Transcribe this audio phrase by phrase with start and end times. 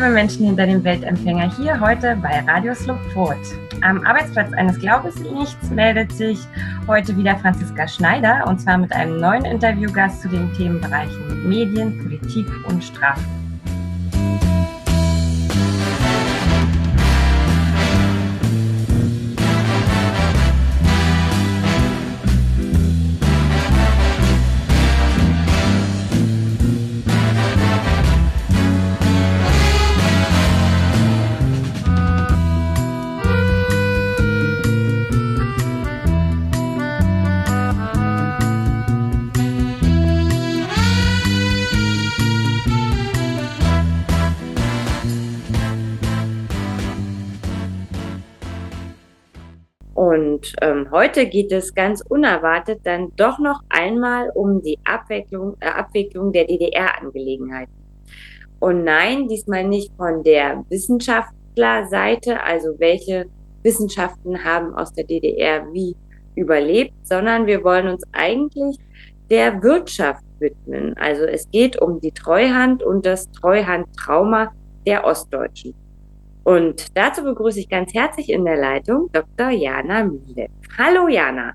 [0.00, 3.36] liebe Menschen hinter dem Weltempfänger, hier heute bei Radio Slowport.
[3.82, 6.38] Am Arbeitsplatz eines Glaubensnichts meldet sich
[6.86, 12.46] heute wieder Franziska Schneider und zwar mit einem neuen Interviewgast zu den Themenbereichen Medien, Politik
[12.66, 13.20] und Strafe.
[50.50, 55.66] Und ähm, heute geht es ganz unerwartet dann doch noch einmal um die Abwicklung, äh,
[55.66, 57.72] Abwicklung der DDR-Angelegenheiten.
[58.58, 63.26] Und nein, diesmal nicht von der Wissenschaftlerseite, also welche
[63.62, 65.96] Wissenschaften haben aus der DDR wie
[66.34, 68.78] überlebt, sondern wir wollen uns eigentlich
[69.30, 70.96] der Wirtschaft widmen.
[70.96, 74.52] Also es geht um die Treuhand und das Treuhandtrauma
[74.86, 75.74] der Ostdeutschen.
[76.44, 79.50] Und dazu begrüße ich ganz herzlich in der Leitung Dr.
[79.50, 80.48] Jana Miele.
[80.78, 81.54] Hallo Jana.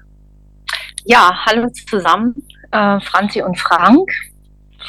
[1.05, 2.36] Ja, hallo zusammen,
[2.72, 4.09] äh, Franzi und Frank.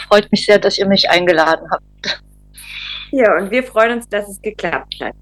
[0.09, 2.23] Freut mich sehr, dass ihr mich eingeladen habt.
[3.11, 5.15] Ja, und wir freuen uns, dass es geklappt hat.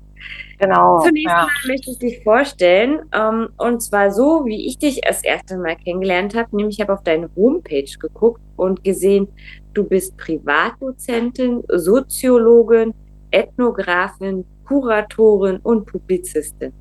[0.59, 1.01] Genau.
[1.01, 1.43] Zunächst ja.
[1.43, 5.77] mal möchte ich dich vorstellen, ähm, und zwar so, wie ich dich das erste Mal
[5.77, 9.29] kennengelernt habe, nämlich ich habe auf deine Homepage geguckt und gesehen,
[9.75, 12.95] du bist Privatdozentin, Soziologin,
[13.31, 16.73] Ethnografin, Kuratorin und Publizistin.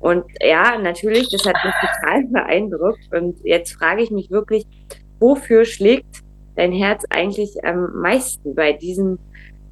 [0.00, 3.10] Und ja, natürlich, das hat mich total beeindruckt.
[3.10, 4.66] Und jetzt frage ich mich wirklich,
[5.18, 6.20] wofür schlägt
[6.56, 9.18] dein Herz eigentlich am meisten bei diesem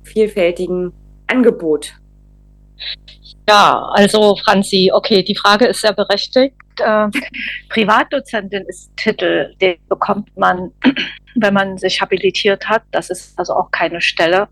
[0.04, 0.92] vielfältigen
[1.26, 1.94] Angebot?
[3.48, 6.56] Ja, also Franzi, okay, die Frage ist sehr berechtigt.
[6.78, 7.08] Äh,
[7.68, 10.70] Privatdozentin ist Titel, den bekommt man,
[11.34, 12.82] wenn man sich habilitiert hat.
[12.90, 14.48] Das ist also auch keine Stelle.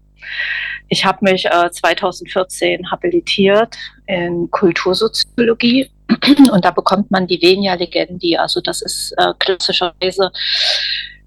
[0.88, 3.76] Ich habe mich äh, 2014 habilitiert
[4.06, 5.90] in Kultursoziologie
[6.52, 10.32] und da bekommt man die Venia Legendi, also das ist äh, klassischerweise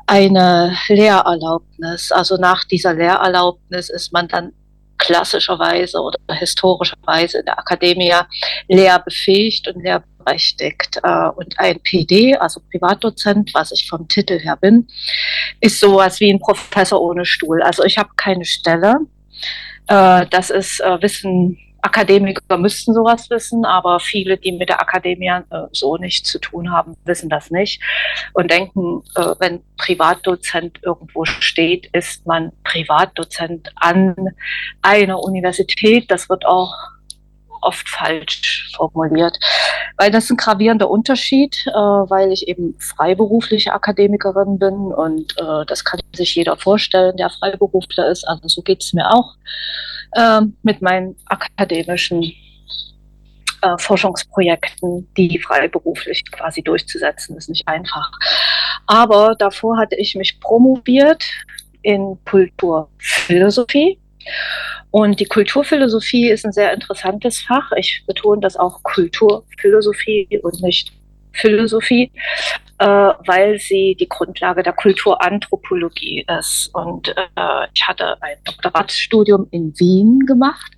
[0.05, 2.11] eine Lehrerlaubnis.
[2.11, 4.51] Also nach dieser Lehrerlaubnis ist man dann
[5.03, 8.13] klassischerweise oder historischerweise in der Akademie
[8.69, 10.99] lehrbefähigt und lehrberechtigt.
[11.03, 14.87] Äh, und ein PD, also Privatdozent, was ich vom Titel her bin,
[15.59, 17.61] ist sowas wie ein Professor ohne Stuhl.
[17.61, 18.95] Also ich habe keine Stelle.
[19.87, 25.27] Äh, das ist äh, Wissen Akademiker müssten sowas wissen, aber viele, die mit der Akademie
[25.27, 27.81] äh, so nichts zu tun haben, wissen das nicht
[28.33, 34.15] und denken, äh, wenn Privatdozent irgendwo steht, ist man Privatdozent an
[34.81, 36.09] einer Universität.
[36.09, 36.73] Das wird auch
[37.63, 39.37] oft falsch formuliert,
[39.97, 45.83] weil das ein gravierender Unterschied, äh, weil ich eben freiberufliche Akademikerin bin und äh, das
[45.83, 48.27] kann sich jeder vorstellen, der Freiberufler ist.
[48.27, 49.35] Also so geht es mir auch
[50.13, 52.33] äh, mit meinen akademischen
[53.63, 58.11] äh, Forschungsprojekten, die freiberuflich quasi durchzusetzen, ist nicht einfach.
[58.87, 61.23] Aber davor hatte ich mich promoviert
[61.81, 63.99] in Kulturphilosophie.
[64.91, 67.71] Und die Kulturphilosophie ist ein sehr interessantes Fach.
[67.75, 70.91] Ich betone das auch Kulturphilosophie und nicht
[71.33, 72.11] Philosophie,
[72.77, 76.69] äh, weil sie die Grundlage der Kulturanthropologie ist.
[76.73, 80.71] Und äh, ich hatte ein Doktoratsstudium in Wien gemacht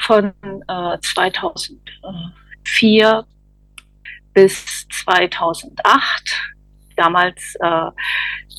[0.00, 0.32] von
[0.68, 3.24] äh, 2004
[4.34, 6.42] bis 2008,
[6.96, 7.90] damals äh,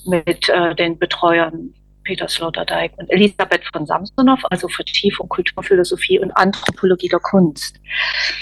[0.06, 1.74] mit äh, den Betreuern
[2.08, 7.80] Peter Sloterdijk und Elisabeth von Samsonow, also Vertiefung Kulturphilosophie und Anthropologie der Kunst.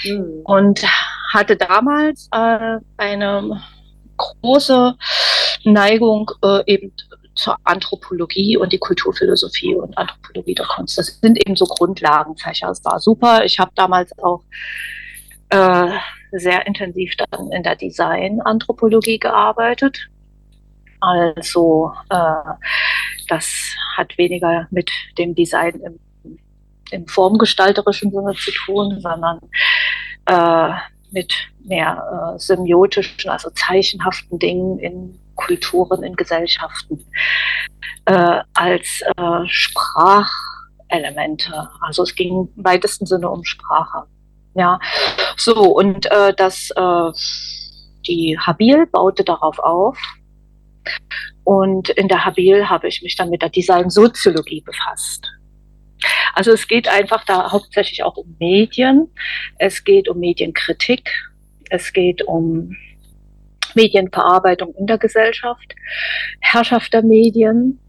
[0.04, 0.42] Mhm.
[0.44, 0.86] Und
[1.34, 3.62] hatte damals äh, eine
[4.18, 4.96] große
[5.64, 6.94] Neigung äh, eben
[7.34, 10.98] zur Anthropologie und die Kulturphilosophie und Anthropologie der Kunst.
[10.98, 12.70] Das sind eben so Grundlagenfächer.
[12.70, 13.44] Es war super.
[13.44, 14.44] Ich habe damals auch
[15.50, 15.90] äh,
[16.32, 20.08] sehr intensiv dann in der Design-Anthropologie gearbeitet.
[21.02, 22.54] Also äh,
[23.28, 26.00] das hat weniger mit dem Design im,
[26.92, 29.42] im formgestalterischen Sinne zu tun, sondern
[30.26, 30.70] äh,
[31.12, 31.34] mit
[31.64, 37.06] mehr äh, semiotischen, also zeichenhaften Dingen in Kulturen, in Gesellschaften
[38.06, 41.70] äh, als äh, Sprachelemente.
[41.82, 44.04] Also es ging im weitesten Sinne um Sprache.
[44.54, 44.80] Ja,
[45.36, 46.72] so und äh, das
[48.08, 49.98] die Habil baute darauf auf.
[51.44, 55.28] Und in der Habil habe ich mich dann mit der Designsoziologie befasst.
[56.34, 59.08] Also es geht einfach da hauptsächlich auch um Medien.
[59.58, 61.10] Es geht um Medienkritik.
[61.70, 62.76] Es geht um
[63.76, 65.76] Medienverarbeitung in der Gesellschaft,
[66.40, 67.80] Herrschaft der Medien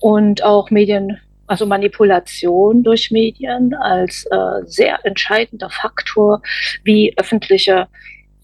[0.00, 6.42] und auch Medien, also Manipulation durch Medien als äh, sehr entscheidender Faktor,
[6.84, 7.88] wie öffentliche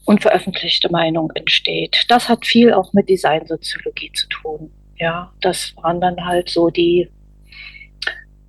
[0.06, 2.04] unveröffentlichte Meinung entsteht.
[2.08, 4.72] Das hat viel auch mit Designsoziologie zu tun.
[4.96, 7.10] Ja, das waren dann halt so die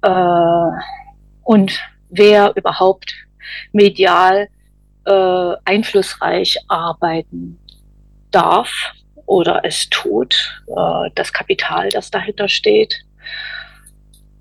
[0.01, 0.71] äh,
[1.43, 3.13] und wer überhaupt
[3.71, 4.47] medial
[5.05, 7.57] äh, einflussreich arbeiten
[8.31, 8.71] darf
[9.25, 12.95] oder es tut, äh, das Kapital, das dahinter steht,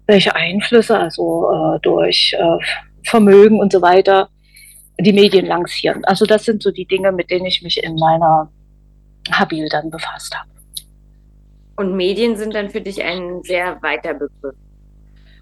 [0.06, 2.64] welche Einflüsse, also äh, durch äh,
[3.04, 4.28] Vermögen und so weiter,
[4.98, 6.04] die Medien lancieren.
[6.04, 8.50] Also das sind so die Dinge, mit denen ich mich in meiner
[9.30, 10.48] Habil dann befasst habe.
[11.76, 14.54] Und Medien sind dann für dich ein sehr weiter Begriff.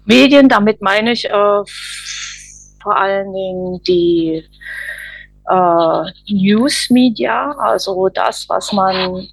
[0.03, 4.43] Medien, damit meine ich äh, vor allen Dingen die
[5.49, 9.27] äh, News Media, also das, was man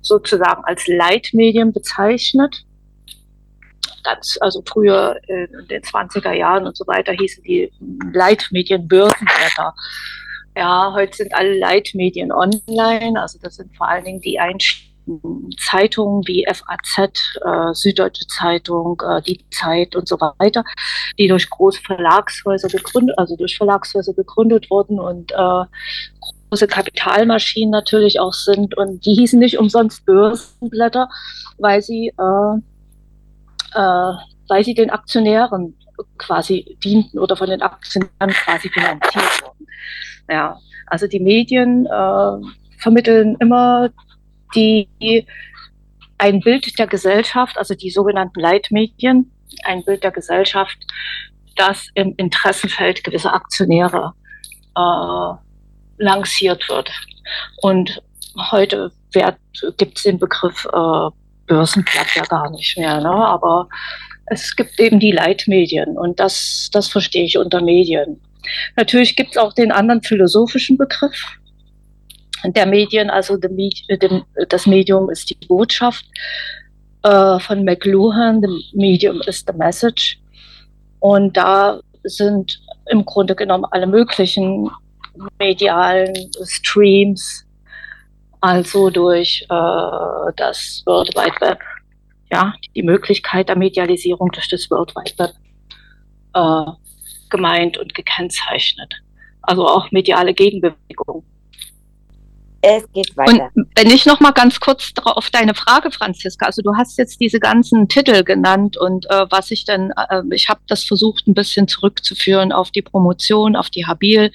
[0.00, 2.64] sozusagen als Leitmedien bezeichnet
[4.02, 7.72] ganz, also früher in den 20er Jahren und so weiter hießen die
[8.12, 9.74] Leitmedien Börsenblätter.
[10.56, 14.38] Ja, heute sind alle Leitmedien online, also das sind vor allen Dingen die
[15.58, 20.64] Zeitungen wie FAZ, äh, Süddeutsche Zeitung, äh, Die Zeit und so weiter,
[21.18, 25.64] die durch große Verlagshäuser gegründet, also durch Verlagshäuser gegründet wurden und äh,
[26.50, 28.76] große Kapitalmaschinen natürlich auch sind.
[28.76, 31.08] Und die hießen nicht umsonst Börsenblätter,
[31.58, 32.60] weil sie äh,
[33.74, 34.12] äh,
[34.48, 35.74] weil sie den Aktionären
[36.18, 39.66] quasi dienten oder von den Aktionären quasi finanziert wurden.
[40.28, 43.90] Ja, also die Medien äh, vermitteln immer
[44.54, 45.26] die
[46.18, 49.32] ein Bild der Gesellschaft, also die sogenannten Leitmedien,
[49.64, 50.78] ein Bild der Gesellschaft,
[51.56, 54.12] das im Interessenfeld gewisser Aktionäre
[54.76, 55.34] äh,
[55.98, 56.90] lanciert wird.
[57.60, 58.02] Und
[58.50, 58.92] heute
[59.76, 61.10] gibt es den Begriff äh,
[61.46, 63.00] Börsenblatt ja gar nicht mehr.
[63.00, 63.10] Ne?
[63.10, 63.68] Aber
[64.26, 68.20] es gibt eben die Leitmedien und das, das verstehe ich unter Medien.
[68.76, 71.38] Natürlich gibt es auch den anderen philosophischen Begriff
[72.44, 73.36] der Medien, also
[74.48, 76.04] das Medium ist die Botschaft
[77.02, 80.18] äh, von McLuhan, the Medium is the Message.
[80.98, 84.68] Und da sind im Grunde genommen alle möglichen
[85.38, 87.41] medialen Streams
[88.42, 91.60] also durch äh, das World Wide Web,
[92.30, 95.32] ja, die Möglichkeit der Medialisierung durch das World Wide Web
[96.34, 96.72] äh,
[97.30, 98.94] gemeint und gekennzeichnet.
[99.42, 101.24] Also auch mediale Gegenbewegung.
[102.62, 103.50] Es geht weiter.
[103.54, 107.20] Und wenn ich noch mal ganz kurz auf deine Frage, Franziska, also du hast jetzt
[107.20, 111.34] diese ganzen Titel genannt und äh, was ich dann, äh, ich habe das versucht ein
[111.34, 114.32] bisschen zurückzuführen auf die Promotion, auf die Habil,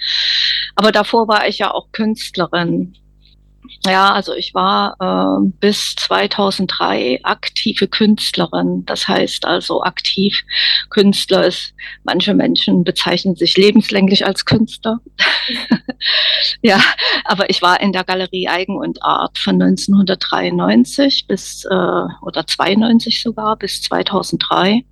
[0.75, 2.97] aber davor war ich ja auch Künstlerin
[3.85, 8.85] ja, also ich war äh, bis 2003 aktive Künstlerin.
[8.85, 10.43] Das heißt also aktiv
[10.89, 11.73] Künstler ist,
[12.03, 14.99] manche Menschen bezeichnen sich lebenslänglich als Künstler.
[16.61, 16.81] ja,
[17.25, 23.21] aber ich war in der Galerie Eigen und Art von 1993 bis, äh, oder 92
[23.21, 24.83] sogar, bis 2003.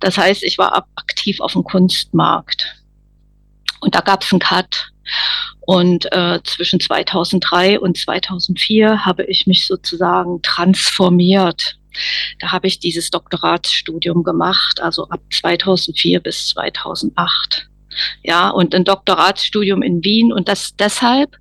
[0.00, 2.82] Das heißt, ich war aktiv auf dem Kunstmarkt.
[3.80, 4.88] Und da gab es einen Cut.
[5.60, 11.76] Und äh, zwischen 2003 und 2004 habe ich mich sozusagen transformiert.
[12.40, 17.68] Da habe ich dieses Doktoratsstudium gemacht, also ab 2004 bis 2008.
[18.22, 21.36] Ja, und ein Doktoratsstudium in Wien und das deshalb,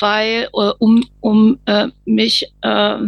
[0.00, 2.98] weil äh, um, um äh, mich äh,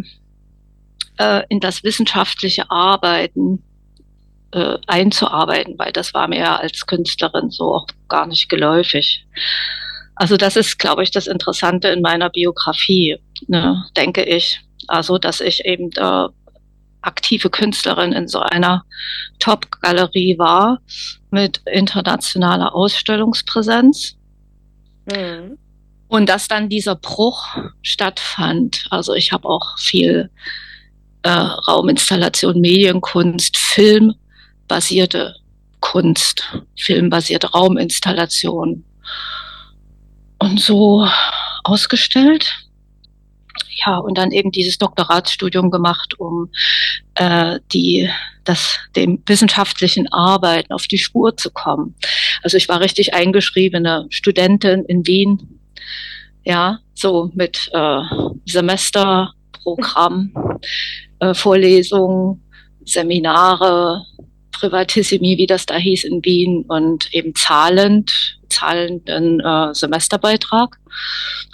[1.19, 3.63] äh, in das wissenschaftliche Arbeiten
[4.53, 9.27] äh, einzuarbeiten, weil das war mir als Künstlerin so auch gar nicht geläufig.
[10.15, 13.19] Also das ist, glaube ich, das Interessante in meiner Biografie,
[13.49, 14.61] ne, denke ich.
[14.89, 16.29] Also, dass ich eben äh,
[17.01, 18.85] aktive Künstlerin in so einer
[19.39, 20.81] Top-Galerie war
[21.31, 24.17] mit internationaler Ausstellungspräsenz.
[25.07, 25.59] Mhm.
[26.09, 27.47] Und dass dann dieser Bruch
[27.81, 28.87] stattfand.
[28.91, 30.31] Also ich habe auch viel
[31.23, 33.57] äh, Rauminstallation, Medienkunst,
[34.73, 35.35] filmbasierte
[35.81, 38.85] Kunst, filmbasierte Rauminstallation
[40.39, 41.07] und so
[41.63, 42.55] ausgestellt.
[43.85, 46.51] Ja, und dann eben dieses Doktoratsstudium gemacht, um
[47.17, 48.09] äh, die,
[48.45, 51.95] das, dem wissenschaftlichen Arbeiten auf die Spur zu kommen.
[52.43, 55.61] Also ich war richtig eingeschriebene Studentin in Wien.
[56.45, 58.01] Ja, so mit äh,
[58.47, 60.33] Semesterprogramm,
[61.19, 62.43] äh, Vorlesungen,
[62.85, 64.07] Seminare,
[64.53, 70.79] Privatissimi, wie das da hieß in Wien, und eben zahlend, zahlenden äh, Semesterbeitrag.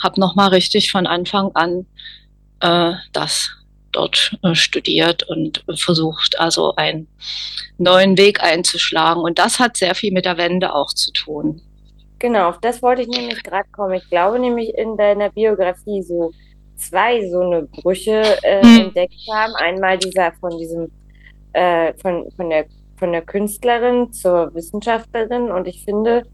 [0.03, 1.87] Habe nochmal richtig von Anfang an
[2.61, 3.51] äh, das
[3.93, 7.09] dort äh, studiert und versucht, also einen
[7.79, 9.23] neuen Weg einzuschlagen.
[9.23, 11.63] Und das hat sehr viel mit der Wende auch zu tun.
[12.19, 13.95] Genau, auf das wollte ich nämlich gerade kommen.
[13.95, 16.33] Ich glaube nämlich in deiner Biografie so
[16.77, 18.81] zwei so eine Brüche äh, hm.
[18.87, 19.55] entdeckt haben.
[19.55, 20.91] Einmal dieser von diesem
[21.53, 22.67] äh, von, von der
[22.99, 26.25] von der Künstlerin zur Wissenschaftlerin und ich finde,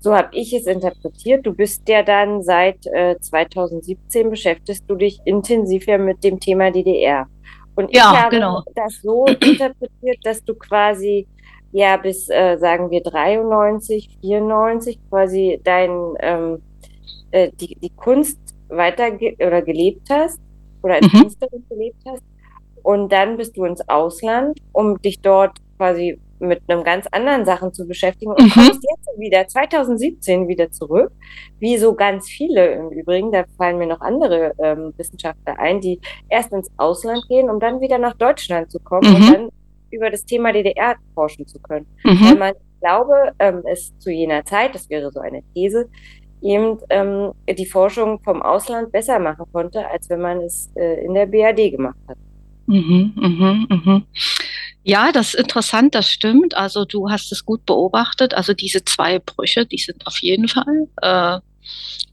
[0.00, 1.44] so habe ich es interpretiert.
[1.46, 6.70] Du bist ja dann seit äh, 2017 beschäftigst du dich intensiv ja mit dem Thema
[6.70, 7.26] DDR.
[7.74, 8.62] Und ja, ich habe genau.
[8.74, 11.26] das so interpretiert, dass du quasi
[11.72, 16.62] ja bis, äh, sagen wir, 93, 94 quasi dein, ähm,
[17.30, 20.40] äh, die, die Kunst weiter ge oder gelebt hast
[20.82, 21.20] oder als mhm.
[21.20, 22.22] Künstlerin gelebt hast.
[22.82, 27.72] Und dann bist du ins Ausland, um dich dort quasi mit einem ganz anderen Sachen
[27.72, 28.50] zu beschäftigen und mhm.
[28.50, 31.10] kommst jetzt wieder 2017 wieder zurück,
[31.58, 33.32] wie so ganz viele im Übrigen.
[33.32, 37.80] Da fallen mir noch andere ähm, Wissenschaftler ein, die erst ins Ausland gehen, um dann
[37.80, 39.16] wieder nach Deutschland zu kommen mhm.
[39.16, 39.48] und dann
[39.90, 41.86] über das Thema DDR forschen zu können.
[42.04, 42.20] Mhm.
[42.22, 45.88] Weil man glaube, ähm, es zu jener Zeit, das wäre so eine These,
[46.42, 51.14] eben ähm, die Forschung vom Ausland besser machen konnte, als wenn man es äh, in
[51.14, 52.16] der BRD gemacht hat.
[52.68, 54.06] Mhm, mhm, mhm.
[54.84, 56.54] Ja, das ist interessant, das stimmt.
[56.54, 58.34] Also du hast es gut beobachtet.
[58.34, 61.38] Also diese zwei Brüche, die sind auf jeden Fall äh,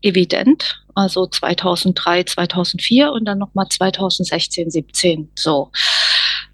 [0.01, 0.81] evident.
[0.95, 5.29] Also 2003, 2004 und dann nochmal 2016, 17.
[5.35, 5.71] So.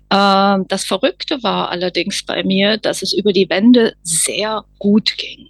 [0.09, 5.47] Äh, das Verrückte war allerdings bei mir, dass es über die Wende sehr gut ging.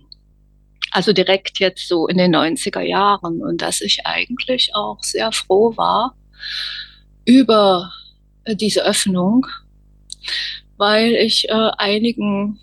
[0.92, 5.78] Also direkt jetzt so in den 90er Jahren und dass ich eigentlich auch sehr froh
[5.78, 6.16] war
[7.26, 7.92] über
[8.48, 9.48] diese Öffnung,
[10.78, 12.60] weil ich äh, einigen,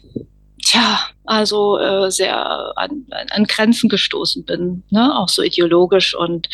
[0.65, 5.17] tja, also äh, sehr an, an Grenzen gestoßen bin, ne?
[5.17, 6.49] auch so ideologisch und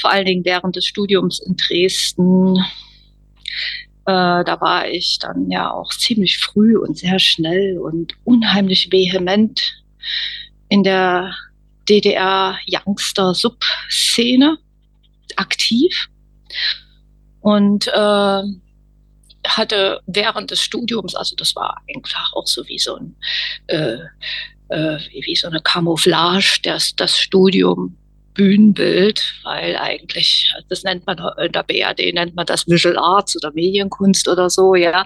[0.00, 2.58] vor allen Dingen während des Studiums in Dresden.
[4.04, 9.84] Äh, da war ich dann ja auch ziemlich früh und sehr schnell und unheimlich vehement
[10.68, 11.32] in der
[11.88, 14.58] DDR-Youngster-Sub-Szene
[15.36, 16.08] aktiv.
[17.42, 18.42] Und äh,
[19.46, 23.16] hatte während des Studiums, also das war einfach auch so wie so ein
[23.66, 23.98] äh,
[24.72, 27.96] äh, wie so eine Camouflage, das, das Studium
[28.34, 33.52] Bühnenbild, weil eigentlich, das nennt man in der BRD, nennt man das Visual Arts oder
[33.52, 35.04] Medienkunst oder so, ja,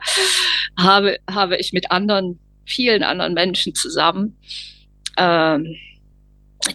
[0.79, 4.37] habe, habe ich mit anderen, vielen anderen Menschen zusammen
[5.17, 5.75] ähm,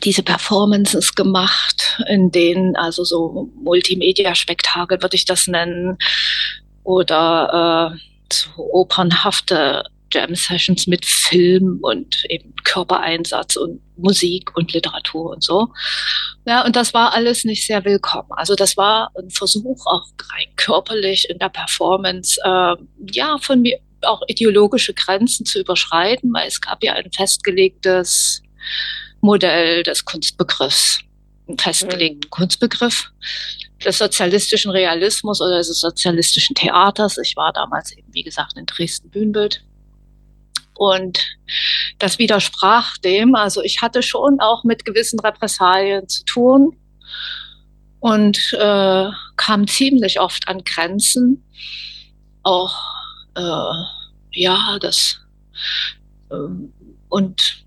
[0.04, 5.98] diese Performances gemacht, in denen also so Multimedia-Spektakel würde ich das nennen
[6.84, 8.00] oder äh,
[8.32, 15.70] so opernhafte Jam-Sessions mit Film und eben Körpereinsatz und Musik und Literatur und so.
[16.46, 18.30] Ja, und das war alles nicht sehr willkommen.
[18.32, 22.76] Also das war ein Versuch, auch rein körperlich in der Performance, äh,
[23.12, 28.42] ja, von mir auch ideologische Grenzen zu überschreiten, weil es gab ja ein festgelegtes
[29.22, 31.00] Modell des Kunstbegriffs,
[31.58, 32.30] festgelegten mhm.
[32.30, 33.12] Kunstbegriff
[33.84, 37.18] des sozialistischen Realismus oder des sozialistischen Theaters.
[37.18, 39.64] Ich war damals eben, wie gesagt, in Dresden Bühnenbild.
[40.74, 41.20] Und
[42.00, 43.36] das widersprach dem.
[43.36, 46.78] Also ich hatte schon auch mit gewissen Repressalien zu tun
[48.00, 49.06] und äh,
[49.38, 51.44] kam ziemlich oft an Grenzen.
[52.44, 52.76] Auch,
[53.36, 53.84] äh,
[54.32, 55.20] ja, das,
[56.32, 56.36] äh,
[57.10, 57.64] und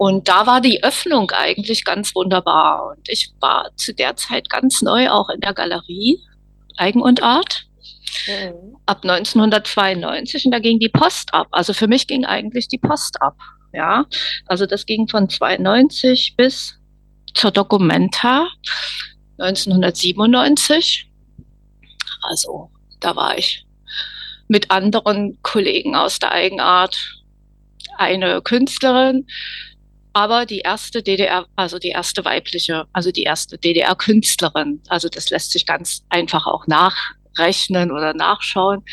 [0.00, 2.86] und da war die Öffnung eigentlich ganz wunderbar.
[2.86, 6.18] Und ich war zu der Zeit ganz neu auch in der Galerie
[6.78, 7.66] Eigen und Art.
[8.26, 8.78] Mhm.
[8.86, 11.48] Ab 1992 und da ging die Post ab.
[11.50, 13.36] Also für mich ging eigentlich die Post ab.
[13.74, 14.06] Ja,
[14.46, 16.78] also das ging von 92 bis
[17.34, 18.48] zur Documenta
[19.36, 21.10] 1997.
[22.22, 23.66] Also da war ich
[24.48, 26.96] mit anderen Kollegen aus der Eigenart
[27.98, 29.26] eine Künstlerin,
[30.12, 35.52] aber die erste DDR, also die erste weibliche, also die erste DDR-Künstlerin, also das lässt
[35.52, 38.84] sich ganz einfach auch nachrechnen oder nachschauen.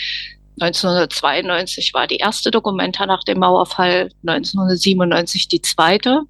[0.59, 6.21] 1992 war die erste Dokumenta nach dem Mauerfall, 1997 die zweite.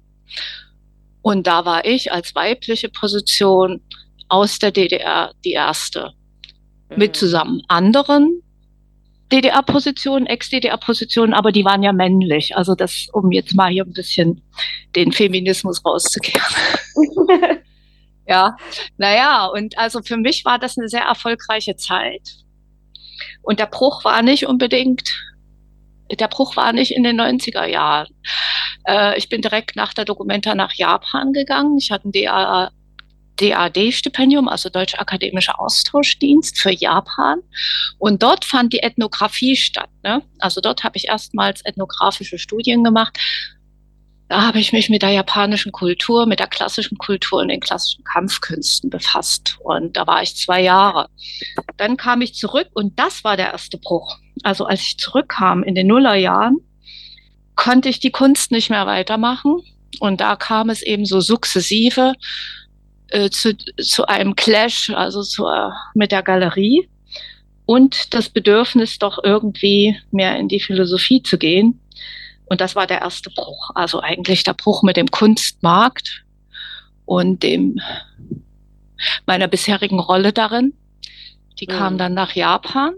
[1.22, 3.80] Und da war ich als weibliche Position
[4.28, 6.12] aus der DDR die erste.
[6.90, 6.98] Mhm.
[6.98, 8.42] Mit zusammen anderen
[9.32, 12.56] DDR-Positionen, Ex-DDR-Positionen, aber die waren ja männlich.
[12.56, 14.42] Also das, um jetzt mal hier ein bisschen
[14.96, 16.54] den Feminismus rauszukehren.
[18.26, 18.56] ja,
[18.96, 22.22] naja, und also für mich war das eine sehr erfolgreiche Zeit.
[23.42, 25.02] Und der Bruch war nicht unbedingt
[26.16, 28.08] der Bruch war nicht in den 90er Jahren.
[28.86, 31.76] Äh, ich bin direkt nach der Dokumenta nach Japan gegangen.
[31.78, 32.70] Ich hatte ein DA,
[33.40, 37.40] DAD-Stipendium, also Deutscher Akademischer Austauschdienst für Japan.
[37.98, 39.90] Und dort fand die Ethnographie statt.
[40.02, 40.22] Ne?
[40.38, 43.18] Also dort habe ich erstmals ethnografische Studien gemacht.
[44.28, 48.04] Da habe ich mich mit der japanischen Kultur, mit der klassischen Kultur und den klassischen
[48.04, 49.56] Kampfkünsten befasst.
[49.60, 51.08] Und da war ich zwei Jahre.
[51.78, 54.18] Dann kam ich zurück und das war der erste Bruch.
[54.42, 56.58] Also als ich zurückkam in den Nullerjahren,
[57.56, 59.62] konnte ich die Kunst nicht mehr weitermachen.
[59.98, 62.12] Und da kam es eben so sukzessive
[63.10, 65.44] äh, zu, zu einem Clash, also zu,
[65.94, 66.88] mit der Galerie
[67.66, 71.80] und das Bedürfnis, doch irgendwie mehr in die Philosophie zu gehen.
[72.46, 76.24] Und das war der erste Bruch, also eigentlich der Bruch mit dem Kunstmarkt
[77.04, 77.78] und dem
[79.26, 80.72] meiner bisherigen Rolle darin.
[81.60, 81.72] Die mhm.
[81.72, 82.94] kam dann nach Japan.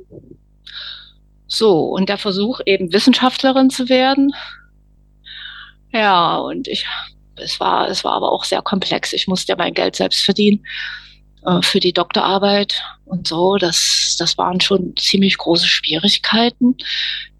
[1.46, 4.32] So, und der Versuch, eben Wissenschaftlerin zu werden.
[5.92, 6.86] Ja, und ich
[7.42, 9.12] es war, es war aber auch sehr komplex.
[9.12, 10.64] Ich musste ja mein Geld selbst verdienen
[11.44, 13.56] äh, für die Doktorarbeit und so.
[13.56, 16.76] Das, das waren schon ziemlich große Schwierigkeiten.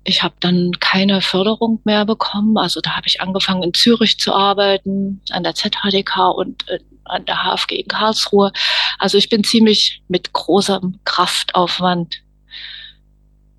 [0.05, 2.57] Ich habe dann keine Förderung mehr bekommen.
[2.57, 7.25] Also da habe ich angefangen in Zürich zu arbeiten, an der ZHDK und äh, an
[7.27, 8.53] der HFG in Karlsruhe.
[8.99, 12.23] Also ich bin ziemlich mit großem Kraftaufwand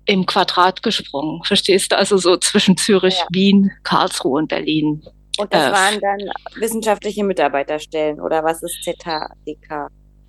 [0.06, 1.44] im Quadrat gesprungen.
[1.44, 1.96] Verstehst du?
[1.96, 3.26] Also so zwischen Zürich, ja.
[3.30, 5.02] Wien, Karlsruhe und Berlin.
[5.38, 9.88] Und das äh, waren dann wissenschaftliche Mitarbeiterstellen oder was ist ZHDK?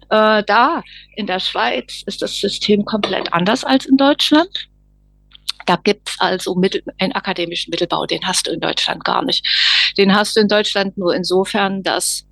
[0.10, 0.84] Äh, da
[1.16, 4.70] in der Schweiz ist das System komplett anders als in Deutschland.
[5.66, 9.46] Da gibt's also Mittel, einen akademischen Mittelbau, den hast du in Deutschland gar nicht.
[9.98, 12.26] Den hast du in Deutschland nur insofern, dass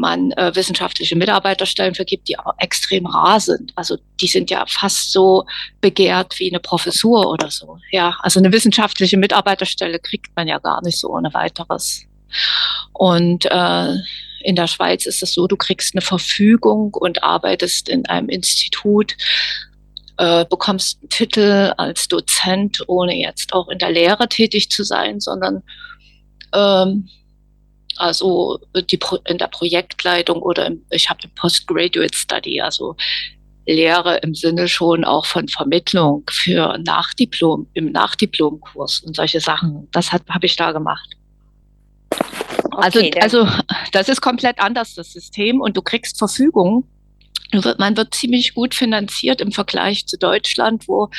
[0.00, 3.72] man äh, wissenschaftliche Mitarbeiterstellen vergibt, die auch extrem rar sind.
[3.76, 5.44] Also die sind ja fast so
[5.80, 7.78] begehrt wie eine Professur oder so.
[7.92, 12.04] Ja, also eine wissenschaftliche Mitarbeiterstelle kriegt man ja gar nicht so ohne weiteres.
[12.92, 13.94] Und äh,
[14.42, 19.16] in der Schweiz ist es so, du kriegst eine Verfügung und arbeitest in einem Institut,
[20.16, 25.20] äh, bekommst einen Titel als Dozent, ohne jetzt auch in der Lehre tätig zu sein,
[25.20, 25.62] sondern
[26.54, 27.08] ähm,
[27.96, 28.58] also
[28.90, 32.96] die, in der Projektleitung oder im, ich habe den Postgraduate Study, also
[33.66, 39.88] Lehre im Sinne schon auch von Vermittlung für Nachdiplom, im Nachdiplomkurs und solche Sachen.
[39.92, 41.08] Das habe ich da gemacht.
[42.72, 43.46] Also, okay, also
[43.92, 46.88] das ist komplett anders, das System, und du kriegst Verfügung.
[47.78, 51.10] Man wird ziemlich gut finanziert im Vergleich zu Deutschland, wo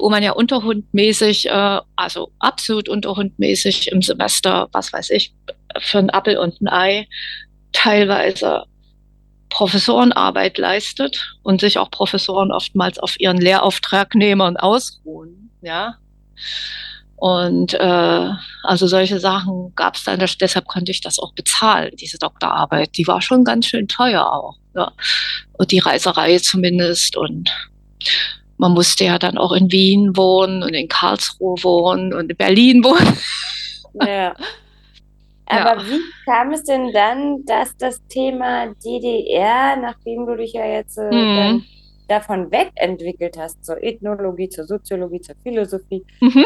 [0.00, 5.34] wo man ja unterhundmäßig, äh, also absolut unterhundmäßig im Semester, was weiß ich,
[5.78, 7.08] für ein Appel und ein Ei
[7.72, 8.64] teilweise
[9.48, 15.96] Professorenarbeit leistet und sich auch Professoren oftmals auf ihren Lehrauftragnehmern ausruhen, ja.
[17.16, 18.30] Und äh,
[18.62, 22.96] also solche Sachen gab es dann, deshalb konnte ich das auch bezahlen, diese Doktorarbeit.
[22.96, 24.56] Die war schon ganz schön teuer auch.
[24.74, 24.92] Ja.
[25.52, 27.18] Und die Reiserei zumindest.
[27.18, 27.50] Und
[28.56, 32.82] man musste ja dann auch in Wien wohnen und in Karlsruhe wohnen und in Berlin
[32.82, 33.18] wohnen.
[34.06, 34.34] Ja.
[35.50, 35.88] Aber ja.
[35.88, 41.10] wie kam es denn dann, dass das Thema DDR, nachdem du dich ja jetzt äh,
[41.10, 41.64] mhm.
[42.08, 46.44] davon wegentwickelt hast, zur Ethnologie, zur Soziologie, zur Philosophie, mhm.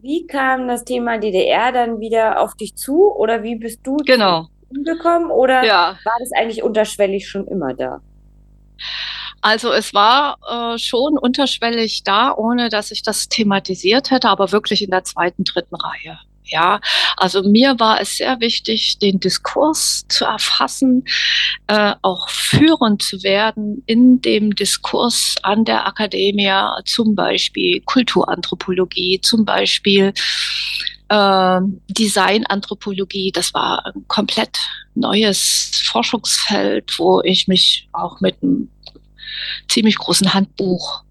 [0.00, 4.48] wie kam das Thema DDR dann wieder auf dich zu oder wie bist du genau.
[4.70, 5.96] gekommen oder ja.
[6.02, 8.00] war das eigentlich unterschwellig schon immer da?
[9.42, 14.82] Also es war äh, schon unterschwellig da, ohne dass ich das thematisiert hätte, aber wirklich
[14.82, 16.18] in der zweiten, dritten Reihe.
[16.50, 16.80] Ja,
[17.16, 21.04] also mir war es sehr wichtig, den Diskurs zu erfassen,
[21.68, 26.50] äh, auch führend zu werden in dem Diskurs an der Akademie,
[26.86, 30.12] zum Beispiel Kulturanthropologie, zum Beispiel
[31.08, 33.30] äh, Designanthropologie.
[33.32, 34.58] Das war ein komplett
[34.96, 38.68] neues Forschungsfeld, wo ich mich auch mit einem
[39.68, 41.04] ziemlich großen Handbuch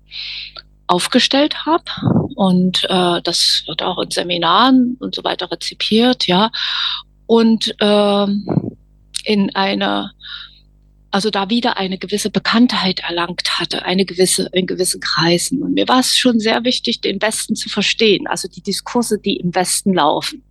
[0.89, 1.83] aufgestellt habe.
[2.35, 6.51] Und äh, das wird auch in Seminaren und so weiter rezipiert, ja.
[7.27, 8.27] Und äh,
[9.25, 10.11] in einer,
[11.11, 15.61] also da wieder eine gewisse Bekanntheit erlangt hatte, eine gewisse, in gewissen Kreisen.
[15.61, 19.37] Und mir war es schon sehr wichtig, den Westen zu verstehen, also die Diskurse, die
[19.37, 20.43] im Westen laufen.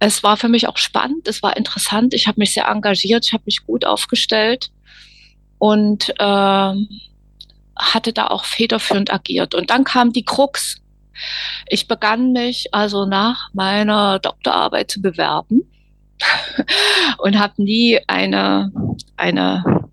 [0.00, 3.32] Es war für mich auch spannend, es war interessant, ich habe mich sehr engagiert, ich
[3.32, 4.70] habe mich gut aufgestellt
[5.58, 6.74] und äh,
[7.80, 9.54] hatte da auch federführend agiert.
[9.54, 10.76] Und dann kam die Krux.
[11.68, 15.62] Ich begann mich also nach meiner Doktorarbeit zu bewerben
[17.18, 18.72] und habe nie eine,
[19.16, 19.88] eine,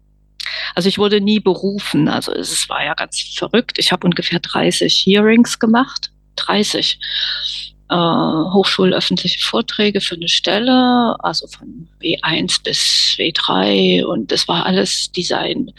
[0.76, 2.08] also ich wurde nie berufen.
[2.08, 3.78] Also es war ja ganz verrückt.
[3.80, 7.00] Ich habe ungefähr 30 Hearings gemacht 30
[7.89, 15.12] äh, hochschulöffentliche Vorträge für eine Stelle, also von W1 bis W3 und das war alles
[15.12, 15.71] Design.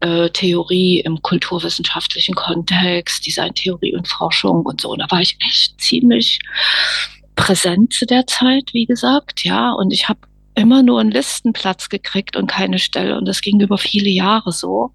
[0.00, 4.90] Äh, Theorie im kulturwissenschaftlichen Kontext, Designtheorie und Forschung und so.
[4.90, 6.38] Und da war ich echt ziemlich
[7.34, 9.72] präsent zu der Zeit, wie gesagt, ja.
[9.72, 10.20] Und ich habe
[10.54, 13.16] immer nur einen Listenplatz gekriegt und keine Stelle.
[13.16, 14.92] Und das ging über viele Jahre so.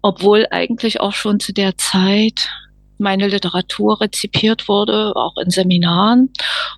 [0.00, 2.48] Obwohl eigentlich auch schon zu der Zeit
[2.98, 6.30] meine Literatur rezipiert wurde, auch in Seminaren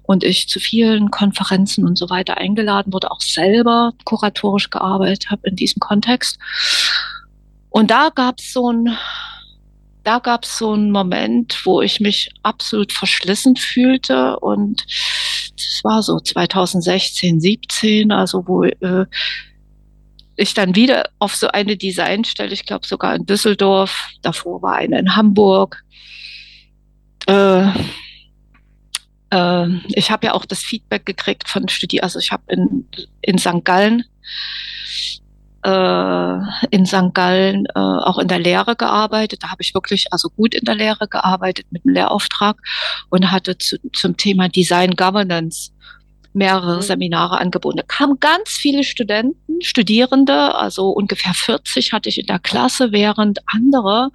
[0.03, 5.49] und ich zu vielen Konferenzen und so weiter eingeladen wurde, auch selber kuratorisch gearbeitet habe
[5.49, 6.39] in diesem Kontext.
[7.71, 8.97] Und da gab es so ein
[10.05, 14.87] da gab es so einen Moment, wo ich mich absolut verschlissen fühlte und
[15.53, 19.05] das war so 2016, 17, also wo äh,
[20.37, 24.99] ich dann wieder auf so eine Designstelle, ich glaube sogar in Düsseldorf, davor war eine
[24.99, 25.85] in Hamburg.
[27.27, 27.69] Äh,
[29.31, 32.89] äh, ich habe ja auch das Feedback gekriegt von Studierenden, also ich habe in,
[33.21, 33.63] in St.
[33.63, 34.05] Gallen
[36.71, 37.15] in St.
[37.15, 39.43] Gallen äh, auch in der Lehre gearbeitet.
[39.43, 42.57] Da habe ich wirklich also gut in der Lehre gearbeitet mit einem Lehrauftrag
[43.11, 45.73] und hatte zu, zum Thema Design Governance
[46.33, 46.83] mehrere mhm.
[46.83, 47.79] Seminare angeboten.
[47.79, 53.41] Da kamen ganz viele Studenten, Studierende, also ungefähr 40 hatte ich in der Klasse, während
[53.47, 54.11] andere,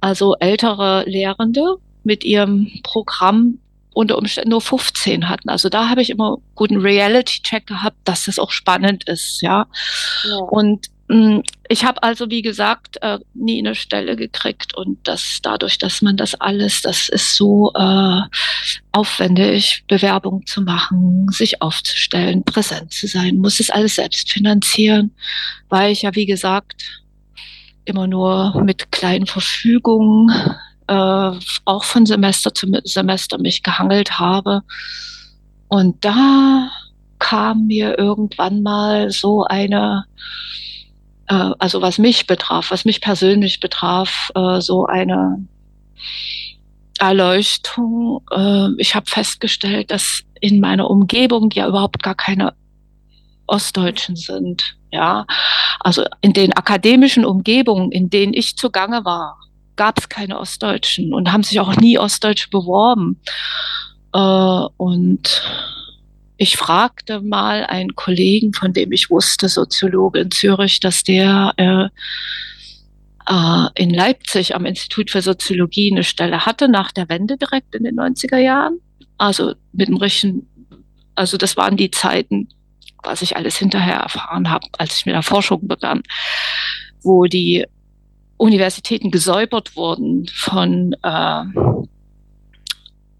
[0.00, 3.58] also ältere Lehrende mit ihrem Programm
[3.94, 5.48] unter Umständen nur 15 hatten.
[5.48, 9.66] Also da habe ich immer guten Reality-Check gehabt, dass das auch spannend ist, ja.
[10.28, 10.36] ja.
[10.36, 15.38] Und mh, mm, ich habe also, wie gesagt, äh, nie eine Stelle gekriegt und das
[15.42, 18.20] dadurch, dass man das alles, das ist so äh,
[18.92, 25.12] aufwendig, Bewerbung zu machen, sich aufzustellen, präsent zu sein, muss es alles selbst finanzieren,
[25.68, 27.02] weil ich ja, wie gesagt,
[27.84, 30.30] immer nur mit kleinen Verfügungen
[30.86, 31.30] äh,
[31.64, 34.62] auch von Semester zu Semester mich gehangelt habe.
[35.68, 36.70] Und da
[37.18, 40.04] kam mir irgendwann mal so eine,
[41.28, 45.46] äh, also was mich betraf, was mich persönlich betraf, äh, so eine
[46.98, 48.22] Erleuchtung.
[48.30, 52.52] Äh, ich habe festgestellt, dass in meiner Umgebung ja überhaupt gar keine
[53.46, 54.76] Ostdeutschen sind.
[54.92, 55.26] Ja,
[55.80, 59.36] also in den akademischen Umgebungen, in denen ich zugange war,
[59.76, 63.20] gab es keine Ostdeutschen und haben sich auch nie Ostdeutsche beworben.
[64.12, 64.18] Äh,
[64.76, 65.42] und
[66.36, 71.88] ich fragte mal einen Kollegen, von dem ich wusste, Soziologe in Zürich, dass der äh,
[73.26, 77.84] äh, in Leipzig am Institut für Soziologie eine Stelle hatte, nach der Wende direkt in
[77.84, 78.78] den 90er Jahren.
[79.16, 80.46] Also mit dem richtigen,
[81.14, 82.48] also das waren die Zeiten,
[83.02, 86.02] was ich alles hinterher erfahren habe, als ich mit der Forschung begann,
[87.02, 87.64] wo die
[88.36, 91.44] Universitäten gesäubert wurden von äh,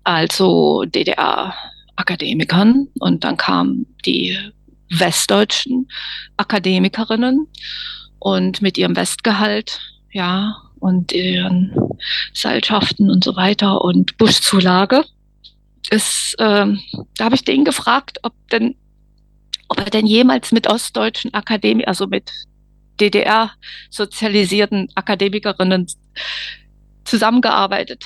[0.05, 4.39] also DDR-Akademikern und dann kamen die
[4.91, 5.89] westdeutschen
[6.37, 7.49] Akademikerinnen
[8.19, 9.81] und mit ihrem Westgehalt,
[10.13, 11.75] ja, und ihren
[12.35, 15.05] Seilschaften und so weiter und Buschzulage.
[15.91, 16.67] Ist, äh,
[17.17, 18.77] da habe ich den gefragt, ob denn,
[19.69, 22.31] ob er denn jemals mit ostdeutschen Akademikern, also mit
[23.01, 25.87] DDR-sozialisierten Akademikerinnen
[27.05, 28.05] zusammengearbeitet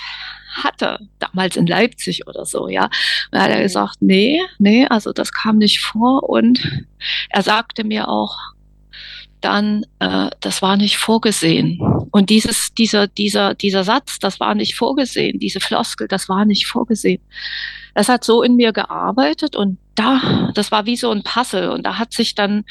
[0.54, 2.90] hatte, damals in Leipzig oder so, ja.
[3.30, 3.62] Da hat er mhm.
[3.62, 6.28] gesagt, nee, nee, also das kam nicht vor.
[6.28, 6.86] Und
[7.30, 8.36] er sagte mir auch
[9.40, 11.80] dann, äh, das war nicht vorgesehen.
[12.10, 16.66] Und dieses, dieser, dieser, dieser Satz, das war nicht vorgesehen, diese Floskel, das war nicht
[16.66, 17.22] vorgesehen.
[17.94, 21.70] Das hat so in mir gearbeitet und da, das war wie so ein Puzzle.
[21.70, 22.64] Und da hat sich dann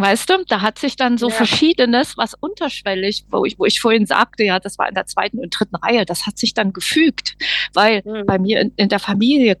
[0.00, 1.34] Weißt du, da hat sich dann so ja.
[1.34, 5.38] Verschiedenes, was unterschwellig, wo ich, wo ich vorhin sagte, ja, das war in der zweiten
[5.38, 7.36] und dritten Reihe, das hat sich dann gefügt,
[7.74, 8.26] weil mhm.
[8.26, 9.58] bei mir in, in der Familie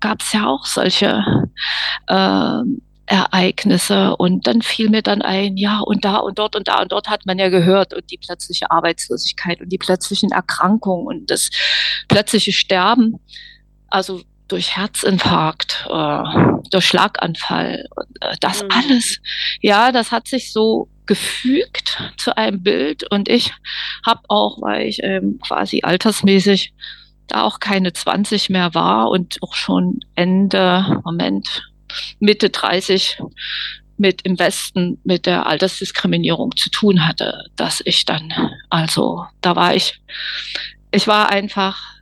[0.00, 1.22] gab es ja auch solche
[2.06, 2.62] äh,
[3.06, 6.92] Ereignisse und dann fiel mir dann ein, ja, und da und dort und da und
[6.92, 11.50] dort hat man ja gehört und die plötzliche Arbeitslosigkeit und die plötzlichen Erkrankungen und das
[12.08, 13.18] plötzliche Sterben.
[13.88, 16.22] Also durch Herzinfarkt, äh,
[16.70, 17.86] durch Schlaganfall,
[18.20, 18.68] äh, das mhm.
[18.70, 19.20] alles,
[19.60, 23.52] ja, das hat sich so gefügt zu einem Bild und ich
[24.04, 26.72] habe auch, weil ich ähm, quasi altersmäßig
[27.28, 31.62] da auch keine 20 mehr war und auch schon Ende, Moment,
[32.20, 33.18] Mitte 30
[33.96, 38.32] mit im Westen mit der Altersdiskriminierung zu tun hatte, dass ich dann,
[38.70, 40.00] also da war ich,
[40.90, 41.97] ich war einfach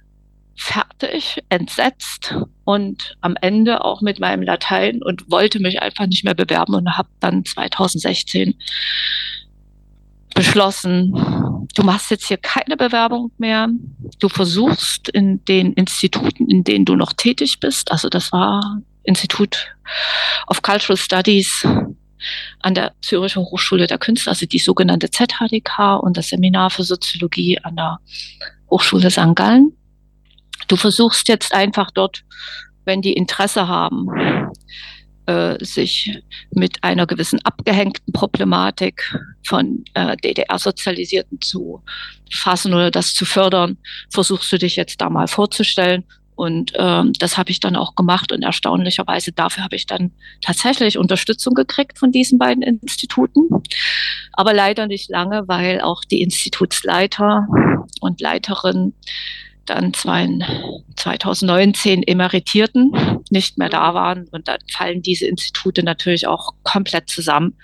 [0.57, 6.35] fertig, entsetzt und am Ende auch mit meinem Latein und wollte mich einfach nicht mehr
[6.35, 8.55] bewerben und habe dann 2016
[10.35, 11.13] beschlossen,
[11.75, 13.69] du machst jetzt hier keine Bewerbung mehr.
[14.19, 19.69] Du versuchst in den Instituten, in denen du noch tätig bist, also das war Institut
[20.47, 21.67] of Cultural Studies
[22.61, 27.59] an der Zürcher Hochschule der Künste, also die sogenannte ZHDK und das Seminar für Soziologie
[27.63, 27.99] an der
[28.71, 29.35] Hochschule St.
[29.35, 29.73] Gallen.
[30.69, 32.25] Du versuchst jetzt einfach dort,
[32.85, 34.09] wenn die Interesse haben,
[35.27, 41.83] äh, sich mit einer gewissen abgehängten Problematik von äh, DDR-Sozialisierten zu
[42.31, 43.77] fassen oder das zu fördern,
[44.11, 46.05] versuchst du dich jetzt da mal vorzustellen.
[46.37, 50.99] Und ähm, das habe ich dann auch gemacht und erstaunlicherweise dafür habe ich dann tatsächlich
[50.99, 53.49] Unterstützung gekriegt von diesen beiden Instituten.
[54.35, 57.49] Aber leider nicht lange, weil auch die Institutsleiter
[58.01, 58.93] und Leiterin
[59.67, 62.93] dann 2019 emeritierten,
[63.31, 64.27] nicht mehr da waren.
[64.29, 67.57] Und dann fallen diese Institute natürlich auch komplett zusammen.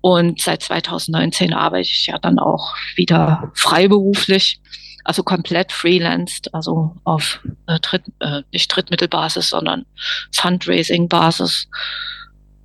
[0.00, 4.60] Und seit 2019 arbeite ich ja dann auch wieder freiberuflich,
[5.04, 9.86] also komplett freelanced, also auf äh, Dritt, äh, nicht Drittmittelbasis, sondern
[10.32, 11.68] Fundraising-Basis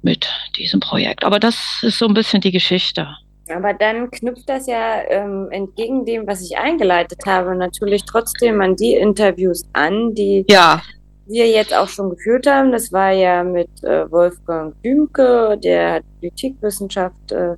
[0.01, 1.23] mit diesem Projekt.
[1.23, 3.07] Aber das ist so ein bisschen die Geschichte.
[3.51, 8.75] Aber dann knüpft das ja ähm, entgegen dem, was ich eingeleitet habe, natürlich trotzdem an
[8.75, 10.81] die Interviews an, die ja.
[11.25, 12.71] wir jetzt auch schon geführt haben.
[12.71, 17.55] Das war ja mit äh, Wolfgang Dümke, der hat Politikwissenschaft äh,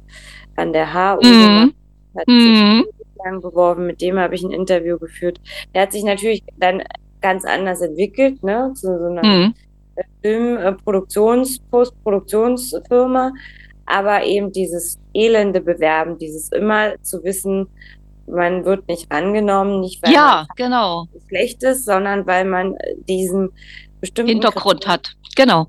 [0.55, 1.73] an der HU mhm.
[2.15, 2.85] hat mhm.
[2.97, 5.39] sich lang beworben, mit dem habe ich ein Interview geführt.
[5.73, 6.83] Der hat sich natürlich dann
[7.21, 9.53] ganz anders entwickelt, ne, zu so einer mhm.
[10.23, 13.31] Filmproduktions-, Postproduktionsfirma
[13.85, 17.67] aber eben dieses elende Bewerben, dieses immer zu wissen,
[18.27, 21.07] man wird nicht angenommen, nicht weil ja, man genau.
[21.27, 22.75] schlecht ist, sondern weil man
[23.07, 23.49] diesen
[23.99, 25.11] bestimmten Hintergrund hat.
[25.35, 25.67] Genau.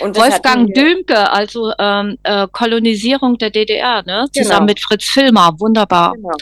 [0.00, 4.26] Und Wolfgang Dümke, also ähm, äh, Kolonisierung der DDR, ne?
[4.32, 4.64] zusammen genau.
[4.66, 6.14] mit Fritz Filmer, wunderbar.
[6.14, 6.36] Genau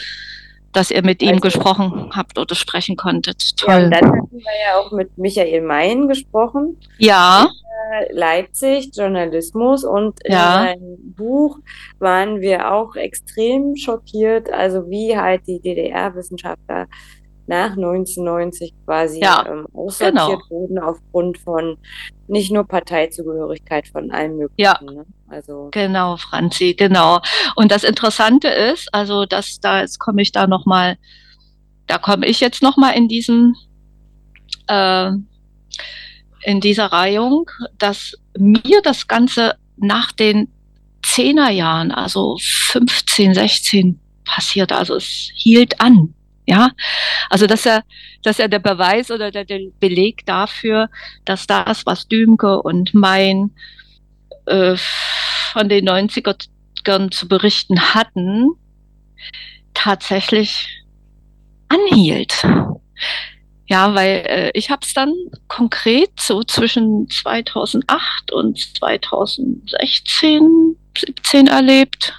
[0.79, 3.57] dass ihr mit ihm also, gesprochen habt oder sprechen konntet.
[3.57, 3.89] Toll.
[3.91, 6.77] Ja, dann hatten wir ja auch mit Michael Mayen gesprochen.
[6.97, 7.49] Ja.
[7.49, 10.63] In, äh, Leipzig, Journalismus und in ja.
[10.63, 11.59] seinem Buch
[11.99, 16.87] waren wir auch extrem schockiert, also wie halt die DDR-Wissenschaftler
[17.49, 20.49] nach 1990 quasi ja, ähm, aussortiert genau.
[20.49, 21.77] wurden aufgrund von
[22.27, 24.53] nicht nur Parteizugehörigkeit von allen möglichen.
[24.57, 25.05] Ja, ne?
[25.27, 27.19] also genau, Franzi, genau.
[27.55, 30.97] Und das Interessante ist, also dass da jetzt komme ich da noch mal,
[31.87, 33.55] da komme ich jetzt noch mal in diesen
[34.67, 35.11] äh,
[36.43, 40.49] in dieser Reihung, dass mir das Ganze nach den
[41.01, 46.13] Zehnerjahren, also 15, 16 passiert, also es hielt an.
[46.49, 46.71] Ja,
[47.29, 47.83] also dass er,
[48.23, 50.89] dass er der Beweis oder der, der Beleg dafür,
[51.23, 53.51] dass das, was Dümke und mein
[54.47, 54.75] äh,
[55.53, 58.47] von den 90ern zu berichten hatten,
[59.75, 60.83] tatsächlich
[61.67, 62.43] anhielt.
[63.67, 65.13] Ja, weil äh, ich habe es dann
[65.47, 72.11] konkret so zwischen 2008 und 2016, 17 erlebt.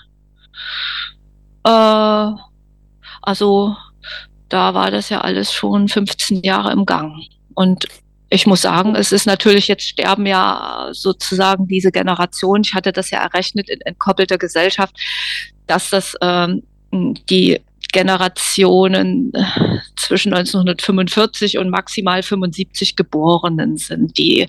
[1.64, 2.30] Äh,
[3.22, 3.76] also
[4.50, 7.22] da war das ja alles schon 15 Jahre im Gang.
[7.54, 7.86] Und
[8.28, 13.10] ich muss sagen, es ist natürlich, jetzt sterben ja sozusagen diese Generation, ich hatte das
[13.10, 14.94] ja errechnet in entkoppelter Gesellschaft,
[15.66, 17.60] dass das ähm, die
[17.92, 19.32] Generationen
[19.96, 24.48] zwischen 1945 und maximal 75 Geborenen sind, die,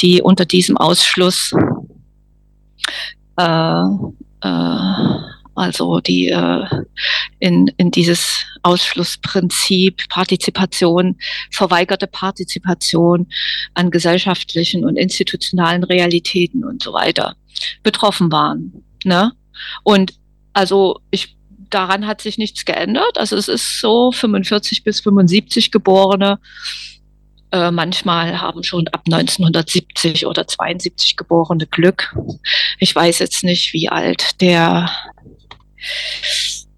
[0.00, 1.52] die unter diesem Ausschluss
[3.36, 3.82] äh,
[4.40, 4.94] äh,
[5.56, 6.64] also die äh,
[7.38, 11.16] in, in dieses Ausschlussprinzip, Partizipation,
[11.50, 13.28] verweigerte Partizipation
[13.74, 17.36] an gesellschaftlichen und institutionalen Realitäten und so weiter
[17.82, 18.84] betroffen waren.
[19.04, 19.32] Ne?
[19.82, 20.14] Und
[20.52, 21.36] also ich
[21.70, 23.18] daran hat sich nichts geändert.
[23.18, 26.38] Also es ist so 45 bis 75 Geborene
[27.52, 32.14] äh, manchmal haben schon ab 1970 oder 72 Geborene Glück.
[32.78, 34.90] Ich weiß jetzt nicht, wie alt der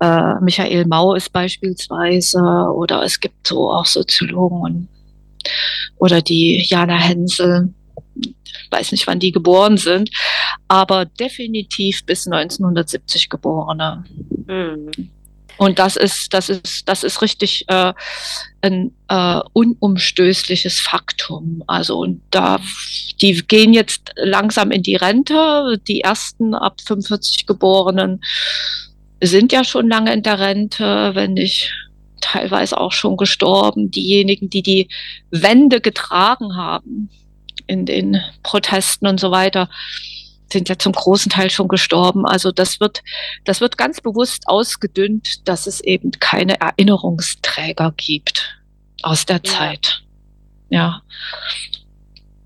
[0.01, 4.89] äh, Michael Mau ist beispielsweise oder es gibt so auch Soziologen
[5.99, 7.75] oder die Jana Hensel,
[8.71, 10.11] weiß nicht, wann die geboren sind,
[10.69, 14.05] aber definitiv bis 1970 geborene.
[14.47, 14.91] Mhm.
[15.59, 17.93] Und das ist, das ist, das ist richtig äh,
[18.61, 21.65] ein äh, unumstößliches Faktum.
[21.67, 22.61] Also und da,
[23.21, 28.21] die gehen jetzt langsam in die Rente, die ersten ab 45 Geborenen
[29.21, 31.73] sind ja schon lange in der Rente, wenn nicht
[32.21, 33.91] teilweise auch schon gestorben.
[33.91, 34.89] Diejenigen, die die
[35.31, 37.11] Wände getragen haben
[37.67, 39.69] in den Protesten und so weiter,
[40.53, 42.25] sind ja zum großen Teil schon gestorben.
[42.27, 43.03] Also das wird,
[43.45, 48.59] das wird ganz bewusst ausgedünnt, dass es eben keine Erinnerungsträger gibt
[49.03, 49.53] aus der ja.
[49.53, 50.03] Zeit.
[50.71, 51.03] Ja.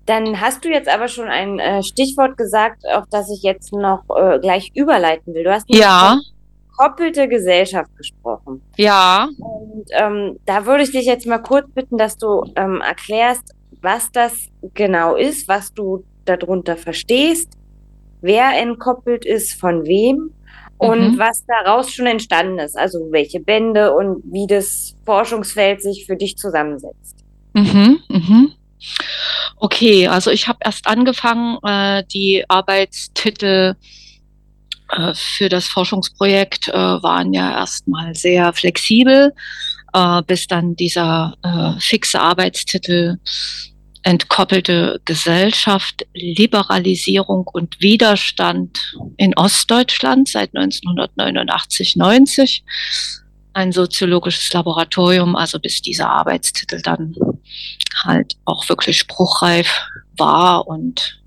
[0.05, 4.03] Dann hast du jetzt aber schon ein äh, Stichwort gesagt, auf das ich jetzt noch
[4.09, 5.45] äh, gleich überleiten will.
[5.45, 6.19] Du hast ja.
[6.77, 8.61] Koppelte Gesellschaft gesprochen.
[8.77, 9.29] Ja.
[9.37, 14.11] Und ähm, da würde ich dich jetzt mal kurz bitten, dass du ähm, erklärst, was
[14.11, 14.33] das
[14.73, 17.49] genau ist, was du darunter verstehst,
[18.21, 20.31] wer entkoppelt ist von wem
[20.77, 21.19] und mhm.
[21.19, 22.77] was daraus schon entstanden ist.
[22.77, 27.23] Also welche Bände und wie das Forschungsfeld sich für dich zusammensetzt.
[27.53, 28.51] Mhm, mhm.
[29.57, 34.02] Okay, also ich habe erst angefangen, äh, die Arbeitstitel äh,
[35.13, 39.33] für das Forschungsprojekt äh, waren ja erstmal sehr flexibel,
[39.93, 43.17] äh, bis dann dieser äh, fixe Arbeitstitel
[44.03, 52.63] entkoppelte Gesellschaft, Liberalisierung und Widerstand in Ostdeutschland seit 1989, 90
[53.53, 57.15] ein soziologisches Laboratorium, also bis dieser Arbeitstitel dann
[58.03, 61.21] halt auch wirklich spruchreif war und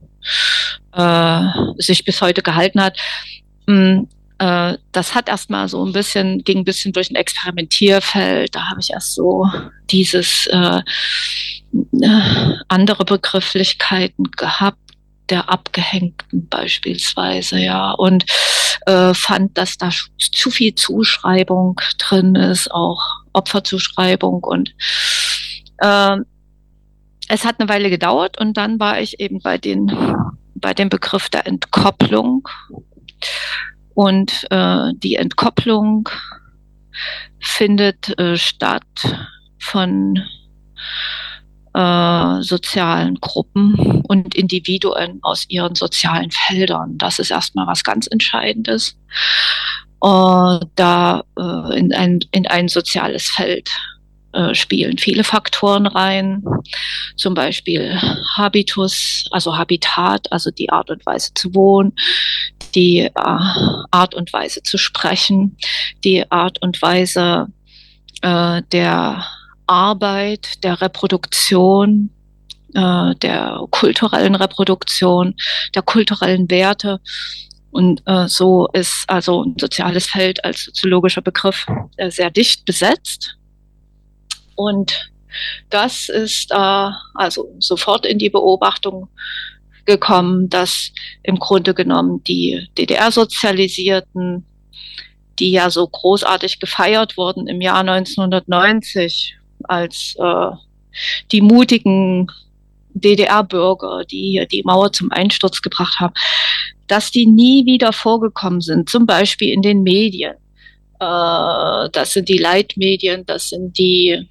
[0.93, 1.43] äh,
[1.79, 2.99] sich bis heute gehalten hat.
[3.67, 4.05] Mm,
[4.39, 8.55] äh, das hat erstmal so ein bisschen, ging ein bisschen durch ein Experimentierfeld.
[8.55, 9.49] Da habe ich erst so
[9.91, 10.81] dieses äh,
[12.01, 14.79] äh andere Begrifflichkeiten gehabt
[15.29, 18.25] der Abgehängten beispielsweise, ja, und
[18.87, 23.03] äh, fand, dass da zu viel Zuschreibung drin ist, auch
[23.33, 24.45] Opferzuschreibung.
[24.45, 24.75] Und
[25.79, 26.17] äh,
[27.29, 29.91] es hat eine Weile gedauert und dann war ich eben bei den
[30.59, 32.49] bei dem Begriff der Entkopplung
[33.95, 36.09] und äh, die Entkopplung
[37.41, 38.85] findet äh, statt
[39.59, 40.23] von
[41.75, 46.99] äh, sozialen Gruppen und Individuen aus ihren sozialen Feldern.
[46.99, 48.99] Das ist erstmal was ganz Entscheidendes.
[50.03, 53.71] Äh, da äh, in, ein, in ein soziales Feld
[54.53, 56.45] spielen viele Faktoren rein,
[57.17, 57.99] zum Beispiel
[58.37, 61.95] Habitus, also Habitat, also die Art und Weise zu wohnen,
[62.77, 65.57] die äh, Art und Weise zu sprechen,
[66.05, 67.49] die Art und Weise
[68.23, 69.27] äh, der
[69.67, 72.11] Arbeit, der Reproduktion,
[72.75, 75.35] äh, der kulturellen Reproduktion,
[75.75, 77.01] der kulturellen Werte.
[77.71, 83.37] Und äh, so ist also ein soziales Feld als soziologischer Begriff äh, sehr dicht besetzt.
[84.55, 85.11] Und
[85.69, 89.09] das ist äh, also sofort in die Beobachtung
[89.87, 94.45] gekommen, dass im Grunde genommen die DDR-Sozialisierten,
[95.39, 100.51] die ja so großartig gefeiert wurden im Jahr 1990 als äh,
[101.33, 102.27] die mutigen
[102.95, 106.15] DDR-Bürger, die hier die Mauer zum Einsturz gebracht haben,
[106.87, 110.35] dass die nie wieder vorgekommen sind, zum Beispiel in den Medien.
[111.01, 114.27] Äh, das sind die Leitmedien, das sind die,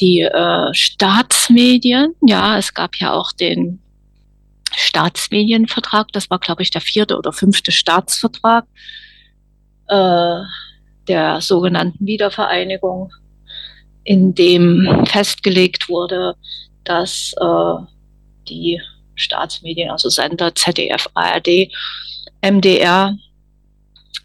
[0.00, 2.14] die äh, Staatsmedien.
[2.26, 3.78] Ja, es gab ja auch den
[4.76, 8.64] Staatsmedienvertrag, das war, glaube ich, der vierte oder fünfte Staatsvertrag
[9.88, 10.40] äh,
[11.08, 13.12] der sogenannten Wiedervereinigung
[14.04, 16.34] in dem festgelegt wurde,
[16.84, 17.84] dass äh,
[18.48, 18.80] die
[19.14, 21.70] Staatsmedien, also Sender, ZDF, ARD,
[22.40, 23.16] MDR,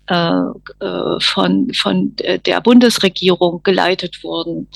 [0.10, 0.40] äh,
[0.80, 4.70] äh, von, von der Bundesregierung geleitet wurden.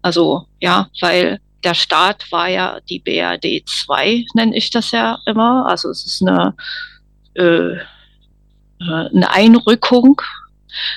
[0.00, 5.66] Also ja, weil der Staat war ja die BRD 2, nenne ich das ja immer.
[5.68, 6.54] Also es ist eine,
[7.34, 7.78] äh, äh,
[8.80, 10.20] eine Einrückung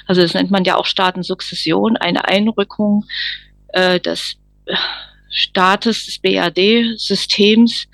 [0.05, 3.05] also das nennt man ja auch Staatensukzession, eine Einrückung
[3.69, 4.37] äh, des
[5.29, 7.87] Staates, des BRD-Systems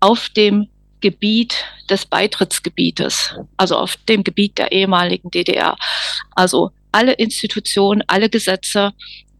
[0.00, 0.68] auf dem
[1.00, 5.76] Gebiet des Beitrittsgebietes, also auf dem Gebiet der ehemaligen DDR.
[6.34, 8.92] Also alle Institutionen, alle Gesetze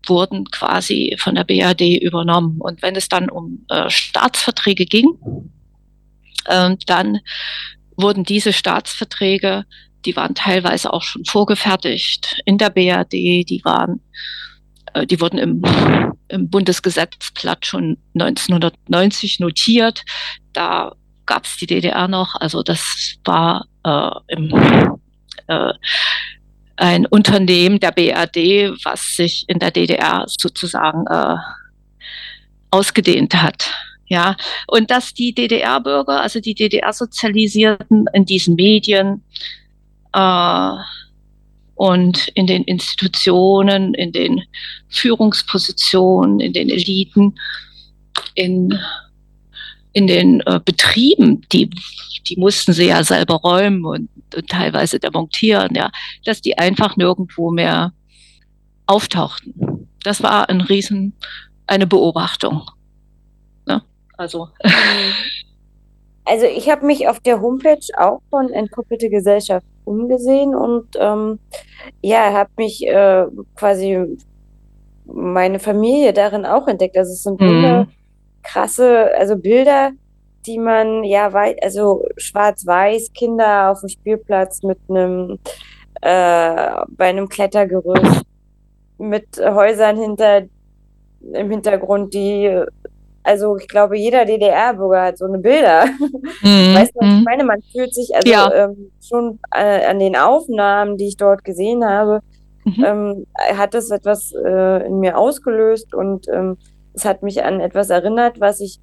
[0.08, 2.60] wurden quasi von der BRD übernommen.
[2.60, 5.08] Und wenn es dann um äh, Staatsverträge ging,
[6.46, 7.20] äh, dann
[7.96, 9.64] wurden diese Staatsverträge
[10.04, 14.00] die waren teilweise auch schon vorgefertigt in der BRD, die waren,
[14.94, 15.62] äh, die wurden im,
[16.28, 20.02] im Bundesgesetzblatt schon 1990 notiert.
[20.52, 20.94] Da
[21.26, 24.50] gab es die DDR noch, also das war äh, im,
[25.48, 25.72] äh,
[26.78, 31.36] ein Unternehmen der BRD, was sich in der DDR sozusagen äh,
[32.70, 33.70] ausgedehnt hat.
[34.06, 39.22] Ja, und dass die DDR-Bürger, also die DDR-Sozialisierten in diesen Medien
[40.14, 40.70] äh,
[41.74, 44.42] und in den Institutionen, in den
[44.88, 47.34] Führungspositionen, in den Eliten,
[48.34, 48.78] in
[49.92, 51.70] in den äh, Betrieben, die,
[52.26, 55.90] die mussten sie ja selber räumen und, und teilweise demontieren, ja,
[56.24, 57.92] dass die einfach nirgendwo mehr
[58.86, 59.88] auftauchten.
[60.02, 61.14] Das war ein Riesen,
[61.66, 62.62] eine Beobachtung.
[63.66, 63.82] Ne?
[64.16, 64.48] Also.
[66.30, 71.38] Also ich habe mich auf der Homepage auch von Entkoppelte Gesellschaft umgesehen und ähm,
[72.02, 73.24] ja, habe mich äh,
[73.54, 74.18] quasi
[75.06, 76.98] meine Familie darin auch entdeckt.
[76.98, 77.86] Also es sind mhm.
[78.48, 79.90] Krasse, also Bilder,
[80.46, 85.38] die man ja weit, also schwarz-weiß, Kinder auf dem Spielplatz mit einem
[86.00, 88.22] äh, bei einem Klettergerüst,
[88.98, 90.42] mit Häusern hinter
[91.20, 92.64] im Hintergrund, die
[93.24, 95.84] also ich glaube, jeder DDR-Bürger hat so eine Bilder.
[96.40, 96.74] Mhm.
[96.74, 97.24] Weißt du, was ich mhm.
[97.24, 97.44] meine?
[97.44, 98.50] Man fühlt sich also ja.
[98.54, 102.20] ähm, schon äh, an den Aufnahmen, die ich dort gesehen habe,
[102.64, 102.84] mhm.
[102.84, 106.56] ähm, hat das etwas äh, in mir ausgelöst und ähm,
[106.98, 108.80] es hat mich an etwas erinnert, was ich,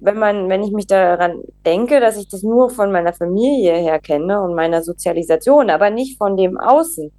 [0.00, 3.98] wenn man, wenn ich mich daran denke, dass ich das nur von meiner Familie her
[3.98, 7.10] kenne und meiner Sozialisation, aber nicht von dem Außen,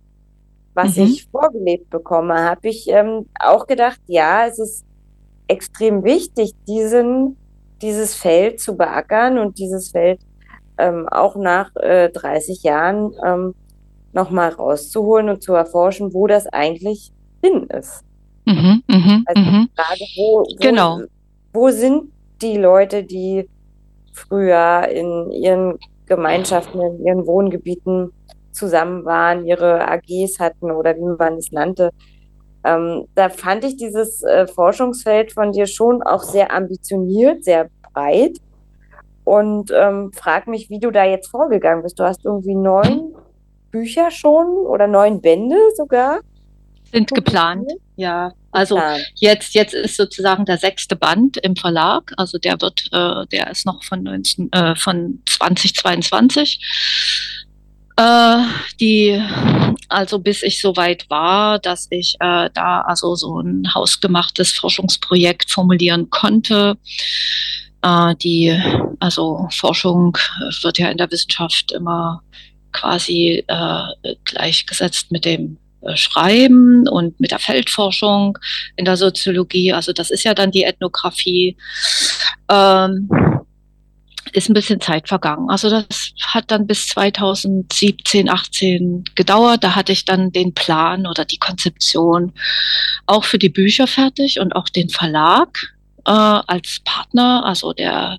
[0.73, 1.03] was mhm.
[1.03, 4.85] ich vorgelebt bekomme, habe ich ähm, auch gedacht, ja, es ist
[5.47, 7.35] extrem wichtig, diesen,
[7.81, 10.21] dieses Feld zu beackern und dieses Feld
[10.77, 13.55] ähm, auch nach äh, 30 Jahren ähm,
[14.13, 17.11] nochmal rauszuholen und zu erforschen, wo das eigentlich
[17.43, 18.05] hin ist.
[18.49, 19.65] Mhm, mh, also mh.
[19.65, 21.01] die Frage, wo, wo, genau.
[21.53, 23.47] wo sind die Leute, die
[24.13, 25.77] früher in ihren
[26.07, 28.11] Gemeinschaften, in ihren Wohngebieten
[28.51, 31.91] zusammen waren, ihre AGs hatten oder wie man es nannte,
[32.63, 38.37] ähm, da fand ich dieses äh, Forschungsfeld von dir schon auch sehr ambitioniert, sehr breit
[39.23, 41.99] und ähm, frag mich, wie du da jetzt vorgegangen bist.
[41.99, 43.13] Du hast irgendwie neun
[43.71, 46.19] Bücher schon oder neun Bände sogar.
[46.91, 48.31] Sind geplant, ja.
[48.51, 49.05] Also geplant.
[49.15, 52.13] jetzt, jetzt ist sozusagen der sechste Band im Verlag.
[52.17, 56.59] Also der wird, äh, der ist noch von, 19, äh, von 2022.
[57.95, 58.37] Äh,
[58.79, 59.21] die,
[59.89, 65.51] also bis ich so weit war, dass ich äh, da also so ein hausgemachtes Forschungsprojekt
[65.51, 66.77] formulieren konnte.
[67.81, 68.57] Äh, die,
[68.99, 70.17] also Forschung
[70.63, 72.21] wird ja in der Wissenschaft immer
[72.71, 75.57] quasi äh, gleichgesetzt mit dem
[75.95, 78.37] Schreiben und mit der Feldforschung
[78.75, 79.73] in der Soziologie.
[79.73, 81.57] Also das ist ja dann die Ethnographie.
[82.49, 83.09] Ähm,
[84.33, 85.49] ist ein bisschen Zeit vergangen.
[85.49, 89.63] Also das hat dann bis 2017, 18 gedauert.
[89.63, 92.33] Da hatte ich dann den Plan oder die Konzeption
[93.07, 95.73] auch für die Bücher fertig und auch den Verlag
[96.09, 98.17] äh, als Partner, also der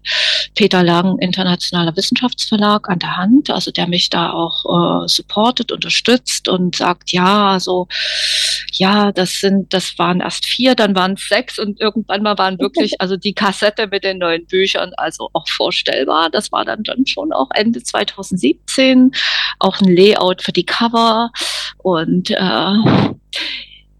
[0.54, 6.48] Peter Lang Internationaler Wissenschaftsverlag an der Hand, also der mich da auch äh, supportet, unterstützt
[6.48, 7.88] und sagt, ja, also
[8.72, 12.60] ja, das sind, das waren erst vier, dann waren es sechs und irgendwann mal waren
[12.60, 16.30] wirklich, also die Kassette mit den neuen Büchern, also auch vorstellbar.
[16.30, 19.10] Das war dann, dann schon auch Ende 2017,
[19.58, 21.32] auch ein Layout für die Cover
[21.78, 22.74] und äh,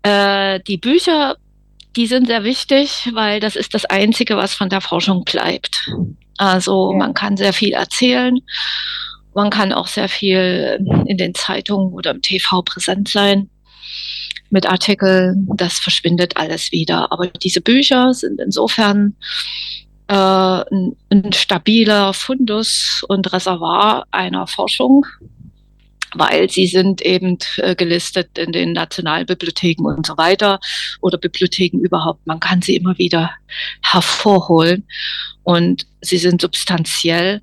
[0.03, 1.37] äh, die Bücher
[1.97, 5.91] die sind sehr wichtig, weil das ist das Einzige, was von der Forschung bleibt.
[6.39, 6.99] Also ja.
[6.99, 8.39] man kann sehr viel erzählen.
[9.35, 13.49] Man kann auch sehr viel in den Zeitungen oder im TV präsent sein
[14.51, 15.49] mit Artikeln.
[15.57, 17.13] Das verschwindet alles wieder.
[17.13, 19.15] Aber diese Bücher sind insofern
[20.09, 25.07] äh, ein, ein stabiler Fundus und Reservoir einer Forschung,
[26.15, 30.61] weil sie sind eben äh, gelistet in den Nationalbibliotheken und so weiter
[31.01, 32.27] oder Bibliotheken überhaupt.
[32.27, 33.31] Man kann sie immer wieder
[33.83, 34.87] hervorholen
[35.43, 37.43] und sie sind substanziell.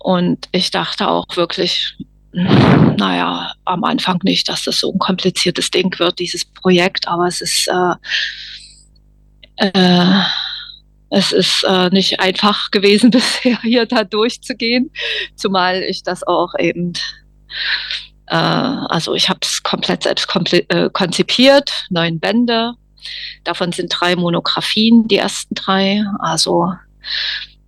[0.00, 1.96] Und ich dachte auch wirklich,
[2.32, 7.40] naja, am Anfang nicht, dass das so ein kompliziertes Ding wird, dieses Projekt, aber es
[7.40, 7.94] ist, äh,
[9.56, 10.22] äh,
[11.10, 14.90] es ist äh, nicht einfach gewesen bisher hier da durchzugehen,
[15.34, 16.92] zumal ich das auch eben
[18.26, 22.74] äh, also ich habe es komplett selbst äh, konzipiert, neun Bände.
[23.44, 26.04] Davon sind drei Monographien, die ersten drei.
[26.18, 26.72] Also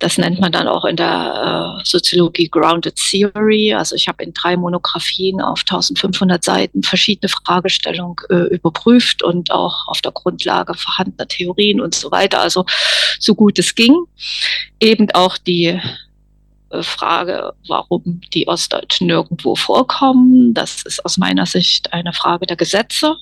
[0.03, 3.73] das nennt man dann auch in der äh, Soziologie Grounded Theory.
[3.73, 9.87] Also ich habe in drei Monographien auf 1500 Seiten verschiedene Fragestellungen äh, überprüft und auch
[9.87, 12.41] auf der Grundlage vorhandener Theorien und so weiter.
[12.41, 12.65] Also
[13.19, 13.95] so gut es ging.
[14.81, 15.79] Eben auch die
[16.81, 20.53] Frage, warum die Ostdeutschen nirgendwo vorkommen.
[20.53, 23.15] Das ist aus meiner Sicht eine Frage der Gesetze,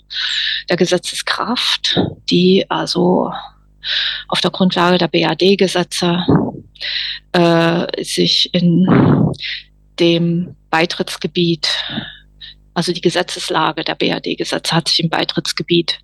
[0.69, 1.99] der Gesetzeskraft,
[2.29, 3.31] die also
[4.27, 6.23] auf der Grundlage der BAD-Gesetze
[7.33, 8.87] äh, sich in
[9.99, 11.67] dem Beitrittsgebiet
[12.73, 15.99] also die Gesetzeslage der BRD-Gesetze hat sich im Beitrittsgebiet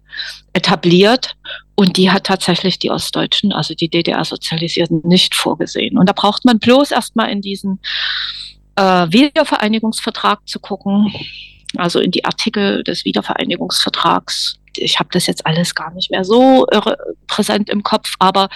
[0.54, 1.36] etabliert
[1.76, 5.98] und die hat tatsächlich die Ostdeutschen, also die DDR-Sozialisierten, nicht vorgesehen.
[5.98, 7.80] Und da braucht man bloß erstmal in diesen
[8.76, 11.14] äh, Wiedervereinigungsvertrag zu gucken,
[11.78, 14.60] also in die Artikel des Wiedervereinigungsvertrags.
[14.76, 16.68] Ich habe das jetzt alles gar nicht mehr so
[17.28, 18.50] präsent im Kopf, aber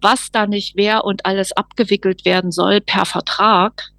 [0.00, 3.92] was da nicht wer und alles abgewickelt werden soll per Vertrag,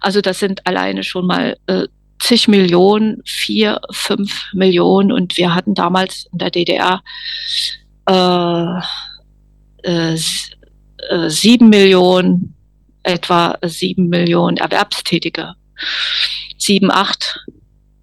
[0.00, 1.86] also das sind alleine schon mal äh,
[2.22, 7.02] zig Millionen, vier, fünf Millionen und wir hatten damals in der DDR
[8.08, 8.80] äh,
[9.82, 12.54] äh, äh, sieben Millionen,
[13.02, 15.54] etwa sieben Millionen Erwerbstätige,
[16.56, 17.40] sieben, acht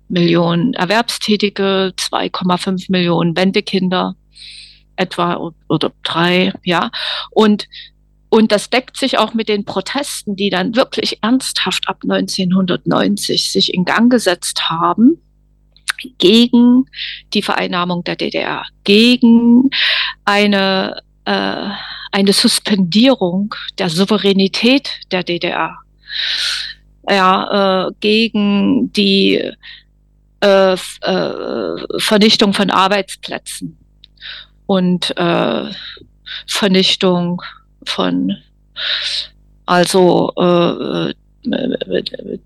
[0.09, 4.15] Millionen Erwerbstätige, 2,5 Millionen Wendekinder
[4.97, 6.91] etwa oder drei, ja.
[7.31, 7.67] Und
[8.29, 13.73] und das deckt sich auch mit den Protesten, die dann wirklich ernsthaft ab 1990 sich
[13.73, 15.19] in Gang gesetzt haben
[16.19, 16.85] gegen
[17.33, 19.69] die Vereinnahmung der DDR, gegen
[20.25, 21.69] eine, äh,
[22.11, 25.77] eine Suspendierung der Souveränität der DDR,
[27.09, 29.41] ja, äh, gegen die
[30.41, 30.77] äh, äh,
[31.97, 33.77] Vernichtung von Arbeitsplätzen
[34.67, 35.71] und äh,
[36.47, 37.41] Vernichtung
[37.89, 38.37] von
[39.65, 42.39] also äh, äh,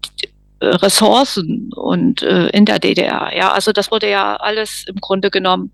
[0.61, 3.31] Ressourcen und äh, in der DDR.
[3.35, 5.71] Ja, also das wurde ja alles im Grunde genommen.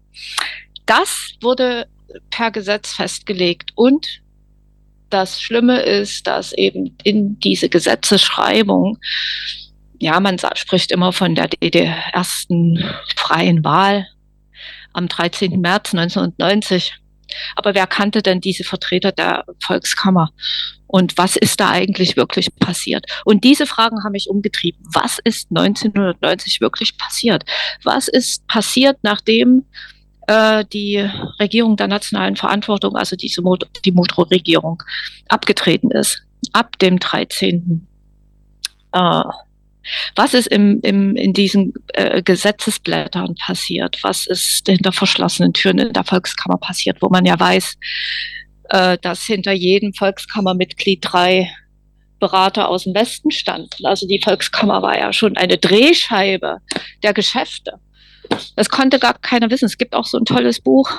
[0.86, 1.88] Das wurde
[2.30, 4.22] per Gesetz festgelegt und
[5.09, 8.99] das Schlimme ist, dass eben in diese Gesetzesschreibung,
[9.99, 12.84] ja, man spricht immer von der, der ersten
[13.15, 14.07] freien Wahl
[14.93, 15.59] am 13.
[15.59, 16.99] März 1990.
[17.55, 20.32] Aber wer kannte denn diese Vertreter der Volkskammer?
[20.88, 23.05] Und was ist da eigentlich wirklich passiert?
[23.23, 24.84] Und diese Fragen haben mich umgetrieben.
[24.91, 27.43] Was ist 1990 wirklich passiert?
[27.84, 29.65] Was ist passiert, nachdem
[30.27, 31.07] äh, die
[31.39, 34.82] Regierung der nationalen Verantwortung, also diese Mot die Motro-Regierung,
[35.27, 36.23] abgetreten ist?
[36.53, 37.88] Ab dem 13.
[38.93, 39.21] Äh,
[40.15, 43.97] was ist im, im, in diesen äh, Gesetzesblättern passiert?
[44.03, 47.77] Was ist hinter verschlossenen Türen in der Volkskammer passiert, wo man ja weiß,
[48.69, 51.49] äh, dass hinter jedem Volkskammermitglied drei
[52.19, 53.86] Berater aus dem Westen standen.
[53.86, 56.57] Also die Volkskammer war ja schon eine Drehscheibe
[57.01, 57.80] der Geschäfte.
[58.55, 59.65] Das konnte gar keiner wissen.
[59.65, 60.91] Es gibt auch so ein tolles Buch,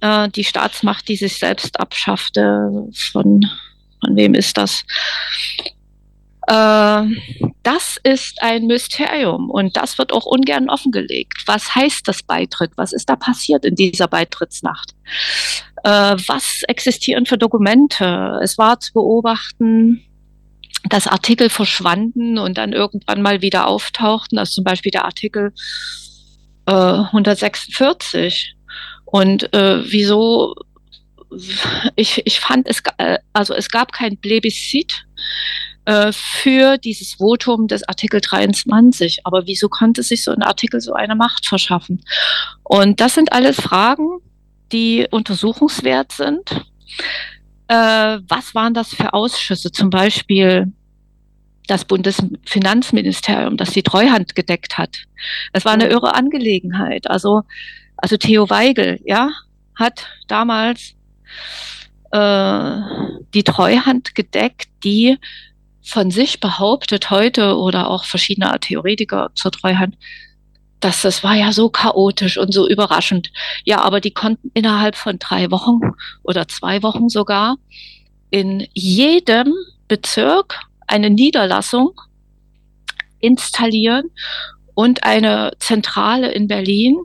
[0.00, 2.70] äh, die Staatsmacht, die sich selbst abschaffte.
[3.12, 3.46] Von,
[4.00, 4.84] von wem ist das?
[6.46, 7.02] Äh,
[7.62, 11.42] das ist ein Mysterium und das wird auch ungern offengelegt.
[11.46, 12.72] Was heißt das Beitritt?
[12.76, 14.94] Was ist da passiert in dieser Beitrittsnacht?
[15.82, 18.38] Äh, was existieren für Dokumente?
[18.42, 20.02] Es war zu beobachten,
[20.88, 25.52] dass Artikel verschwanden und dann irgendwann mal wieder auftauchten, also zum Beispiel der Artikel
[26.66, 28.54] äh, 146.
[29.04, 30.54] Und äh, wieso
[31.96, 35.04] ich, ich fand es, äh, also es gab kein Plebiszit
[35.86, 39.20] äh, für dieses Votum des Artikel 23.
[39.24, 42.04] Aber wieso konnte sich so ein Artikel so eine Macht verschaffen?
[42.64, 44.18] Und das sind alles Fragen,
[44.72, 46.50] die untersuchungswert sind.
[47.68, 49.72] Äh, was waren das für Ausschüsse?
[49.72, 50.72] Zum Beispiel
[51.66, 54.98] das Bundesfinanzministerium, das die Treuhand gedeckt hat.
[55.52, 57.08] Es war eine irre Angelegenheit.
[57.08, 57.42] Also,
[57.96, 59.30] also Theo Weigel, ja,
[59.74, 60.94] hat damals
[62.12, 62.80] äh,
[63.34, 65.18] die Treuhand gedeckt, die
[65.86, 69.96] von sich behauptet heute oder auch verschiedene Theoretiker zur Treuhand,
[70.80, 73.30] dass das war ja so chaotisch und so überraschend.
[73.64, 75.78] Ja, aber die konnten innerhalb von drei Wochen
[76.24, 77.56] oder zwei Wochen sogar
[78.30, 79.54] in jedem
[79.86, 80.58] Bezirk
[80.88, 81.92] eine Niederlassung
[83.20, 84.10] installieren
[84.74, 86.96] und eine Zentrale in Berlin.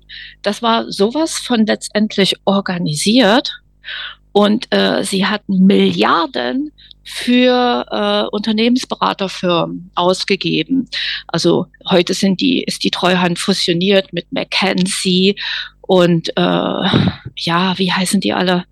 [0.42, 3.62] Das war sowas von letztendlich organisiert
[4.32, 6.72] und äh, sie hatten Milliarden
[7.04, 10.88] für äh, Unternehmensberaterfirmen ausgegeben.
[11.28, 15.36] Also heute sind die, ist die Treuhand fusioniert mit McKinsey
[15.82, 16.42] und äh,
[17.36, 18.66] ja, wie heißen die alle?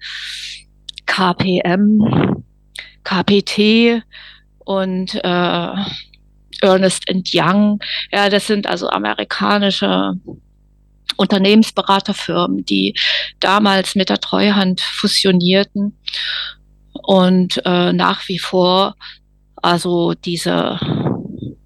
[1.05, 2.43] KPM,
[3.03, 4.03] KPT
[4.59, 5.73] und äh,
[6.61, 7.03] Ernest
[7.33, 7.79] Young.
[8.11, 10.13] Ja, das sind also amerikanische
[11.17, 12.95] Unternehmensberaterfirmen, die
[13.39, 15.97] damals mit der Treuhand fusionierten
[16.93, 18.95] und äh, nach wie vor
[19.61, 20.79] also diese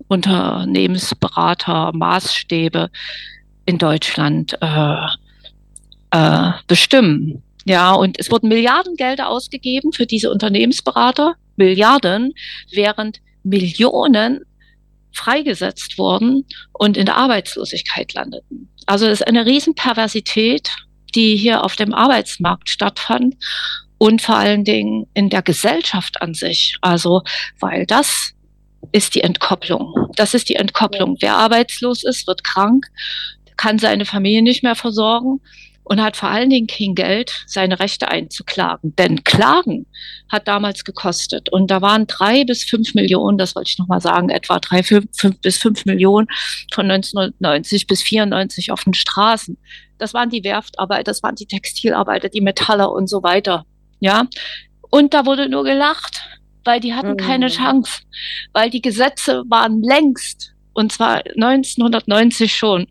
[0.08, 2.90] Unternehmensberater Maßstäbe
[3.66, 5.08] in Deutschland äh,
[6.12, 7.44] äh, bestimmen.
[7.66, 12.34] Ja, und es wurden Milliardengelder ausgegeben für diese Unternehmensberater, Milliarden,
[12.72, 14.42] während Millionen
[15.14, 18.70] freigesetzt wurden und in der Arbeitslosigkeit landeten.
[18.86, 20.70] Also es ist eine Riesenperversität,
[21.16, 23.36] die hier auf dem Arbeitsmarkt stattfand
[23.98, 26.78] und vor allen Dingen in der Gesellschaft an sich.
[26.82, 27.22] Also,
[27.60, 28.34] weil das
[28.92, 29.94] ist die Entkopplung.
[30.16, 31.18] Das ist die Entkopplung.
[31.22, 32.88] Wer arbeitslos ist, wird krank,
[33.56, 35.40] kann seine Familie nicht mehr versorgen
[35.84, 38.96] und hat vor allen Dingen kein Geld, seine Rechte einzuklagen.
[38.96, 39.86] Denn Klagen
[40.30, 41.50] hat damals gekostet.
[41.50, 45.10] Und da waren drei bis fünf Millionen, das wollte ich nochmal sagen, etwa drei fünf,
[45.16, 46.28] fünf bis fünf Millionen
[46.74, 49.58] von 1990 bis 94 auf den Straßen.
[49.98, 53.66] Das waren die Werftarbeiter, das waren die Textilarbeiter, die Metaller und so weiter.
[54.00, 54.28] Ja.
[54.90, 56.22] Und da wurde nur gelacht,
[56.64, 57.18] weil die hatten mhm.
[57.18, 58.02] keine Chance,
[58.54, 62.88] weil die Gesetze waren längst, und zwar 1990 schon,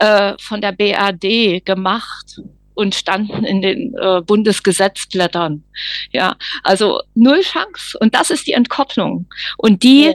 [0.00, 2.40] äh, von der BRD gemacht
[2.74, 5.64] und standen in den äh, Bundesgesetzblättern.
[6.12, 7.98] Ja, also null Chance.
[7.98, 9.26] Und das ist die Entkopplung.
[9.56, 10.12] Und die ja.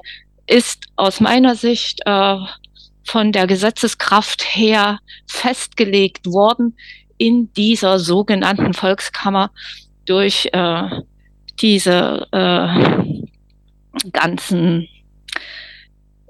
[0.47, 2.38] ist aus meiner Sicht äh,
[3.03, 6.77] von der Gesetzeskraft her festgelegt worden
[7.17, 9.51] in dieser sogenannten Volkskammer
[10.05, 10.84] durch äh,
[11.59, 13.03] diese äh,
[14.11, 14.88] ganzen,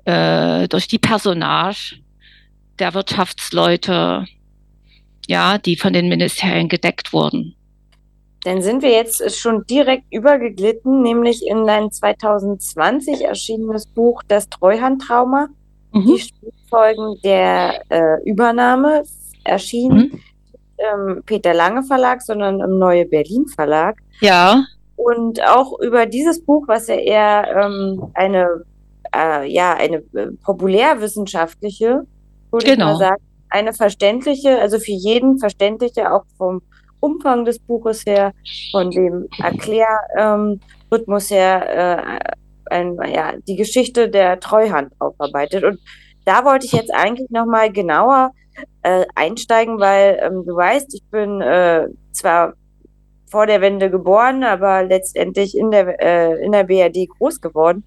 [0.06, 2.03] äh, durch die Personage
[2.80, 4.26] der Wirtschaftsleute,
[5.28, 7.56] ja, die von den Ministerien gedeckt wurden.
[8.44, 15.48] Dann sind wir jetzt schon direkt übergeglitten, nämlich in dein 2020 erschienenes Buch Das Treuhandtrauma,
[15.94, 16.06] mhm.
[16.06, 19.04] die Spurenfolgen der äh, Übernahme,
[19.46, 20.20] erschienen mhm.
[20.78, 23.98] im Peter Lange Verlag, sondern im Neue Berlin Verlag.
[24.20, 24.66] Ja.
[24.96, 28.66] Und auch über dieses Buch, was ja eher ähm, eine,
[29.16, 32.06] äh, ja, eine äh, populärwissenschaftliche
[32.54, 32.94] würde genau.
[32.94, 33.24] ich mal sagen.
[33.50, 36.62] Eine verständliche, also für jeden verständliche, auch vom
[37.00, 38.32] Umfang des Buches her,
[38.72, 42.20] von dem Erklärrhythmus ähm, her, äh,
[42.74, 45.64] ein, ja, die Geschichte der Treuhand aufarbeitet.
[45.66, 45.80] Und
[46.26, 48.32] da wollte ich jetzt eigentlich nochmal genauer
[48.84, 52.54] äh, einsteigen, weil ähm, du weißt, ich bin äh, zwar
[53.30, 57.84] vor der Wende geboren, aber letztendlich in der, äh, in der BRD groß geworden.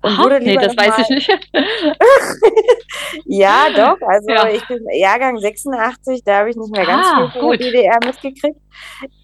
[0.00, 1.28] Und wurde nee, das weiß ich nicht.
[3.24, 3.96] ja, doch.
[4.06, 4.48] Also ja.
[4.48, 7.98] ich bin Jahrgang 86, da habe ich nicht mehr ganz ah, viel von der DDR
[8.04, 8.60] mitgekriegt.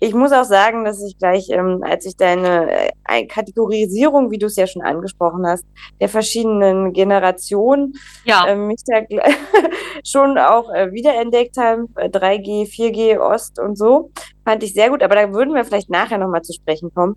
[0.00, 4.46] Ich muss auch sagen, dass ich gleich, ähm, als ich deine äh, Kategorisierung, wie du
[4.46, 5.64] es ja schon angesprochen hast,
[6.00, 7.94] der verschiedenen Generationen
[8.24, 8.44] ja.
[8.48, 9.02] äh, mich da
[10.04, 14.10] schon auch äh, wiederentdeckt habe, 3G, 4G, Ost und so,
[14.44, 15.04] fand ich sehr gut.
[15.04, 17.16] Aber da würden wir vielleicht nachher nochmal zu sprechen kommen.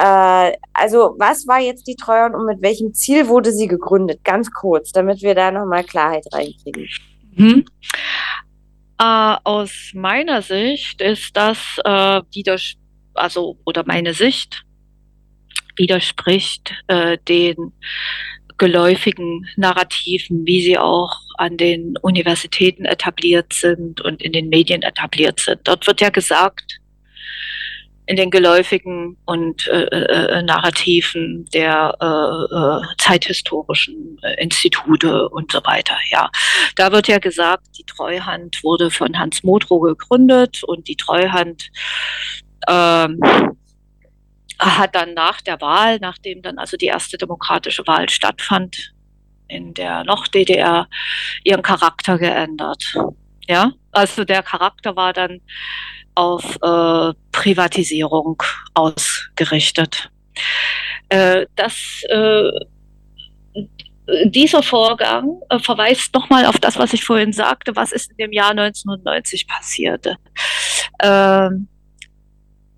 [0.00, 4.24] Äh, also was war jetzt die Treuhand und mit welchem Ziel wurde sie gegründet?
[4.24, 6.88] Ganz kurz, damit wir da nochmal Klarheit reinkriegen.
[7.34, 7.64] Mhm.
[8.98, 12.56] Äh, aus meiner Sicht ist das äh, wieder,
[13.12, 14.64] also oder meine Sicht
[15.76, 17.72] widerspricht äh, den
[18.56, 25.40] geläufigen Narrativen, wie sie auch an den Universitäten etabliert sind und in den Medien etabliert
[25.40, 25.60] sind.
[25.64, 26.80] Dort wird ja gesagt,
[28.10, 35.52] in den geläufigen und äh, äh, äh, Narrativen der äh, äh, zeithistorischen äh, Institute und
[35.52, 35.96] so weiter.
[36.10, 36.28] Ja,
[36.74, 41.70] da wird ja gesagt, die Treuhand wurde von Hans Modrow gegründet und die Treuhand
[42.68, 43.20] ähm,
[44.58, 48.92] hat dann nach der Wahl, nachdem dann also die erste demokratische Wahl stattfand,
[49.46, 50.88] in der noch DDR
[51.44, 52.82] ihren Charakter geändert.
[53.46, 55.40] Ja, also der Charakter war dann
[56.14, 58.42] auf äh, Privatisierung
[58.74, 60.10] ausgerichtet.
[61.08, 62.50] Äh, das, äh,
[64.24, 68.32] dieser Vorgang äh, verweist nochmal auf das, was ich vorhin sagte, was ist in dem
[68.32, 70.16] Jahr 1990 passierte.
[71.02, 71.68] Ähm,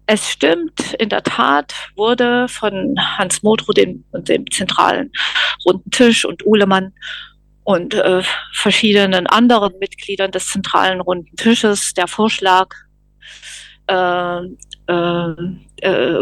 [0.06, 5.12] es stimmt, in der Tat wurde von Hans Modrow, dem, dem zentralen
[5.64, 6.92] runden Tisch und Uhlemann
[7.64, 8.22] und äh,
[8.52, 12.74] verschiedenen anderen Mitgliedern des zentralen runden Tisches der Vorschlag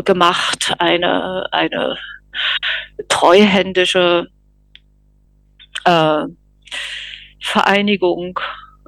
[0.05, 1.97] gemacht, eine, eine
[3.09, 4.29] treuhändische
[5.85, 6.25] äh,
[7.43, 8.39] Vereinigung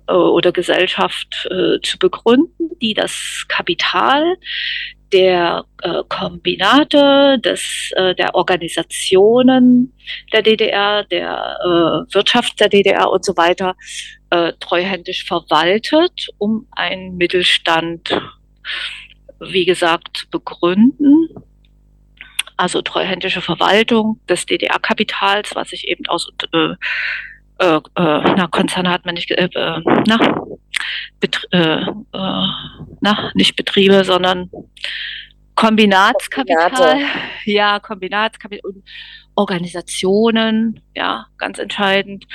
[0.06, 4.36] äh, oder Gesellschaft äh, zu begründen, die das Kapital
[5.12, 9.92] der äh, Kombinate, des, äh, der Organisationen
[10.32, 13.76] der DDR, der äh, Wirtschaft der DDR und so weiter
[14.30, 18.18] äh, treuhändisch verwaltet, um einen Mittelstand,
[19.40, 21.28] wie gesagt, begründen.
[22.56, 26.74] Also treuhändische Verwaltung des DDR-Kapitals, was sich eben aus äh,
[27.62, 30.18] äh, äh, na, Konzerne hat man nicht, äh, äh na,
[31.52, 31.86] äh, äh,
[33.00, 34.50] na, nicht Betriebe, sondern
[35.54, 36.70] Kombinatskapital.
[36.70, 37.04] Kombinate.
[37.44, 38.84] Ja, Kombinatskapital und,
[39.34, 42.26] Organisationen, ja, ganz entscheidend,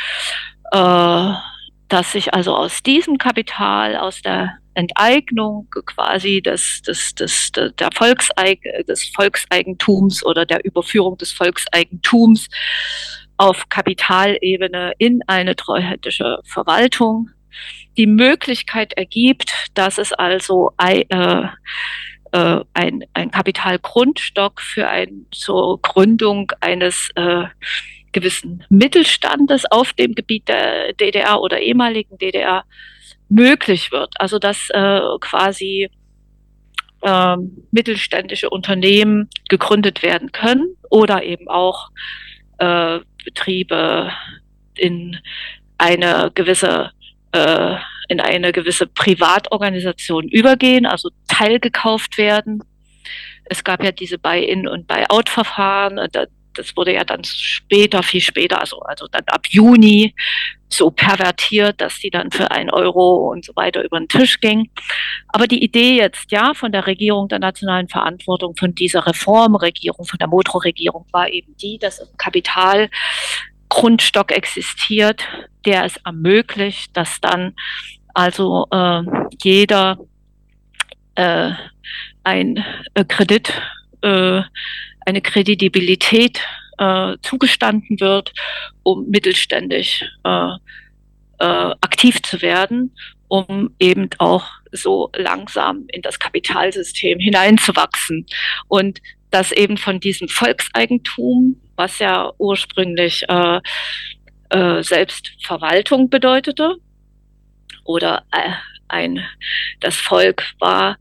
[0.72, 8.60] dass sich also aus diesem Kapital, aus der Enteignung quasi des, des, des, der Volkseig
[8.88, 12.48] des Volkseigentums oder der Überführung des Volkseigentums
[13.38, 17.30] auf Kapitalebene in eine treuhändische Verwaltung.
[17.98, 21.04] Die Möglichkeit ergibt, dass es also äh,
[22.32, 27.46] äh, ein, ein Kapitalgrundstock für ein, zur Gründung eines äh,
[28.12, 32.64] gewissen Mittelstandes auf dem Gebiet der DDR oder ehemaligen DDR
[33.30, 34.14] möglich wird.
[34.20, 35.90] Also dass äh, quasi
[37.02, 37.38] äh,
[37.72, 41.90] mittelständische Unternehmen gegründet werden können oder eben auch
[42.58, 44.12] äh, Betriebe
[44.76, 45.18] in
[45.78, 46.92] eine gewisse
[47.32, 47.76] äh,
[48.10, 52.64] in eine gewisse Privatorganisation übergehen, also teilgekauft werden.
[53.46, 56.00] Es gab ja diese Buy-in und Buy-out-Verfahren.
[56.58, 60.14] Das wurde ja dann später, viel später, also, also dann ab Juni
[60.70, 64.70] so pervertiert, dass die dann für ein Euro und so weiter über den Tisch ging.
[65.30, 70.20] Aber die Idee jetzt, ja, von der Regierung der nationalen Verantwortung, von dieser Reformregierung, von
[70.20, 72.90] der Motorregierung war eben die, dass Kapital
[73.70, 75.24] Grundstock existiert,
[75.66, 77.54] der es ermöglicht, dass dann
[78.14, 79.04] also äh,
[79.42, 80.00] jeder
[81.16, 81.52] äh,
[82.24, 83.54] ein äh, Kredit,
[84.02, 84.42] äh,
[85.08, 86.42] eine Kredibilität
[86.78, 88.34] äh, zugestanden wird,
[88.84, 90.50] um mittelständisch äh,
[91.40, 92.94] äh, aktiv zu werden,
[93.30, 98.26] um eben auch so langsam in das Kapitalsystem hineinzuwachsen.
[98.68, 99.00] Und
[99.32, 103.62] dass eben von diesem Volkseigentum, was ja ursprünglich äh,
[104.50, 106.76] äh, Selbstverwaltung bedeutete,
[107.86, 108.52] oder äh,
[108.90, 109.26] ein,
[109.80, 110.98] das Volk war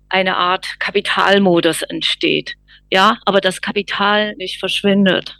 [0.09, 2.55] eine Art Kapitalmodus entsteht.
[2.91, 5.39] Ja, aber das Kapital nicht verschwindet.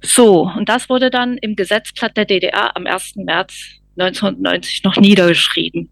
[0.00, 3.16] So, und das wurde dann im Gesetzblatt der DDR am 1.
[3.16, 3.54] März
[3.98, 5.90] 1990 noch niedergeschrieben.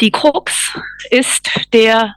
[0.00, 0.78] Die Krux
[1.10, 2.14] ist der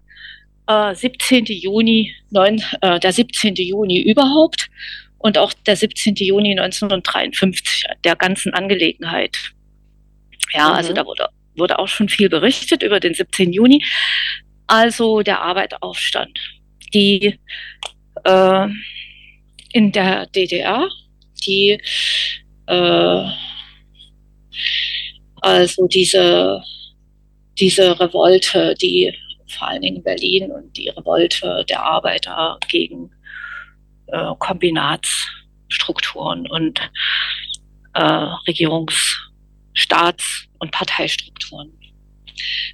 [0.67, 1.45] äh, 17.
[1.45, 3.55] Juni, 9, äh, der 17.
[3.55, 4.69] Juni überhaupt
[5.17, 6.15] und auch der 17.
[6.15, 9.37] Juni 1953 der ganzen Angelegenheit.
[10.53, 10.77] Ja, also mhm.
[10.77, 13.51] also da wurde, wurde auch schon viel berichtet über den 17.
[13.51, 13.83] Juni
[14.67, 16.37] also der Arbeiteraufstand,
[16.93, 17.39] die
[18.25, 18.67] äh,
[19.71, 20.87] in der DDR,
[21.45, 21.81] die
[22.67, 23.23] äh,
[25.41, 26.61] also diese,
[27.59, 29.13] diese Revolte, die
[29.49, 33.11] vor allen Dingen in Berlin und die Revolte der Arbeiter gegen
[34.07, 36.79] äh, Kombinatsstrukturen und
[37.93, 39.17] äh, Regierungs-,
[39.73, 41.71] Staats- und Parteistrukturen.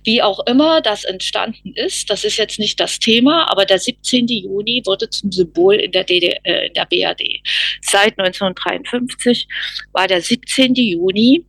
[0.03, 4.28] Wie auch immer das entstanden ist, das ist jetzt nicht das Thema, aber der 17.
[4.28, 7.41] Juni wurde zum Symbol in der, DD, äh, in der BRD.
[7.82, 9.47] Seit 1953
[9.93, 10.76] war der 17.
[10.76, 11.45] Juni,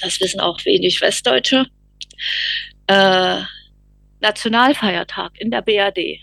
[0.00, 1.66] das wissen auch wenig Westdeutsche,
[2.86, 3.40] äh,
[4.24, 6.18] Nationalfeiertag in der BRD.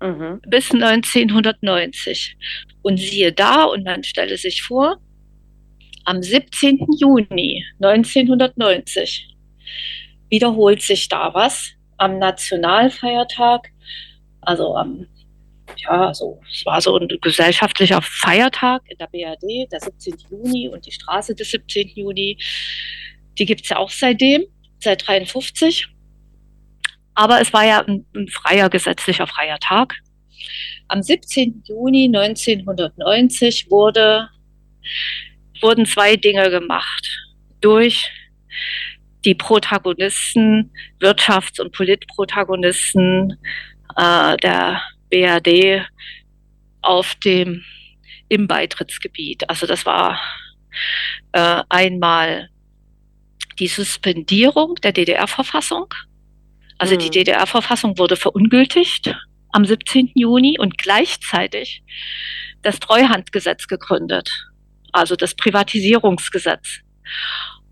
[0.00, 0.40] Mhm.
[0.48, 2.36] Bis 1990.
[2.82, 4.96] Und siehe da, und man stelle sich vor,
[6.04, 6.86] am 17.
[6.98, 9.28] Juni 1990
[10.30, 13.68] wiederholt sich da was am Nationalfeiertag,
[14.40, 15.06] also am
[15.76, 20.14] ja, also es war so ein gesellschaftlicher Feiertag in der BRD, der 17.
[20.30, 21.92] Juni und die Straße des 17.
[21.94, 22.36] Juni,
[23.38, 24.44] die gibt es ja auch seitdem,
[24.80, 25.88] seit 53.
[27.14, 29.94] Aber es war ja ein, ein freier, gesetzlicher freier Tag.
[30.88, 31.62] Am 17.
[31.66, 34.28] Juni 1990 wurde,
[35.60, 37.08] wurden zwei Dinge gemacht
[37.60, 38.10] durch
[39.24, 43.38] die Protagonisten, Wirtschafts- und Politprotagonisten
[43.96, 45.86] äh, der BRD
[46.80, 47.62] auf dem
[48.28, 49.48] im Beitrittsgebiet.
[49.48, 50.18] Also das war
[51.32, 52.48] äh, einmal
[53.58, 55.92] die Suspendierung der DDR-Verfassung.
[56.82, 56.98] Also mhm.
[56.98, 59.14] die DDR-Verfassung wurde verungültigt
[59.52, 60.10] am 17.
[60.16, 61.84] Juni und gleichzeitig
[62.62, 64.48] das Treuhandgesetz gegründet,
[64.90, 66.80] also das Privatisierungsgesetz.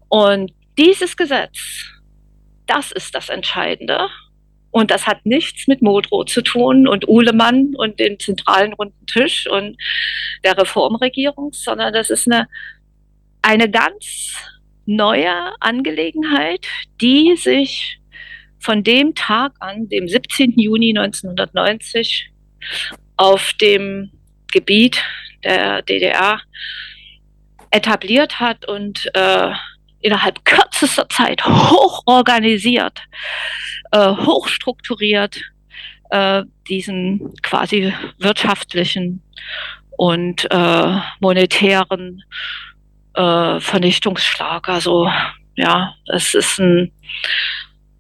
[0.08, 1.90] Und dieses Gesetz,
[2.66, 4.08] das ist das Entscheidende.
[4.70, 9.48] Und das hat nichts mit Modrow zu tun und Uhlemann und dem zentralen runden Tisch
[9.48, 9.76] und
[10.44, 12.46] der Reformregierung, sondern das ist eine,
[13.42, 14.36] eine ganz
[14.86, 16.64] neue Angelegenheit,
[17.00, 17.99] die sich
[18.60, 20.58] von dem Tag an, dem 17.
[20.58, 22.30] Juni 1990,
[23.16, 24.10] auf dem
[24.52, 25.02] Gebiet
[25.44, 26.40] der DDR
[27.70, 29.50] etabliert hat und äh,
[30.00, 33.00] innerhalb kürzester Zeit hoch organisiert,
[33.92, 35.40] äh, hoch strukturiert
[36.10, 39.22] äh, diesen quasi wirtschaftlichen
[39.96, 42.22] und äh, monetären
[43.14, 44.68] äh, Vernichtungsschlag.
[44.68, 45.10] Also
[45.56, 46.92] ja, es ist ein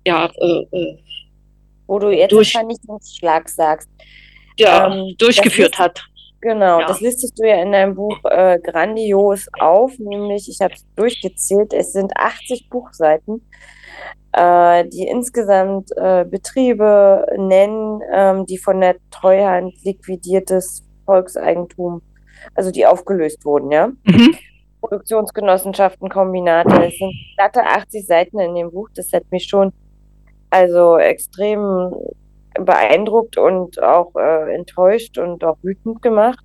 [0.06, 0.98] ja äh, äh
[1.90, 3.88] wo du jetzt durch, Vernichtungsschlag sagst.
[4.56, 6.04] Ja, ähm, durchgeführt hat.
[6.40, 6.86] Genau, ja.
[6.86, 11.74] das listest du ja in deinem Buch äh, grandios auf, nämlich, ich habe es durchgezählt,
[11.74, 13.44] es sind 80 Buchseiten,
[14.32, 22.00] äh, die insgesamt äh, Betriebe nennen, ähm, die von der Treuhand liquidiertes Volkseigentum,
[22.54, 23.88] also die aufgelöst wurden, ja.
[24.04, 24.36] Mhm.
[24.80, 29.74] Produktionsgenossenschaften, Kombinate, es sind glatte 80 Seiten in dem Buch, das hat mich schon
[30.50, 31.92] also extrem
[32.54, 36.44] beeindruckt und auch äh, enttäuscht und auch wütend gemacht.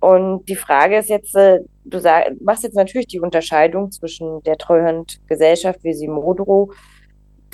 [0.00, 4.58] Und die Frage ist jetzt, äh, du sag, machst jetzt natürlich die Unterscheidung zwischen der
[4.58, 6.72] Treuhandgesellschaft, wie sie Modro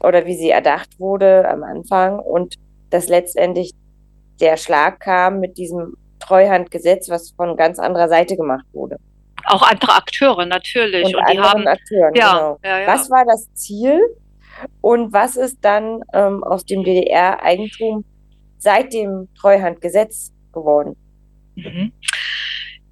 [0.03, 2.55] oder wie sie erdacht wurde am Anfang und
[2.91, 3.73] dass letztendlich
[4.41, 8.97] der Schlag kam mit diesem Treuhandgesetz, was von ganz anderer Seite gemacht wurde.
[9.45, 11.07] Auch andere Akteure natürlich.
[11.07, 12.59] Und, und die haben Akteuren, ja, genau.
[12.65, 12.87] ja, ja.
[12.87, 14.01] Was war das Ziel
[14.81, 18.05] und was ist dann ähm, aus dem DDR-Eigentum
[18.59, 20.97] seit dem Treuhandgesetz geworden?
[21.55, 21.93] Mhm.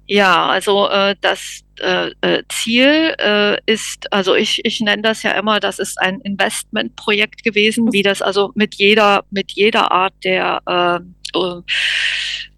[0.07, 5.31] Ja, also äh, das äh, äh, Ziel äh, ist, also ich, ich nenne das ja
[5.31, 10.61] immer, das ist ein Investmentprojekt gewesen, wie das also mit jeder, mit jeder Art der
[10.65, 10.99] äh,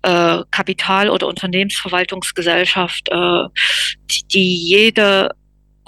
[0.03, 3.43] äh, Kapital- oder Unternehmensverwaltungsgesellschaft, äh,
[4.31, 5.31] die jede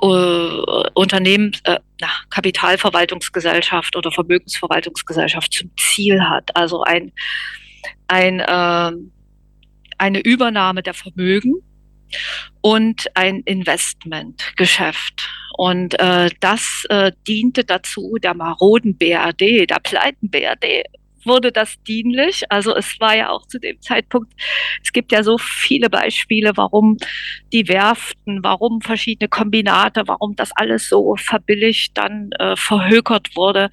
[0.01, 6.55] äh, Unternehmen, äh, na, Kapitalverwaltungsgesellschaft oder Vermögensverwaltungsgesellschaft zum Ziel hat.
[6.55, 7.11] Also ein,
[8.07, 8.91] ein, äh,
[9.97, 11.55] eine Übernahme der Vermögen
[12.61, 15.29] und ein Investmentgeschäft.
[15.57, 20.85] Und äh, das äh, diente dazu der maroden BRD, der pleiten BRD
[21.25, 22.43] wurde das dienlich.
[22.49, 24.33] Also es war ja auch zu dem Zeitpunkt,
[24.83, 26.97] es gibt ja so viele Beispiele, warum
[27.51, 33.69] die Werften, warum verschiedene Kombinate, warum das alles so verbilligt dann äh, verhökert wurde.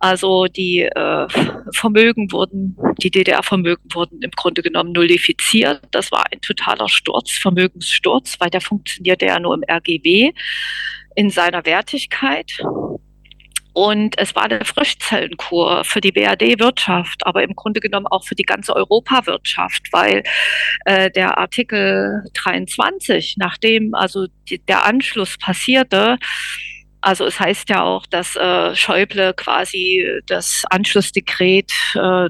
[0.00, 1.26] Also die äh,
[1.72, 5.82] Vermögen wurden, die DDR-Vermögen wurden im Grunde genommen nullifiziert.
[5.90, 10.32] Das war ein totaler Sturz, Vermögenssturz, weil der funktionierte ja nur im RGB
[11.16, 12.52] in seiner Wertigkeit.
[13.78, 18.42] Und es war eine Frischzellenkur für die BRD-Wirtschaft, aber im Grunde genommen auch für die
[18.42, 20.24] ganze Europawirtschaft, weil
[20.84, 26.18] äh, der Artikel 23, nachdem also die, der Anschluss passierte,
[27.00, 32.26] also es heißt ja auch, dass äh, Schäuble quasi das Anschlussdekret äh,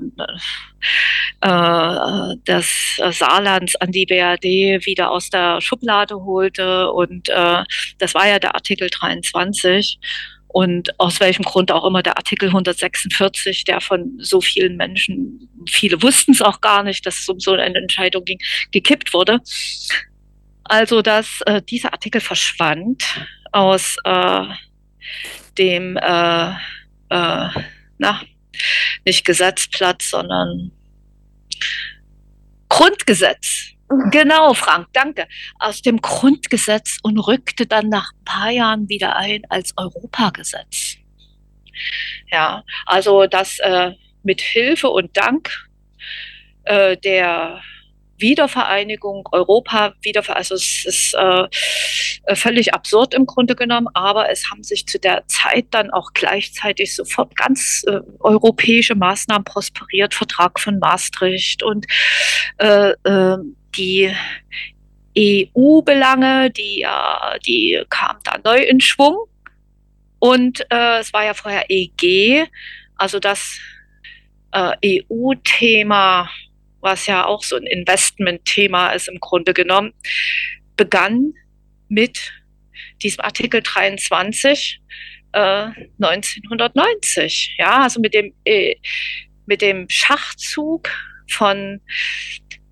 [1.40, 6.92] äh, des Saarlands an die BRD wieder aus der Schublade holte.
[6.92, 7.64] Und äh,
[7.96, 9.98] das war ja der Artikel 23.
[10.48, 16.02] Und aus welchem Grund auch immer der Artikel 146, der von so vielen Menschen, viele
[16.02, 18.38] wussten es auch gar nicht, dass es um so eine Entscheidung ging,
[18.70, 19.40] gekippt wurde.
[20.64, 23.04] Also, dass äh, dieser Artikel verschwand
[23.52, 24.44] aus äh,
[25.58, 27.48] dem, äh, äh,
[27.98, 28.22] na,
[29.04, 30.72] nicht Gesetzplatz, sondern
[32.68, 33.72] Grundgesetz
[34.10, 35.26] Genau, Frank, danke.
[35.58, 40.96] Aus dem Grundgesetz und rückte dann nach ein paar Jahren wieder ein als Europagesetz.
[42.30, 45.50] Ja, also das äh, mit Hilfe und Dank
[46.64, 47.62] äh, der
[48.18, 51.46] Wiedervereinigung, Europa wieder, also es ist äh,
[52.34, 56.96] völlig absurd im Grunde genommen, aber es haben sich zu der Zeit dann auch gleichzeitig
[56.96, 61.86] sofort ganz äh, europäische Maßnahmen prosperiert, Vertrag von Maastricht und
[62.58, 63.38] äh, äh,
[63.76, 64.12] die
[65.16, 69.26] EU-Belange, die ja, die kam da neu in Schwung.
[70.20, 72.46] Und äh, es war ja vorher EG,
[72.96, 73.58] also das
[74.52, 76.28] äh, EU-Thema,
[76.80, 79.92] was ja auch so ein Investment-Thema ist im Grunde genommen,
[80.76, 81.34] begann
[81.88, 82.32] mit
[83.02, 84.80] diesem Artikel 23
[85.32, 85.66] äh,
[86.00, 87.56] 1990.
[87.58, 88.76] Ja, also mit dem, äh,
[89.46, 90.90] mit dem Schachzug
[91.28, 91.80] von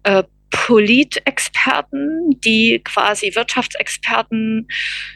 [0.03, 4.69] äh, Politexperten, die quasi Wirtschaftsexperten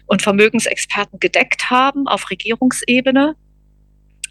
[0.06, 3.36] und Vermögensexperten gedeckt haben auf Regierungsebene,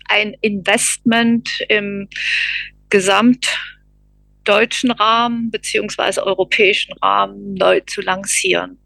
[0.09, 2.09] ein Investment im
[2.89, 8.79] gesamtdeutschen Rahmen beziehungsweise europäischen Rahmen neu zu lancieren.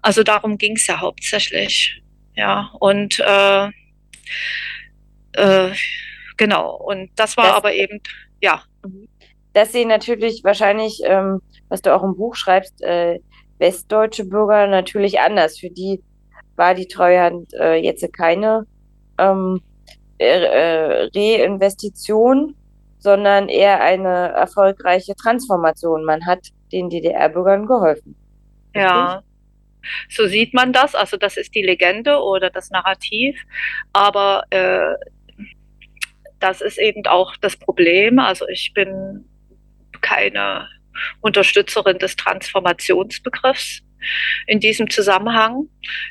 [0.00, 2.00] Also darum ging es ja hauptsächlich.
[2.34, 3.66] Ja, und äh,
[5.32, 5.74] äh,
[6.36, 8.00] genau, und das war das, aber eben,
[8.40, 8.62] ja.
[9.58, 13.18] Dass sie natürlich wahrscheinlich, ähm, was du auch im Buch schreibst, äh,
[13.58, 15.58] westdeutsche Bürger natürlich anders.
[15.58, 16.00] Für die
[16.54, 18.68] war die Treuhand äh, jetzt keine
[19.18, 19.60] ähm,
[20.18, 22.54] äh, Reinvestition,
[23.00, 26.04] sondern eher eine erfolgreiche Transformation.
[26.04, 28.14] Man hat den DDR-Bürgern geholfen.
[28.76, 29.24] Ja,
[30.08, 30.94] so sieht man das.
[30.94, 33.42] Also das ist die Legende oder das Narrativ.
[33.92, 34.94] Aber äh,
[36.38, 38.20] das ist eben auch das Problem.
[38.20, 39.24] Also ich bin
[40.00, 40.68] keine
[41.20, 43.82] Unterstützerin des Transformationsbegriffs
[44.46, 45.68] in diesem Zusammenhang,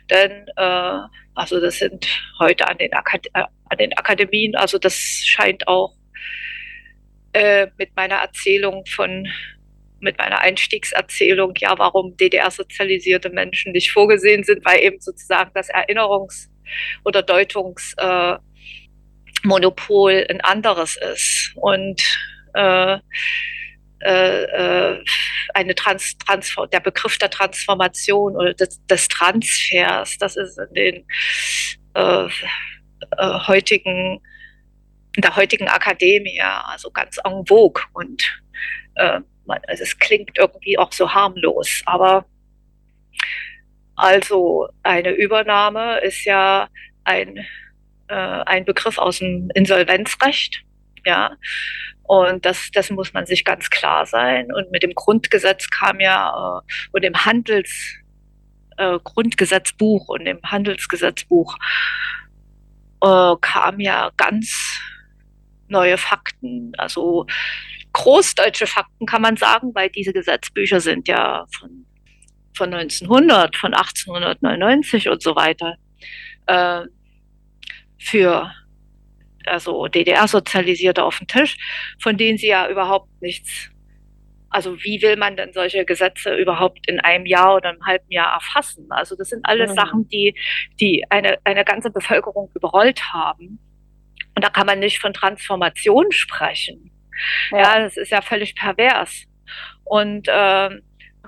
[0.10, 1.00] denn äh,
[1.36, 2.08] also das sind
[2.40, 5.96] heute an den, Akad äh, an den Akademien, also das scheint auch
[7.34, 9.28] äh, mit meiner Erzählung von
[10.00, 16.50] mit meiner Einstiegserzählung, ja, warum DDR-sozialisierte Menschen nicht vorgesehen sind, weil eben sozusagen das Erinnerungs-
[17.04, 21.54] oder Deutungsmonopol äh, ein anderes ist.
[21.56, 22.02] Und
[22.54, 22.98] äh,
[24.06, 31.08] eine Trans, Transform, der Begriff der Transformation oder des, des Transfers, das ist in den
[31.95, 34.22] äh, äh, heutigen,
[35.16, 38.24] in der heutigen Akademie also ganz en vogue und
[38.95, 42.26] äh, man, also es klingt irgendwie auch so harmlos, aber
[43.95, 46.70] also eine Übernahme ist ja
[47.04, 47.38] ein,
[48.10, 50.64] äh, ein Begriff aus dem Insolvenzrecht,
[51.06, 51.36] ja.
[52.08, 54.51] Und das, das muss man sich ganz klar sein.
[54.51, 57.70] Und mit dem Grundgesetz kam ja äh, und dem Handels
[58.78, 61.58] äh, und dem Handelsgesetzbuch
[63.03, 64.80] äh, kam ja ganz
[65.68, 67.26] neue Fakten, also
[67.91, 71.86] großdeutsche Fakten kann man sagen, weil diese Gesetzbücher sind ja von,
[72.55, 75.76] von 1900, von 1899 und so weiter.
[76.45, 76.84] Äh,
[77.99, 78.51] für
[79.48, 81.58] also DDR-Sozialisierte auf den Tisch,
[82.00, 83.70] von denen sie ja überhaupt nichts.
[84.50, 88.34] Also wie will man denn solche Gesetze überhaupt in einem Jahr oder einem halben Jahr
[88.34, 88.88] erfassen?
[88.89, 89.76] Also das sind alles mhm.
[89.76, 90.36] Sachen, die,
[90.80, 93.60] die eine, eine ganze Bevölkerung überrollt haben.
[94.36, 96.91] Und da kann man nicht von Transformation sprechen.
[97.52, 99.24] Ja, ja das ist ja völlig pervers.
[99.84, 100.82] Und ähm,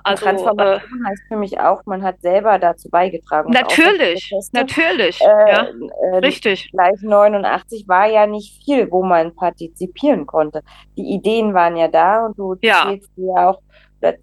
[0.04, 3.50] also, Transformation äh, heißt für mich auch, man hat selber dazu beigetragen.
[3.50, 5.68] Natürlich, natürlich, äh, ja,
[6.12, 6.70] äh, richtig.
[6.72, 10.62] Gleich 89 war ja nicht viel, wo man partizipieren konnte.
[10.96, 12.94] Die Ideen waren ja da und du ja.
[13.16, 13.60] ja auch,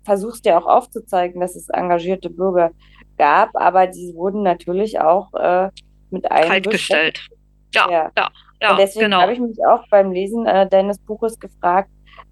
[0.03, 2.71] versuchst ja auch aufzuzeigen, dass es engagierte Bürger
[3.17, 5.69] gab, aber die wurden natürlich auch äh,
[6.09, 7.27] mit einem Kaltgestellt.
[7.73, 8.29] Ja, ja, ja,
[8.61, 9.21] ja, und deswegen genau.
[9.21, 11.89] habe ich mich auch beim Lesen äh, deines Buches gefragt,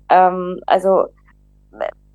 [0.10, 1.08] ähm, also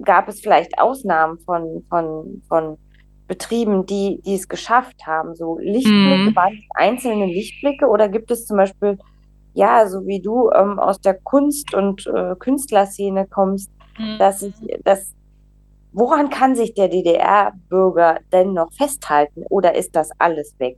[0.05, 2.79] gab es vielleicht Ausnahmen von, von, von
[3.27, 5.35] Betrieben, die, die es geschafft haben?
[5.35, 6.37] So Lichtblicke, mhm.
[6.37, 8.99] waren es einzelne Lichtblicke oder gibt es zum Beispiel,
[9.55, 14.19] ja, so wie du ähm, aus der Kunst- und äh, Künstlerszene kommst, mhm.
[14.19, 15.15] dass ich, dass,
[15.93, 20.77] woran kann sich der DDR-Bürger denn noch festhalten oder ist das alles weg?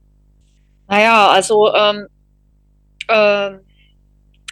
[0.89, 2.07] Naja, also ähm,
[3.09, 3.61] ähm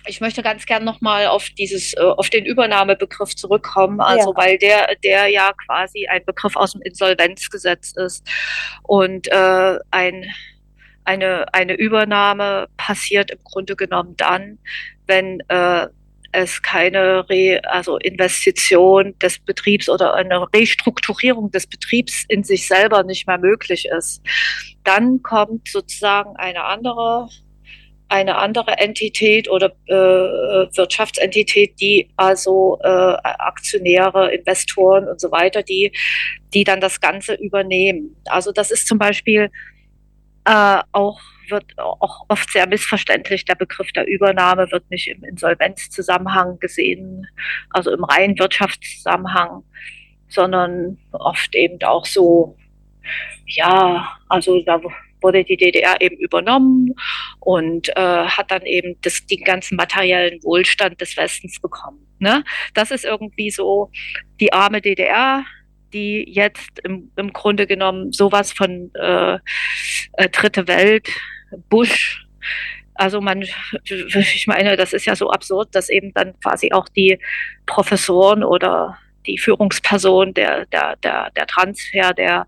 [0.07, 4.37] ich möchte ganz gern nochmal auf dieses, äh, auf den Übernahmebegriff zurückkommen, also ja.
[4.37, 8.27] weil der, der ja quasi ein Begriff aus dem Insolvenzgesetz ist
[8.83, 10.25] und äh, ein,
[11.05, 14.59] eine, eine Übernahme passiert im Grunde genommen dann,
[15.07, 15.89] wenn äh,
[16.33, 23.03] es keine Re, also Investition des Betriebs oder eine Restrukturierung des Betriebs in sich selber
[23.03, 24.23] nicht mehr möglich ist.
[24.85, 27.29] Dann kommt sozusagen eine andere
[28.11, 29.95] eine andere Entität oder äh,
[30.77, 35.93] Wirtschaftsentität, die also äh, Aktionäre, Investoren und so weiter, die,
[36.53, 38.17] die dann das Ganze übernehmen.
[38.27, 39.51] Also das ist zum Beispiel
[40.45, 43.45] äh, auch wird auch oft sehr missverständlich.
[43.45, 47.27] Der Begriff der Übernahme wird nicht im Insolvenzzusammenhang gesehen,
[47.71, 49.65] also im reinen Wirtschaftszusammenhang,
[50.29, 52.57] sondern oft eben auch so,
[53.47, 54.81] ja, also da
[55.23, 56.95] wurde die DDR eben übernommen
[57.41, 62.07] und äh, hat dann eben das, den ganzen materiellen Wohlstand des Westens bekommen.
[62.19, 62.45] Ne?
[62.75, 63.91] Das ist irgendwie so
[64.41, 65.45] die arme DDR,
[65.93, 69.39] die jetzt im, im Grunde genommen sowas von äh,
[70.15, 71.09] äh, Dritte Welt,
[71.69, 72.25] Bush,
[73.01, 73.43] also man,
[73.85, 77.19] ich meine, das ist ja so absurd, dass eben dann quasi auch die
[77.65, 82.47] Professoren oder die Führungsperson der, der, der, der Transfer der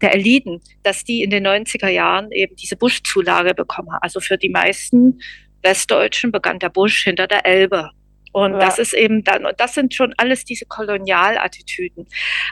[0.00, 4.02] der Eliten, dass die in den 90er Jahren eben diese Busch-Zulage bekommen haben.
[4.02, 5.20] Also für die meisten
[5.62, 7.90] Westdeutschen begann der Busch hinter der Elbe.
[8.32, 8.58] Und ja.
[8.58, 12.06] das ist eben dann, und das sind schon alles diese Kolonialattitüden.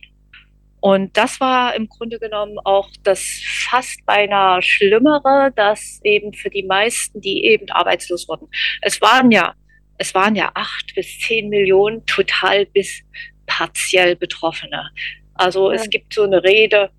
[0.85, 6.63] Und das war im Grunde genommen auch das fast beinahe Schlimmere, dass eben für die
[6.63, 8.49] meisten, die eben arbeitslos wurden,
[8.83, 9.55] es waren ja,
[9.97, 13.01] es waren ja acht bis zehn Millionen total bis
[13.47, 14.91] partiell Betroffene.
[15.33, 15.77] Also ja.
[15.77, 16.91] es gibt so eine Rede,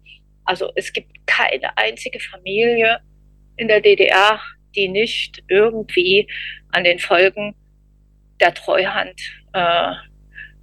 [0.46, 3.02] also es gibt keine einzige Familie
[3.58, 4.42] in der DDR,
[4.76, 6.28] die nicht irgendwie
[6.72, 7.54] an den Folgen
[8.40, 9.22] der Treuhand
[9.54, 9.92] äh,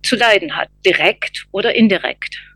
[0.02, 2.51] zu leiden hat, direkt oder indirekt.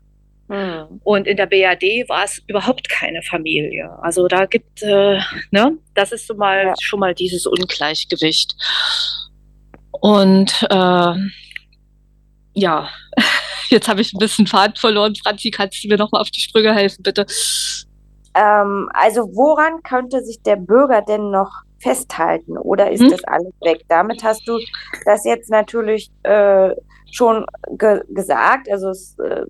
[0.47, 1.01] Mhm.
[1.03, 3.89] Und in der BAD war es überhaupt keine Familie.
[4.01, 5.19] Also da gibt, äh,
[5.51, 6.73] ne, das ist so mal ja.
[6.81, 8.55] schon mal dieses Ungleichgewicht.
[9.91, 11.13] Und äh,
[12.53, 12.89] ja,
[13.69, 15.15] jetzt habe ich ein bisschen Faden verloren.
[15.15, 17.25] Franzi, kannst du mir noch mal auf die Sprünge helfen, bitte?
[18.33, 23.11] Ähm, also woran könnte sich der Bürger denn noch festhalten oder ist hm?
[23.11, 23.81] das alles weg?
[23.87, 24.59] Damit hast du
[25.05, 26.71] das jetzt natürlich äh,
[27.11, 27.45] schon
[27.77, 28.69] ge gesagt.
[28.69, 29.45] Also es äh,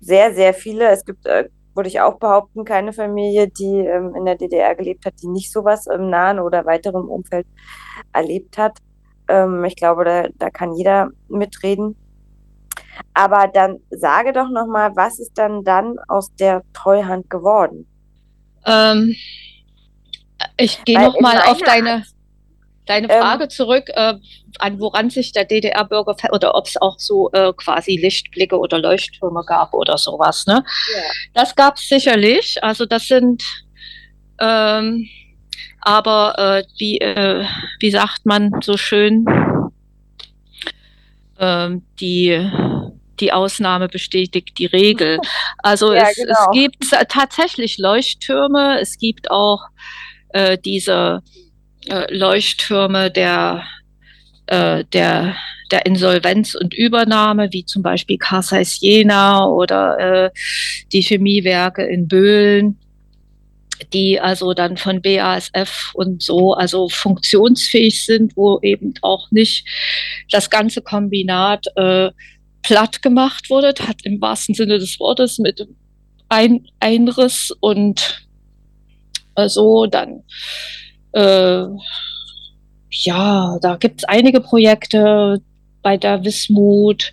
[0.00, 0.88] sehr, sehr viele.
[0.88, 5.06] Es gibt, äh, würde ich auch behaupten, keine Familie, die ähm, in der DDR gelebt
[5.06, 7.46] hat, die nicht sowas im nahen oder weiteren Umfeld
[8.12, 8.78] erlebt hat.
[9.28, 11.96] Ähm, ich glaube, da, da kann jeder mitreden.
[13.14, 17.86] Aber dann sage doch noch mal, was ist dann dann aus der Treuhand geworden?
[18.64, 19.14] Ähm,
[20.56, 22.04] ich gehe noch mal auf deine,
[22.88, 24.14] deine ähm, Frage ähm, zurück, äh,
[24.58, 29.44] an woran sich der DDR-Bürger oder ob es auch so äh, quasi Lichtblicke oder Leuchttürme
[29.46, 30.46] gab oder sowas.
[30.46, 30.64] Ne?
[30.94, 31.02] Ja.
[31.34, 32.62] Das gab es sicherlich.
[32.62, 33.42] Also das sind
[34.40, 35.08] ähm,
[35.80, 37.44] aber äh, wie, äh,
[37.80, 39.24] wie sagt man so schön,
[41.38, 42.50] ähm, die
[43.20, 45.18] die Ausnahme bestätigt die Regel.
[45.58, 46.30] Also ja, es, genau.
[46.32, 49.60] es gibt tatsächlich Leuchttürme, es gibt auch
[50.28, 51.22] äh, diese
[51.86, 53.64] äh, Leuchttürme der,
[54.46, 55.36] äh, der,
[55.70, 60.30] der Insolvenz und Übernahme, wie zum Beispiel Karsais Jena oder äh,
[60.92, 62.78] die Chemiewerke in Böhlen
[63.92, 69.66] die also dann von BASF und so also funktionsfähig sind, wo eben auch nicht
[70.30, 72.10] das ganze Kombinat äh,
[72.62, 75.66] platt gemacht wurde, hat im wahrsten Sinne des Wortes mit
[76.28, 78.26] Ein Einriss und
[79.36, 80.24] äh, so dann
[81.18, 81.66] äh,
[82.90, 85.40] ja, da gibt es einige Projekte
[85.82, 87.10] bei der Wismut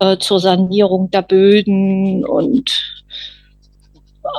[0.00, 3.04] äh, zur Sanierung der Böden und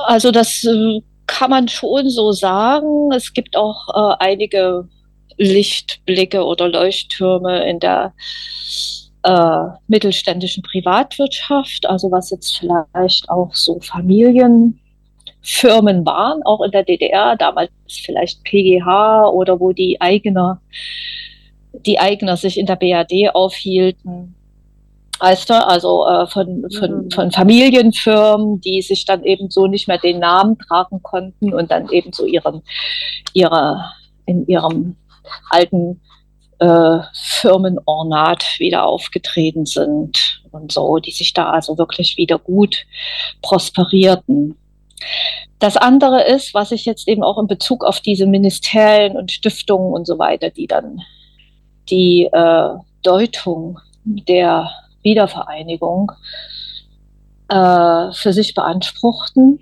[0.06, 3.12] also das äh, kann man schon so sagen.
[3.14, 4.88] Es gibt auch äh, einige
[5.38, 8.14] Lichtblicke oder Leuchttürme in der
[9.24, 13.80] äh, mittelständischen Privatwirtschaft, also was jetzt vielleicht auch so
[15.50, 20.62] Familienfirmen waren, auch in der DDR, damals vielleicht PGH oder wo die Eigner,
[21.86, 24.36] die Eigner sich in der BRD aufhielten.
[25.20, 27.12] Weißt du, also äh, von, von, mhm.
[27.12, 31.90] von Familienfirmen, die sich dann eben so nicht mehr den Namen tragen konnten und dann
[31.90, 32.62] eben so ihren,
[33.34, 33.84] ihre,
[34.26, 34.96] in ihrem
[35.50, 36.00] alten
[36.60, 42.86] äh, Firmenornat wieder aufgetreten sind und so, die sich da also wirklich wieder gut
[43.42, 44.56] prosperierten.
[45.60, 49.94] Das andere ist, was ich jetzt eben auch in Bezug auf diese Ministerien und Stiftungen
[49.94, 51.02] und so weiter, die dann
[51.90, 52.70] die äh,
[53.04, 54.70] Deutung der
[55.04, 56.12] Wiedervereinigung
[57.50, 59.60] äh, für sich beanspruchten.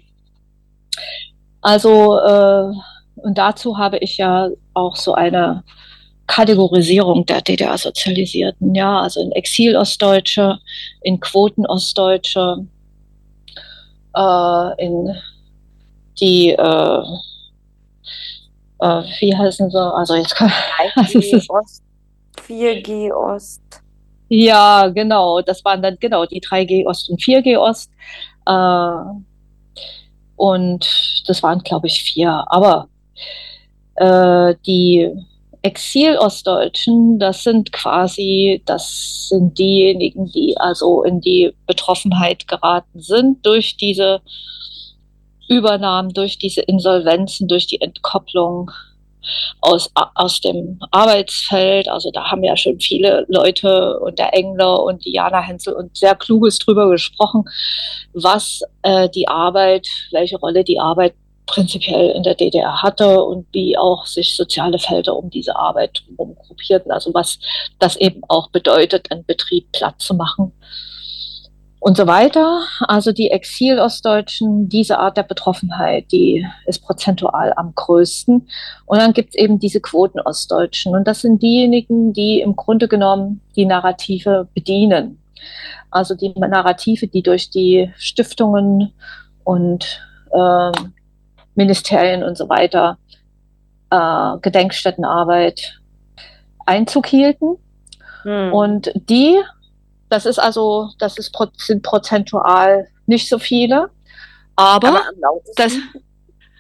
[1.62, 2.72] Also, äh,
[3.16, 5.64] und dazu habe ich ja auch so eine
[6.28, 10.60] Kategorisierung der DDR-Sozialisierten, ja, also in Exil-Ostdeutsche,
[11.02, 12.68] in Quoten-Ostdeutsche,
[14.18, 15.16] äh, in
[16.20, 17.02] die, äh,
[18.80, 21.84] äh, wie heißen sie, also jetzt kann 3G Ost,
[22.48, 23.62] 4G Ost.
[24.30, 27.92] Ja, genau, das waren dann genau die 3G Ost und 4G Ost.
[28.46, 29.22] Äh,
[30.36, 32.44] und das waren, glaube ich, vier.
[32.48, 32.90] Aber
[33.96, 35.12] äh, die
[35.68, 43.76] Exil-Ostdeutschen, das sind quasi, das sind diejenigen, die also in die Betroffenheit geraten sind durch
[43.76, 44.22] diese
[45.50, 48.72] Übernahmen, durch diese Insolvenzen, durch die Entkopplung
[49.60, 51.90] aus, aus dem Arbeitsfeld.
[51.90, 56.16] Also da haben ja schon viele Leute und der Engler und Diana Hensel und sehr
[56.16, 57.44] Kluges drüber gesprochen,
[58.14, 61.14] was äh, die Arbeit, welche Rolle die Arbeit
[61.48, 66.36] prinzipiell in der DDR hatte und wie auch sich soziale Felder um diese Arbeit herum
[66.36, 66.92] gruppierten.
[66.92, 67.40] Also was
[67.80, 70.52] das eben auch bedeutet, einen Betrieb platt zu machen
[71.80, 72.64] und so weiter.
[72.82, 78.48] Also die Exil-Ostdeutschen, diese Art der Betroffenheit, die ist prozentual am größten.
[78.86, 80.96] Und dann gibt es eben diese Quoten-Ostdeutschen.
[80.96, 85.20] Und das sind diejenigen, die im Grunde genommen die Narrative bedienen.
[85.90, 88.92] Also die Narrative, die durch die Stiftungen
[89.44, 90.02] und
[90.32, 90.72] äh,
[91.58, 92.98] Ministerien und so weiter,
[93.90, 95.80] äh, Gedenkstättenarbeit
[96.66, 97.58] Einzug hielten.
[98.24, 98.54] Hm.
[98.54, 99.40] Und die,
[100.10, 103.90] das ist also, das ist, sind prozentual nicht so viele,
[104.56, 105.02] aber, aber
[105.56, 105.78] das,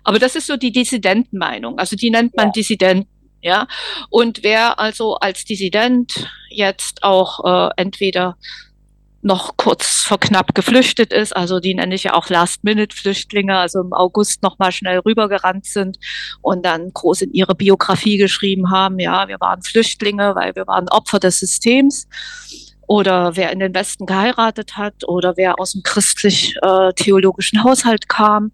[0.03, 1.77] aber das ist so die Dissidentenmeinung.
[1.79, 2.51] Also die nennt man ja.
[2.51, 3.09] Dissidenten.
[3.39, 3.67] Ja,
[4.09, 8.35] und wer also als Dissident jetzt auch äh, entweder
[9.27, 11.35] noch kurz vor knapp geflüchtet ist.
[11.35, 15.99] Also die nenne ich ja auch Last-Minute-Flüchtlinge, also im August noch mal schnell rübergerannt sind
[16.41, 20.89] und dann groß in ihre Biografie geschrieben haben, ja, wir waren Flüchtlinge, weil wir waren
[20.89, 22.07] Opfer des Systems.
[22.89, 28.53] Oder wer in den Westen geheiratet hat oder wer aus dem christlich-theologischen äh, Haushalt kam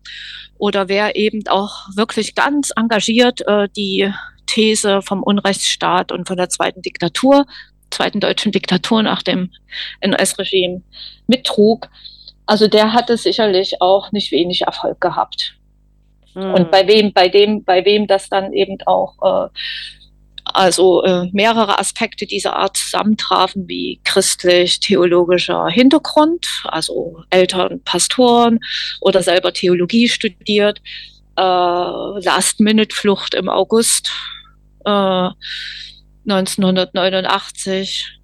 [0.58, 4.12] oder wer eben auch wirklich ganz engagiert äh, die
[4.48, 7.46] These vom Unrechtsstaat und von der zweiten Diktatur
[7.94, 9.52] zweiten deutschen Diktatur nach dem
[10.02, 10.82] NS-Regime
[11.28, 11.90] mittrug.
[12.46, 15.56] Also der hatte sicherlich auch nicht wenig Erfolg gehabt.
[16.36, 16.54] Mhm.
[16.54, 19.50] Und bei wem, bei dem, bei wem das dann eben auch äh,
[20.46, 28.60] also äh, mehrere Aspekte dieser Art zusammentrafen, wie christlich-theologischer Hintergrund, also Eltern Pastoren
[29.00, 30.82] oder selber Theologie studiert,
[31.38, 34.12] äh, Last-Minute-Flucht im August,
[34.86, 35.30] äh,
[36.26, 38.20] 1989,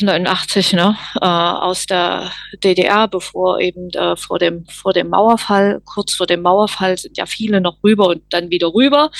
[0.00, 2.30] 89, ne, äh, aus der
[2.62, 7.26] DDR, bevor eben äh, vor dem vor dem Mauerfall, kurz vor dem Mauerfall sind ja
[7.26, 9.10] viele noch rüber und dann wieder rüber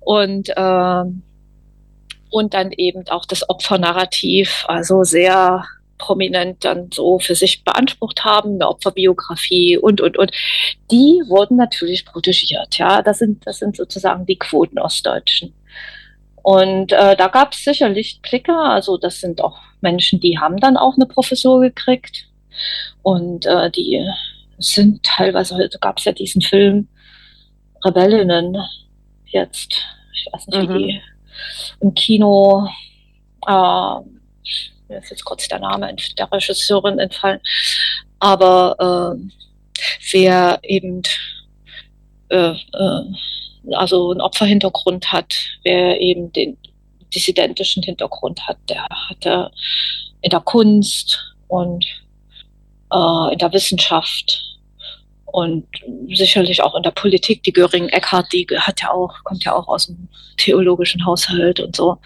[0.00, 1.04] und äh,
[2.30, 5.64] und dann eben auch das Opfernarrativ, also sehr
[5.98, 10.30] prominent dann so für sich beansprucht haben, eine Opferbiografie und, und, und.
[10.90, 13.02] Die wurden natürlich protegiert, ja.
[13.02, 15.54] Das sind, das sind sozusagen die Quoten Ostdeutschen.
[16.46, 18.56] Und äh, da gab es sicher Lichtblicke.
[18.56, 22.28] Also das sind auch Menschen, die haben dann auch eine Professur gekriegt.
[23.02, 24.08] Und äh, die
[24.56, 26.86] sind teilweise, heute gab es ja diesen Film
[27.84, 28.56] Rebellinnen
[29.24, 29.82] jetzt.
[30.14, 30.74] Ich weiß nicht, mhm.
[30.74, 31.02] wie die
[31.80, 32.68] im Kino,
[33.48, 37.40] äh, mir ist jetzt kurz der Name der Regisseurin entfallen.
[38.20, 39.80] Aber äh,
[40.12, 41.02] wer eben
[42.28, 43.02] äh, äh,
[43.72, 45.34] also einen Opferhintergrund hat,
[45.64, 46.56] wer eben den
[47.14, 49.50] dissidentischen Hintergrund hat, der hatte
[50.22, 51.84] in der Kunst und
[52.92, 54.42] äh, in der Wissenschaft
[55.26, 55.66] und
[56.14, 57.42] sicherlich auch in der Politik.
[57.42, 61.76] Die Göring Eckardt, die hat ja auch, kommt ja auch aus dem theologischen Haushalt und
[61.76, 61.98] so.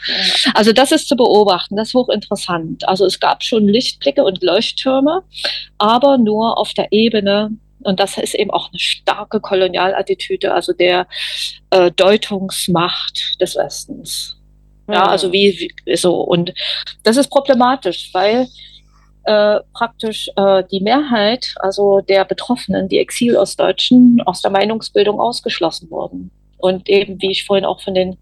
[0.55, 2.89] Also das ist zu beobachten, das ist hochinteressant.
[2.89, 5.23] Also es gab schon Lichtblicke und Leuchttürme,
[5.79, 11.07] aber nur auf der Ebene und das ist eben auch eine starke Kolonialattitüde, also der
[11.71, 14.37] äh, Deutungsmacht des Westens.
[14.89, 15.33] Ja, also hm.
[15.33, 16.21] wie, wie so.
[16.21, 16.53] Und
[17.03, 18.49] das ist problematisch, weil
[19.25, 26.31] äh, praktisch äh, die Mehrheit, also der Betroffenen, die Exil-Ostdeutschen, aus der Meinungsbildung ausgeschlossen wurden.
[26.59, 28.19] Und eben, wie ich vorhin auch von den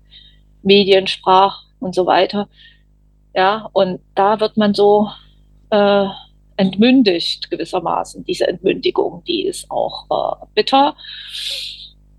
[0.62, 2.48] Medien sprach und so weiter.
[3.34, 5.08] Ja, und da wird man so
[5.70, 6.06] äh,
[6.58, 8.24] entmündigt gewissermaßen.
[8.24, 10.96] Diese Entmündigung, die ist auch äh, bitter.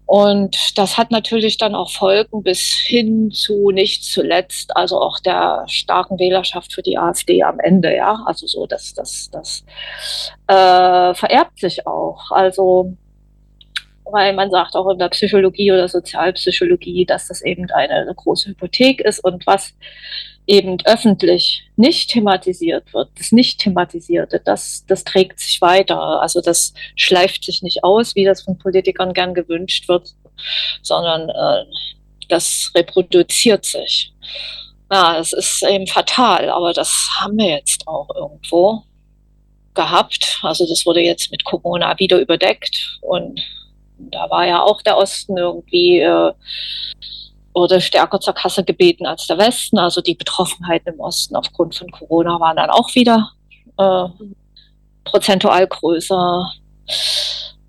[0.05, 5.65] Und das hat natürlich dann auch Folgen bis hin zu nicht zuletzt, also auch der
[5.67, 8.23] starken Wählerschaft für die AfD am Ende, ja.
[8.25, 9.63] Also so, dass das, das
[10.47, 12.31] äh, vererbt sich auch.
[12.31, 12.97] Also
[14.11, 19.01] weil man sagt auch in der Psychologie oder Sozialpsychologie, dass das eben eine, große Hypothek
[19.01, 19.73] ist und was
[20.47, 26.21] eben öffentlich nicht thematisiert wird, das nicht thematisierte, das, das trägt sich weiter.
[26.21, 30.15] Also das schleift sich nicht aus, wie das von Politikern gern gewünscht wird,
[30.81, 31.65] sondern äh,
[32.29, 34.13] das reproduziert sich.
[34.91, 38.83] Ja, es ist eben fatal, aber das haben wir jetzt auch irgendwo
[39.75, 40.39] gehabt.
[40.41, 43.39] Also das wurde jetzt mit Corona wieder überdeckt und
[43.99, 46.31] da war ja auch der Osten irgendwie äh,
[47.53, 49.77] wurde stärker zur Kasse gebeten als der Westen.
[49.77, 53.31] Also die Betroffenheiten im Osten aufgrund von Corona waren dann auch wieder
[53.77, 54.05] äh,
[55.03, 56.53] prozentual größer.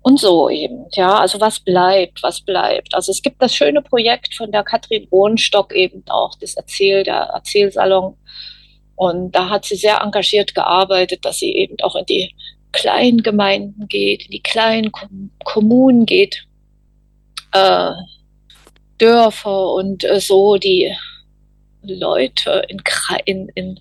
[0.03, 2.95] Und so eben, ja, also was bleibt, was bleibt.
[2.95, 7.29] Also es gibt das schöne Projekt von der Katrin Bohnstock eben auch, das Erzähl, der
[7.33, 8.17] Erzählsalon.
[8.95, 12.35] Und da hat sie sehr engagiert gearbeitet, dass sie eben auch in die
[12.71, 14.91] kleinen Gemeinden geht, in die kleinen
[15.43, 16.45] Kommunen geht,
[17.53, 17.91] äh,
[18.97, 20.93] Dörfer und äh, so die
[21.81, 22.81] Leute in,
[23.25, 23.79] in, in,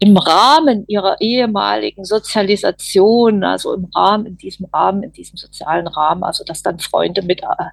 [0.00, 6.24] im Rahmen ihrer ehemaligen Sozialisation, also im Rahmen, in diesem Rahmen, in diesem sozialen Rahmen,
[6.24, 7.64] also dass dann Freunde mit äh,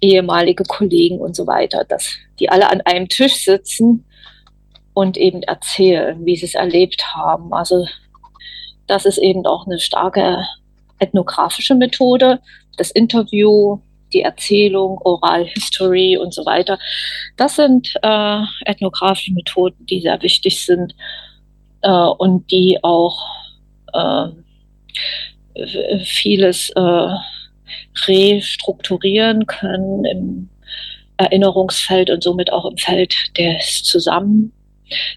[0.00, 4.04] ehemalige Kollegen und so weiter, dass die alle an einem Tisch sitzen
[4.92, 7.52] und eben erzählen, wie sie es erlebt haben.
[7.52, 7.86] Also
[8.86, 10.44] das ist eben auch eine starke
[10.98, 12.40] ethnografische Methode.
[12.76, 13.78] Das Interview,
[14.12, 16.78] die Erzählung, Oral History und so weiter.
[17.36, 20.94] Das sind äh, ethnografische Methoden, die sehr wichtig sind
[21.82, 23.20] äh, und die auch
[23.92, 24.28] äh,
[26.04, 26.72] vieles
[28.08, 30.48] restrukturieren können im
[31.16, 34.52] Erinnerungsfeld und somit auch im Feld des Zusammen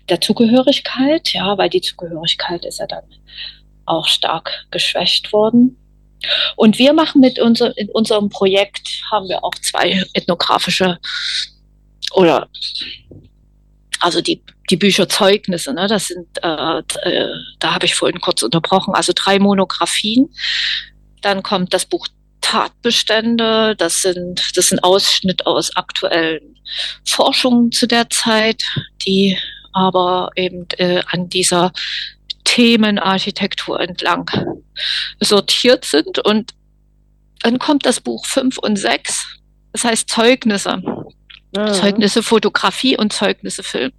[0.10, 3.04] der Zugehörigkeit, ja, weil die Zugehörigkeit ist ja dann
[3.88, 5.78] auch stark geschwächt worden.
[6.56, 10.98] Und wir machen mit unser, in unserem Projekt haben wir auch zwei ethnografische
[12.12, 12.48] oder
[14.00, 18.94] also die, die Bücherzeugnisse, ne, das sind, äh, äh, da habe ich vorhin kurz unterbrochen,
[18.94, 20.30] also drei Monographien.
[21.22, 22.08] Dann kommt das Buch
[22.42, 26.58] Tatbestände, das sind, das sind Ausschnitt aus aktuellen
[27.06, 28.64] Forschungen zu der Zeit,
[29.06, 29.38] die
[29.74, 31.72] aber eben äh, an dieser
[32.48, 34.32] Themenarchitektur entlang
[35.20, 36.20] sortiert sind.
[36.20, 36.54] Und
[37.42, 39.40] dann kommt das Buch 5 und 6,
[39.74, 40.78] das heißt Zeugnisse.
[40.78, 41.74] Mhm.
[41.74, 43.92] Zeugnisse Fotografie und Zeugnisse Film.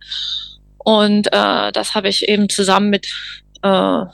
[0.79, 3.07] Und äh, das habe ich eben zusammen mit
[3.62, 4.05] äh,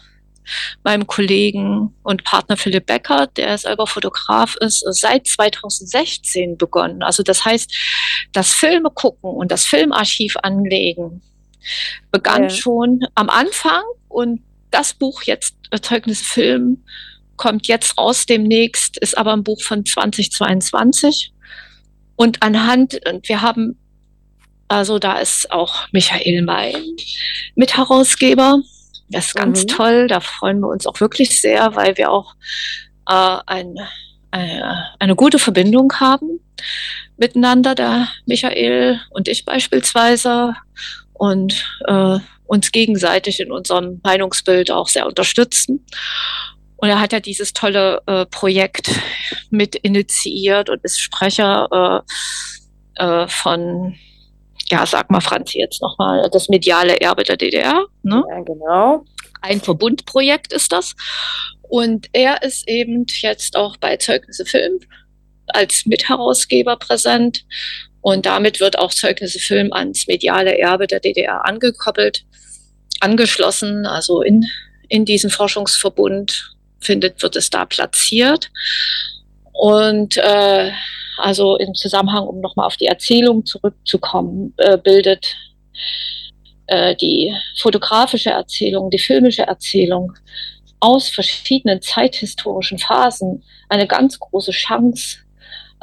[0.82, 7.02] meinem Kollegen und Partner Philipp Becker, der selber Fotograf ist, seit 2016 begonnen.
[7.02, 7.72] Also das heißt,
[8.32, 11.22] das Filme gucken und das Filmarchiv anlegen
[12.10, 12.50] begann ja.
[12.50, 16.84] schon am Anfang und das Buch jetzt, Erzeugnis Film,
[17.36, 21.32] kommt jetzt raus demnächst, ist aber ein Buch von 2022.
[22.16, 23.78] Und anhand, und wir haben,
[24.68, 26.74] also da ist auch Michael May
[27.54, 28.60] Mitherausgeber.
[29.08, 29.68] Das ist ganz mhm.
[29.68, 32.34] toll, da freuen wir uns auch wirklich sehr, weil wir auch
[33.08, 33.76] äh, ein,
[34.30, 36.40] eine, eine gute Verbindung haben
[37.16, 40.54] miteinander, der Michael und ich beispielsweise
[41.14, 45.86] und äh, uns gegenseitig in unserem Meinungsbild auch sehr unterstützen.
[46.76, 48.90] Und er hat ja dieses tolle äh, Projekt
[49.50, 52.04] mit initiiert und ist Sprecher
[52.98, 53.94] äh, äh, von,
[54.68, 57.86] ja, sag mal Franzi jetzt nochmal, das mediale Erbe der DDR.
[58.02, 58.22] Ne?
[58.28, 59.04] Ja, genau.
[59.40, 60.94] Ein Verbundprojekt ist das.
[61.62, 64.80] Und er ist eben jetzt auch bei Zeugnisse Film
[65.48, 67.44] als Mitherausgeber präsent
[68.04, 72.26] und damit wird auch Zeugnisse Film ans mediale Erbe der DDR angekoppelt,
[73.00, 74.44] angeschlossen, also in,
[74.90, 78.50] in diesen Forschungsverbund findet, wird es da platziert.
[79.54, 80.70] Und äh,
[81.16, 85.34] also im Zusammenhang, um nochmal auf die Erzählung zurückzukommen, äh, bildet
[86.66, 90.12] äh, die fotografische Erzählung, die filmische Erzählung
[90.78, 95.23] aus verschiedenen zeithistorischen Phasen eine ganz große Chance,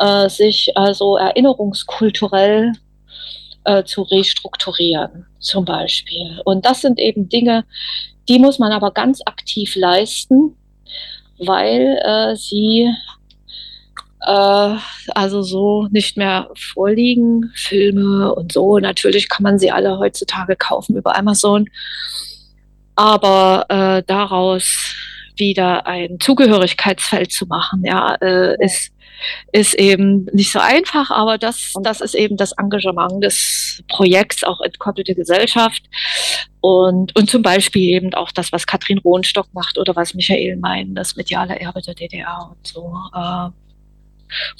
[0.02, 2.73] äh, sich also erinnerungskulturell
[3.65, 6.41] äh, zu restrukturieren, zum Beispiel.
[6.45, 7.65] Und das sind eben Dinge,
[8.28, 10.56] die muss man aber ganz aktiv leisten,
[11.38, 12.91] weil äh, sie
[14.26, 14.76] äh,
[15.10, 17.52] also so nicht mehr vorliegen.
[17.53, 21.68] Filme und so, natürlich kann man sie alle heutzutage kaufen über Amazon.
[22.95, 24.95] Aber äh, daraus
[25.38, 28.91] wieder ein Zugehörigkeitsfeld zu machen, ja, äh, ist
[29.52, 34.61] ist eben nicht so einfach, aber das, das ist eben das Engagement des Projekts, auch
[34.61, 35.84] entkoppelte Gesellschaft.
[36.61, 40.98] Und, und zum Beispiel eben auch das, was Katrin Rohnstock macht oder was Michael meint,
[40.98, 42.93] das mediale Erbe der DDR und so.
[43.15, 43.49] Äh,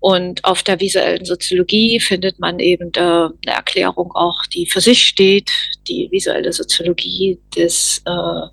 [0.01, 5.07] Und auf der visuellen Soziologie findet man eben äh, eine Erklärung auch, die für sich
[5.07, 5.51] steht,
[5.89, 8.47] die visuelle Soziologie des äh,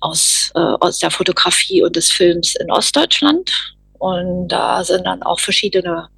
[0.00, 3.74] aus, äh, aus der Fotografie und des Films in Ostdeutschland.
[3.98, 6.08] Und da sind dann auch verschiedene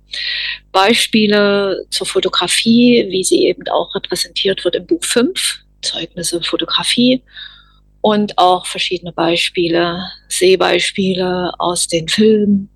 [0.72, 7.22] Beispiele zur Fotografie, wie sie eben auch repräsentiert wird im Buch 5, Zeugnisse Fotografie.
[8.00, 12.68] Und auch verschiedene Beispiele, Sehbeispiele aus den Filmen,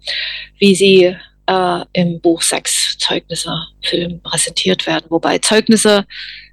[0.59, 1.17] wie sie
[1.47, 3.53] äh, im Buch 6 Zeugnisse
[3.83, 5.07] Film präsentiert werden.
[5.11, 6.07] Wobei Zeugnisse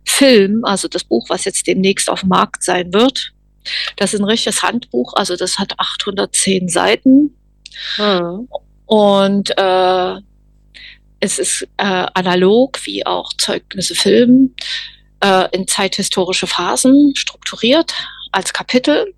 [0.05, 3.31] Film, also das Buch, was jetzt demnächst auf dem Markt sein wird,
[3.97, 7.35] das ist ein richtiges Handbuch, also das hat 810 Seiten.
[7.97, 8.47] Mhm.
[8.85, 10.15] Und äh,
[11.26, 14.56] es ist äh, analog wie auch Zeugnisse Film
[15.22, 17.93] äh, in zeithistorische Phasen strukturiert
[18.31, 19.14] als Kapitel.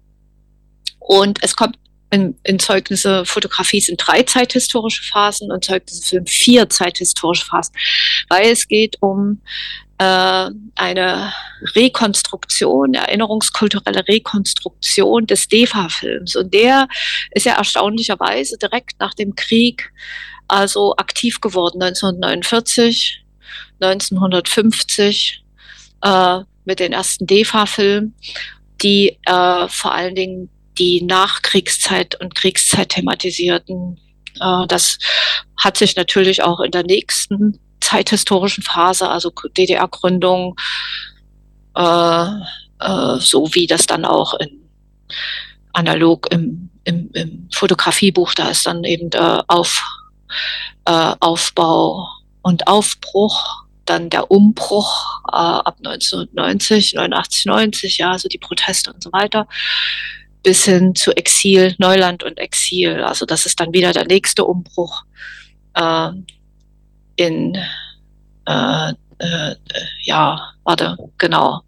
[0.99, 1.77] Und es kommt
[2.09, 7.75] in, in Zeugnisse Fotografie sind drei zeithistorische Phasen und Zeugnisse Film vier zeithistorische Phasen,
[8.29, 9.41] weil es geht um
[9.97, 11.33] äh, eine
[11.75, 16.37] Rekonstruktion, erinnerungskulturelle Rekonstruktion des DEFA-Films.
[16.37, 16.87] Und der
[17.31, 19.91] ist ja erstaunlicherweise direkt nach dem Krieg
[20.47, 23.23] also aktiv geworden 1949,
[23.79, 25.43] 1950
[26.01, 28.13] äh, mit den ersten DEFA-Filmen,
[28.81, 33.99] die äh, vor allen Dingen die Nachkriegszeit und Kriegszeit thematisierten.
[34.39, 34.97] Äh, das
[35.57, 40.55] hat sich natürlich auch in der nächsten zeithistorischen Phase, also DDR-Gründung,
[41.75, 42.25] äh,
[42.79, 44.67] äh, so wie das dann auch in
[45.73, 49.85] analog im, im, im Fotografiebuch, da ist dann eben der auf
[50.85, 52.07] äh, Aufbau
[52.41, 59.03] und Aufbruch, dann der Umbruch äh, ab 1990, 89, 90, ja, also die Proteste und
[59.03, 59.47] so weiter,
[60.43, 63.03] bis hin zu Exil, Neuland und Exil.
[63.03, 65.03] Also das ist dann wieder der nächste Umbruch
[65.73, 66.09] äh,
[67.15, 67.57] in,
[68.45, 69.55] äh, äh,
[70.03, 71.61] ja, warte, genau.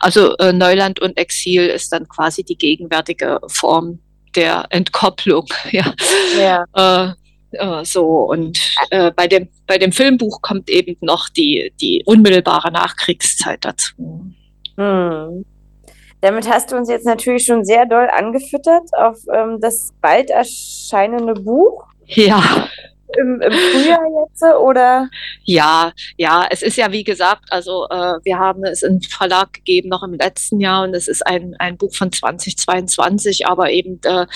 [0.00, 4.00] Also äh, Neuland und Exil ist dann quasi die gegenwärtige Form
[4.34, 5.94] der Entkopplung, ja.
[6.38, 7.14] ja.
[7.52, 8.58] Äh, so, und
[8.90, 13.94] äh, bei, dem, bei dem Filmbuch kommt eben noch die, die unmittelbare Nachkriegszeit dazu.
[14.76, 15.44] Hm.
[16.20, 21.34] Damit hast du uns jetzt natürlich schon sehr doll angefüttert auf ähm, das bald erscheinende
[21.34, 21.84] Buch.
[22.06, 22.68] Ja
[23.18, 25.08] im, im Frühjahr jetzt oder?
[25.44, 29.88] Ja, ja, es ist ja wie gesagt, also äh, wir haben es im Verlag gegeben
[29.88, 34.26] noch im letzten Jahr und es ist ein, ein Buch von 2022, aber eben äh,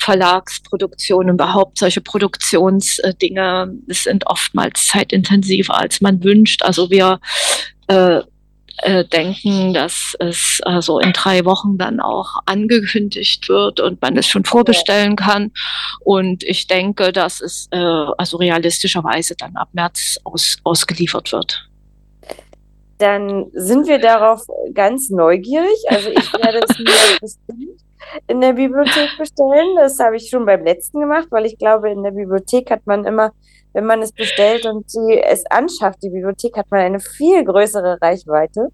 [0.00, 6.62] Verlagsproduktion und überhaupt solche Produktionsdinge sind oftmals zeitintensiver, als man wünscht.
[6.62, 7.20] Also wir
[7.88, 8.20] äh,
[8.82, 14.26] äh, denken, dass es also in drei Wochen dann auch angekündigt wird und man es
[14.26, 15.52] schon vorbestellen kann.
[16.00, 21.68] Und ich denke, dass es äh, also realistischerweise dann ab März aus, ausgeliefert wird.
[22.98, 25.78] Dann sind wir darauf ganz neugierig.
[25.88, 26.84] Also ich werde es mir
[27.20, 27.80] bestimmt
[28.26, 29.76] in der Bibliothek bestellen.
[29.76, 33.04] Das habe ich schon beim letzten gemacht, weil ich glaube, in der Bibliothek hat man
[33.04, 33.32] immer
[33.72, 37.98] wenn man es bestellt und sie es anschafft, die Bibliothek, hat man eine viel größere
[38.00, 38.68] Reichweite,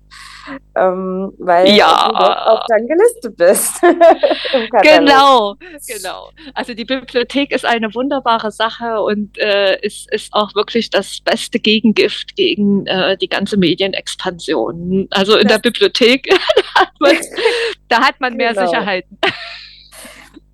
[0.76, 2.08] ähm, weil ja.
[2.08, 3.80] du auch dann gelistet bist.
[4.82, 5.54] genau,
[5.86, 6.30] genau.
[6.54, 11.58] Also die Bibliothek ist eine wunderbare Sache und äh, ist, ist auch wirklich das beste
[11.58, 15.08] Gegengift gegen äh, die ganze Medienexpansion.
[15.10, 16.36] Also in das der Bibliothek, da
[16.80, 17.16] hat man,
[17.88, 18.66] da hat man mehr genau.
[18.66, 19.18] Sicherheiten.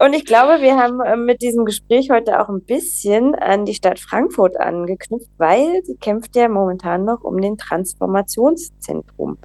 [0.02, 3.74] Und ich glaube, wir haben äh, mit diesem Gespräch heute auch ein bisschen an die
[3.74, 9.38] Stadt Frankfurt angeknüpft, weil sie kämpft ja momentan noch um den Transformationszentrum.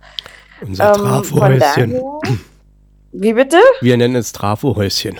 [0.62, 2.02] Unser ähm, Trafohäuschen.
[3.12, 3.60] Wie bitte?
[3.82, 5.20] Wir nennen es Trafohäuschen.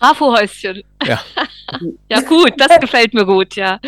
[0.00, 0.82] Trafohäuschen.
[1.04, 1.20] Ja.
[2.08, 3.78] ja, gut, das gefällt mir gut, ja.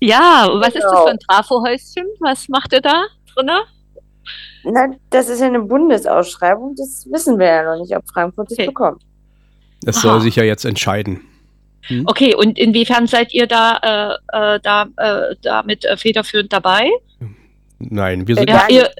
[0.00, 0.86] Ja, was genau.
[0.86, 2.06] ist das für ein Trafohäuschen?
[2.18, 3.50] Was macht ihr da drin?
[4.64, 8.58] Na, das ist ja eine Bundesausschreibung, das wissen wir ja noch nicht, ob Frankfurt das
[8.58, 8.66] okay.
[8.66, 9.04] bekommt.
[9.84, 11.20] Das soll sich ja jetzt entscheiden.
[11.82, 12.04] Hm?
[12.06, 16.90] Okay, und inwiefern seid ihr da, äh, äh da äh, damit äh, federführend dabei?
[17.78, 18.90] Nein, wir sind, ja, ihr,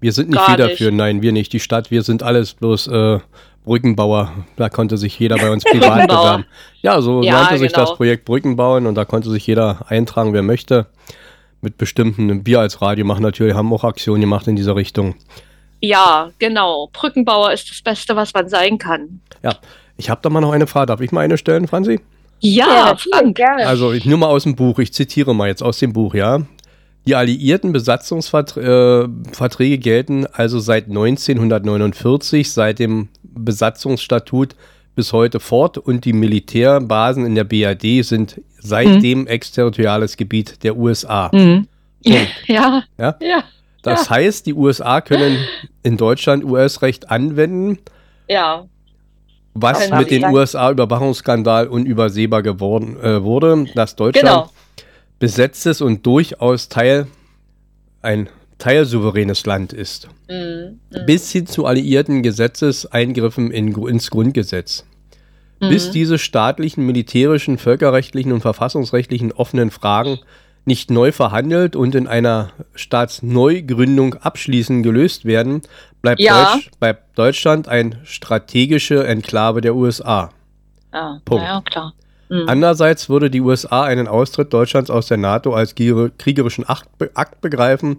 [0.00, 1.52] wir sind nicht federführend, nein, wir nicht.
[1.52, 3.18] Die Stadt, wir sind alles bloß äh,
[3.64, 4.32] Brückenbauer.
[4.56, 6.46] Da konnte sich jeder bei uns privat bewerben.
[6.80, 7.86] Ja, so ja, nannte sich genau.
[7.86, 10.86] das Projekt Brückenbauen und da konnte sich jeder eintragen, wer möchte.
[11.60, 15.16] Mit bestimmten, wir als Radio machen natürlich, haben auch Aktionen gemacht in dieser Richtung.
[15.80, 16.88] Ja, genau.
[16.92, 19.20] Brückenbauer ist das Beste, was man sein kann.
[19.42, 19.56] Ja,
[19.96, 20.86] ich habe da mal noch eine Frage.
[20.86, 22.00] Darf ich mal eine stellen, Franzi?
[22.40, 23.36] Ja, Frank.
[23.36, 23.66] Gerne.
[23.66, 26.40] Also ich nur mal aus dem Buch, ich zitiere mal jetzt aus dem Buch, ja.
[27.06, 34.54] Die alliierten Besatzungsverträge gelten also seit 1949, seit dem Besatzungsstatut
[34.94, 39.28] bis heute fort und die Militärbasen in der BRD sind seitdem mhm.
[39.28, 41.30] exterritoriales Gebiet der USA.
[41.32, 41.66] Mhm.
[42.02, 42.82] Ja.
[42.98, 43.16] ja.
[43.20, 43.44] ja.
[43.82, 44.16] Das ja.
[44.16, 45.38] heißt, die USA können
[45.82, 47.78] in Deutschland US-Recht anwenden.
[48.28, 48.66] Ja.
[49.54, 54.50] Was mit dem USA-Überwachungsskandal unübersehbar geworden äh, wurde, dass Deutschland genau
[55.20, 57.06] besetztes und durchaus Teil,
[58.02, 58.28] ein
[58.58, 60.08] teilsouveränes Land ist.
[60.28, 60.80] Mhm.
[60.90, 61.06] Mhm.
[61.06, 64.84] Bis hin zu alliierten Gesetzeseingriffen in, ins Grundgesetz.
[65.60, 65.68] Mhm.
[65.68, 70.18] Bis diese staatlichen, militärischen, völkerrechtlichen und verfassungsrechtlichen offenen Fragen
[70.64, 75.62] nicht neu verhandelt und in einer Staatsneugründung abschließend gelöst werden,
[76.02, 76.54] bleibt, ja.
[76.54, 80.30] Deutsch, bleibt Deutschland ein strategische Enklave der USA.
[80.92, 81.44] Ja, Punkt.
[81.44, 81.94] Ja, klar.
[82.28, 82.44] Mhm.
[82.46, 87.96] Andererseits würde die USA einen Austritt Deutschlands aus der NATO als kriegerischen Akt begreifen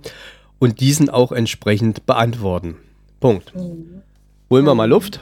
[0.60, 2.78] und diesen auch entsprechend beantworten.
[3.20, 3.54] Punkt.
[3.56, 4.02] Mhm.
[4.52, 5.20] Holen wir mal Luft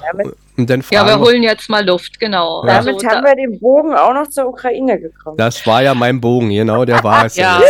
[0.58, 2.66] und dann Ja, wir holen jetzt mal Luft, genau.
[2.66, 2.80] Ja.
[2.80, 5.38] Damit also, haben wir den Bogen auch noch zur Ukraine gekommen.
[5.38, 7.36] Das war ja mein Bogen, genau, der war es.
[7.38, 7.62] ja.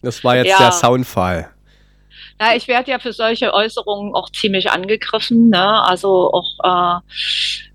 [0.00, 0.58] Das war jetzt ja.
[0.58, 1.50] der Soundfall.
[2.40, 5.82] Ja, ich werde ja für solche Äußerungen auch ziemlich angegriffen, ne?
[5.82, 7.02] also auch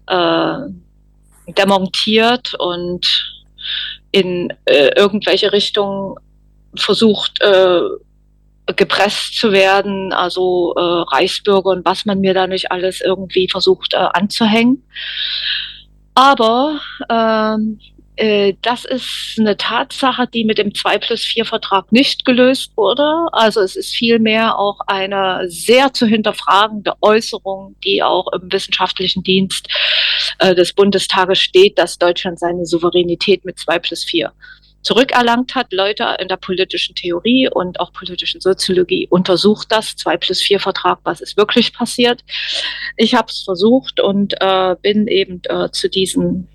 [0.09, 3.07] äh, äh, demontiert und
[4.11, 6.15] in äh, irgendwelche Richtungen
[6.75, 7.81] versucht, äh,
[8.75, 13.93] gepresst zu werden, also äh, Reichsbürger und was man mir da nicht alles irgendwie versucht
[13.93, 14.83] äh, anzuhängen.
[16.13, 16.79] Aber
[17.09, 17.79] ähm,
[18.17, 23.27] äh, das ist eine Tatsache, die mit dem 2 plus 4 Vertrag nicht gelöst wurde.
[23.31, 29.67] Also es ist vielmehr auch eine sehr zu hinterfragende Äußerung, die auch im wissenschaftlichen Dienst
[30.39, 34.33] äh, des Bundestages steht, dass Deutschland seine Souveränität mit 2 plus 4
[34.87, 35.73] zurückerlangt hat.
[35.73, 40.99] Leute in der politischen Theorie und auch politischen Soziologie untersucht das 2 plus 4 Vertrag,
[41.03, 42.23] was ist wirklich passiert.
[42.95, 46.47] Ich habe es versucht und äh, bin eben äh, zu diesen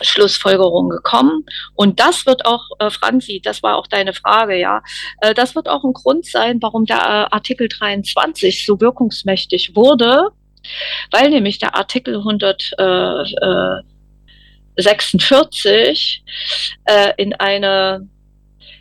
[0.00, 1.44] Schlussfolgerung gekommen.
[1.74, 4.82] Und das wird auch, äh, Franzi, das war auch deine Frage, ja,
[5.20, 10.30] äh, das wird auch ein Grund sein, warum der äh, Artikel 23 so wirkungsmächtig wurde,
[11.12, 13.97] weil nämlich der Artikel 146 äh,
[17.16, 18.08] in eine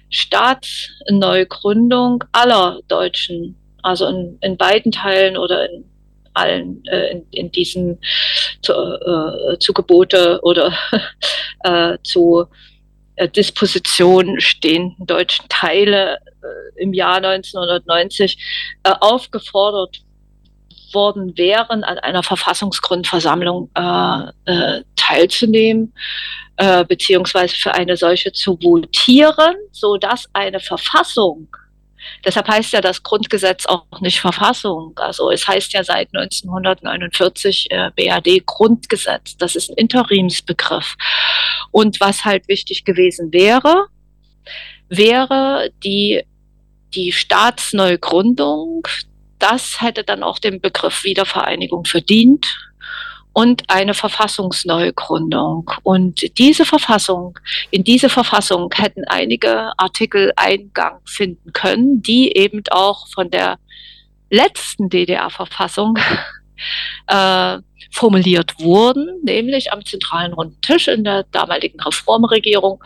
[0.09, 5.85] Staatsneugründung aller Deutschen, also in, in beiden Teilen oder in
[6.37, 7.99] allen äh, in, in diesen
[8.61, 10.73] zu, äh, zu Gebote oder
[11.63, 12.45] äh, zu
[13.15, 18.37] äh, Disposition stehenden deutschen Teile äh, im Jahr 1990
[18.83, 19.97] äh, aufgefordert
[20.93, 25.93] worden wären, an einer Verfassungsgrundversammlung äh, äh, teilzunehmen,
[26.57, 31.49] äh, beziehungsweise für eine solche zu votieren, so dass eine Verfassung
[32.25, 34.93] Deshalb heißt ja das Grundgesetz auch nicht Verfassung.
[34.97, 39.37] Also es heißt ja seit 1949 äh, BRD Grundgesetz.
[39.37, 40.95] Das ist ein Interimsbegriff.
[41.71, 43.87] Und was halt wichtig gewesen wäre,
[44.89, 46.23] wäre die,
[46.93, 48.87] die Staatsneugründung.
[49.39, 52.47] Das hätte dann auch den Begriff Wiedervereinigung verdient
[53.33, 55.69] und eine Verfassungsneugründung.
[55.83, 57.37] Und diese Verfassung,
[57.69, 63.59] in diese Verfassung hätten einige Artikel Eingang finden können, die eben auch von der
[64.31, 65.99] letzten DDR-Verfassung
[67.07, 67.57] äh,
[67.91, 72.83] formuliert wurden, nämlich am zentralen runden Tisch in der damaligen Reformregierung.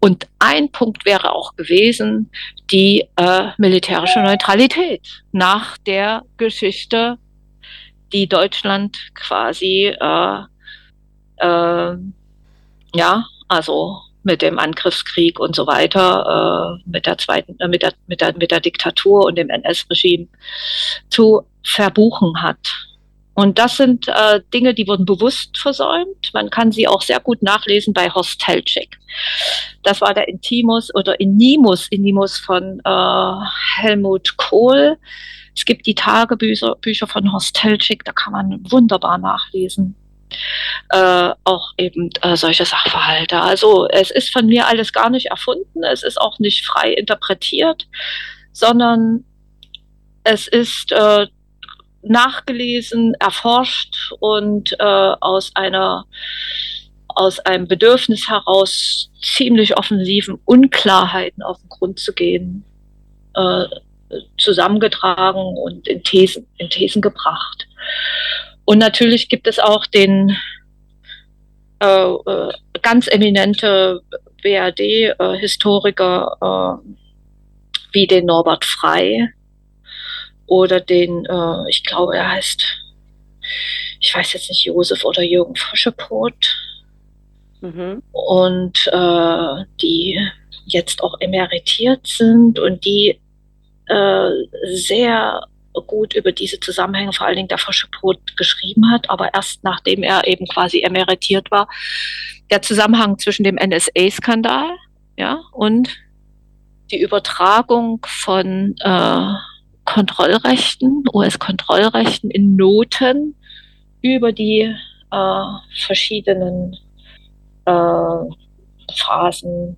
[0.00, 2.30] Und ein Punkt wäre auch gewesen,
[2.70, 7.18] die äh, militärische Neutralität nach der Geschichte
[8.12, 10.42] die Deutschland quasi äh,
[11.38, 11.94] Äh,
[12.94, 17.92] ja, also mit dem Angriffskrieg und so weiter, äh, mit der zweiten, äh, mit, der,
[18.06, 20.26] mit, der, mit der Diktatur und dem NS-Regime
[21.10, 22.87] zu verbuchen hat.
[23.38, 26.30] Und das sind äh, Dinge, die wurden bewusst versäumt.
[26.34, 28.98] Man kann sie auch sehr gut nachlesen bei Horst Teltschik.
[29.84, 33.34] Das war der Intimus oder Inimus, Inimus von äh,
[33.76, 34.98] Helmut Kohl.
[35.54, 39.94] Es gibt die Tagebücher Bücher von Horst Teltschik, da kann man wunderbar nachlesen.
[40.88, 43.40] Äh, auch eben äh, solche Sachverhalte.
[43.40, 47.86] Also es ist von mir alles gar nicht erfunden, es ist auch nicht frei interpretiert,
[48.50, 49.22] sondern
[50.24, 51.28] es ist äh,
[52.02, 54.84] nachgelesen, erforscht und äh,
[55.20, 56.04] aus einer
[57.08, 62.62] aus einem Bedürfnis heraus ziemlich offensiven Unklarheiten auf den Grund zu gehen,
[63.34, 63.64] äh,
[64.38, 67.66] zusammengetragen und in Thesen, in Thesen gebracht.
[68.64, 70.36] Und natürlich gibt es auch den
[71.80, 72.52] äh, äh
[72.82, 74.00] ganz eminente
[74.42, 76.92] BRD-Historiker äh,
[77.92, 79.28] wie den Norbert Frey,
[80.48, 82.64] oder den, äh, ich glaube, er heißt,
[84.00, 86.56] ich weiß jetzt nicht, Josef oder Jürgen Foschepot.
[87.60, 88.02] Mhm.
[88.12, 90.18] Und äh, die
[90.66, 93.20] jetzt auch emeritiert sind und die
[93.86, 94.30] äh,
[94.72, 95.46] sehr
[95.86, 100.26] gut über diese Zusammenhänge, vor allen Dingen der Foschepot, geschrieben hat, aber erst nachdem er
[100.26, 101.68] eben quasi emeritiert war.
[102.50, 104.70] Der Zusammenhang zwischen dem NSA-Skandal
[105.16, 105.90] ja, und
[106.90, 109.32] die Übertragung von äh,
[109.98, 113.34] Kontrollrechten, US-Kontrollrechten in Noten
[114.00, 114.72] über die
[115.10, 115.44] äh,
[115.86, 116.76] verschiedenen
[117.64, 118.20] äh,
[118.94, 119.76] Phasen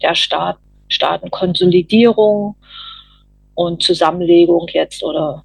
[0.00, 0.56] der Staat,
[0.88, 2.56] Staatenkonsolidierung
[3.54, 5.42] und Zusammenlegung jetzt oder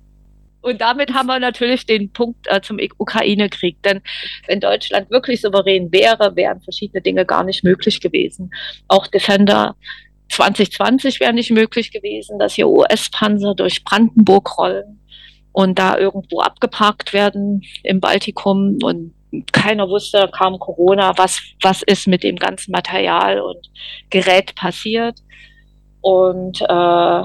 [0.63, 3.81] und damit haben wir natürlich den Punkt äh, zum Ukraine-Krieg.
[3.81, 3.99] Denn
[4.45, 8.51] wenn Deutschland wirklich souverän wäre, wären verschiedene Dinge gar nicht möglich gewesen.
[8.87, 9.75] Auch Defender
[10.31, 14.99] 2020 wäre nicht möglich gewesen, dass hier US-Panzer durch Brandenburg rollen
[15.51, 19.13] und da irgendwo abgeparkt werden im Baltikum und
[19.51, 23.69] keiner wusste, kam Corona, was, was ist mit dem ganzen Material und
[24.09, 25.19] Gerät passiert
[26.01, 27.23] und, äh,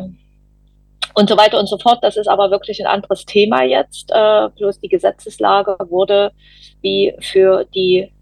[1.15, 1.99] und so weiter und so fort.
[2.03, 4.11] Das ist aber wirklich ein anderes Thema jetzt.
[4.13, 6.33] Äh, bloß die Gesetzeslage wurde
[6.81, 8.13] wie für die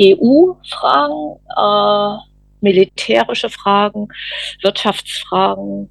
[0.00, 2.29] EU-Fragen äh,
[2.60, 4.08] militärische Fragen,
[4.62, 5.88] Wirtschaftsfragen,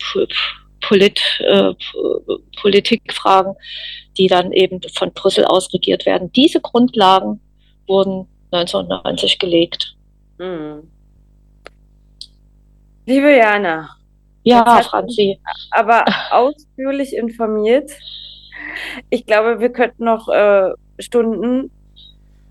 [0.81, 1.73] Polit, äh,
[2.61, 3.55] Politikfragen,
[4.17, 6.31] die dann eben von Brüssel aus regiert werden.
[6.33, 7.39] Diese Grundlagen
[7.87, 9.95] wurden 1990 gelegt.
[10.39, 10.89] Hm.
[13.05, 13.89] Liebe Jana.
[14.43, 15.39] Ja, Franzi.
[15.71, 17.91] Aber ausführlich informiert.
[19.09, 21.71] Ich glaube, wir könnten noch äh, Stunden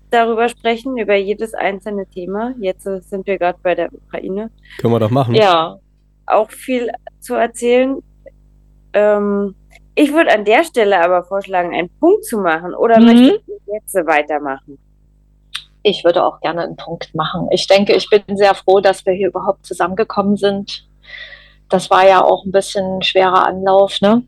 [0.09, 2.53] darüber sprechen, über jedes einzelne Thema.
[2.59, 4.51] Jetzt sind wir gerade bei der Ukraine.
[4.79, 5.35] Können wir doch machen.
[5.35, 5.79] Ja.
[6.25, 8.01] Auch viel zu erzählen.
[8.93, 9.55] Ähm,
[9.95, 12.73] ich würde an der Stelle aber vorschlagen, einen Punkt zu machen.
[12.73, 13.05] Oder mhm.
[13.05, 14.77] möchtest du jetzt weitermachen?
[15.83, 17.47] Ich würde auch gerne einen Punkt machen.
[17.51, 20.87] Ich denke, ich bin sehr froh, dass wir hier überhaupt zusammengekommen sind.
[21.69, 24.23] Das war ja auch ein bisschen ein schwerer Anlauf, ne?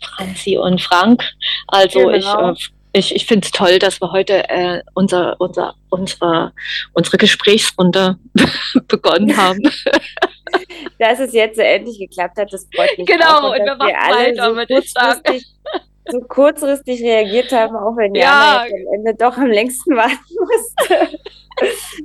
[0.00, 1.22] Franzi und Frank.
[1.68, 2.52] Also genau.
[2.52, 6.52] ich äh, ich, ich finde es toll, dass wir heute äh, unser, unser, unsere,
[6.94, 8.18] unsere Gesprächsrunde
[8.88, 9.60] begonnen haben.
[10.98, 13.06] dass es jetzt so endlich geklappt hat, das freut mich.
[13.06, 15.40] Genau, auch, und, und wir machen weiter, so würde ich sagen.
[16.08, 18.72] So kurzfristig reagiert haben, auch wenn Jana ja.
[18.72, 21.18] am Ende doch am längsten warten musste.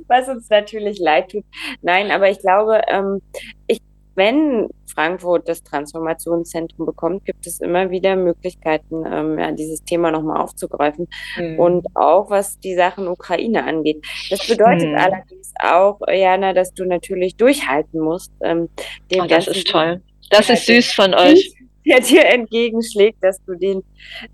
[0.08, 1.44] Was uns natürlich leid tut.
[1.82, 3.22] Nein, aber ich glaube, ähm,
[3.66, 3.80] ich
[4.14, 10.40] wenn Frankfurt das Transformationszentrum bekommt, gibt es immer wieder Möglichkeiten, ähm, ja, dieses Thema nochmal
[10.40, 11.08] aufzugreifen.
[11.36, 11.58] Mhm.
[11.58, 14.04] Und auch was die Sachen Ukraine angeht.
[14.30, 14.96] Das bedeutet mhm.
[14.96, 18.32] allerdings auch, Jana, dass du natürlich durchhalten musst.
[18.42, 18.68] Ähm,
[19.16, 20.02] oh, das ist toll.
[20.30, 21.54] Das ist süß von euch.
[21.84, 23.82] Der dir entgegenschlägt, dass du den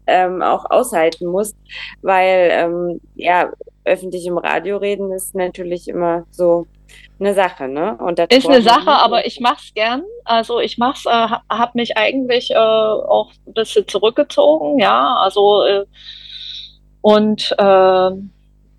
[0.06, 1.56] ähm, auch aushalten musst,
[2.02, 2.68] weil
[3.14, 3.52] ja, ja,
[3.86, 6.66] öffentlich im Radio reden ist natürlich immer so
[7.20, 7.96] eine Sache, ne?
[7.98, 10.02] Und ist eine Sache, aber ich mach's gern.
[10.24, 15.16] Also ich mach's, äh, habe mich eigentlich äh, auch ein bisschen zurückgezogen, ja.
[15.16, 15.84] Also äh,
[17.00, 18.10] und äh,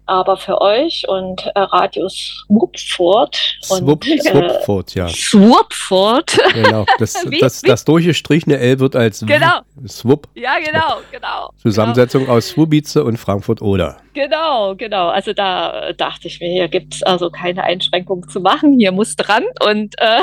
[0.10, 3.36] aber für euch und äh, Radio Swoopford.
[3.62, 5.08] Swoop, und, Swoopford, äh, ja.
[5.08, 6.38] Swoopford.
[6.54, 7.68] Genau, das, wie, das, wie?
[7.68, 9.60] das durchgestrichene L wird als genau.
[9.88, 10.28] Swoop.
[10.34, 11.52] Ja, genau, genau.
[11.58, 12.38] Zusammensetzung genau.
[12.38, 13.98] aus Swoobitze und Frankfurt-Oder.
[14.14, 15.10] Genau, genau.
[15.10, 18.80] Also da dachte ich mir, hier gibt es also keine Einschränkung zu machen.
[18.80, 20.22] Hier muss dran und, äh,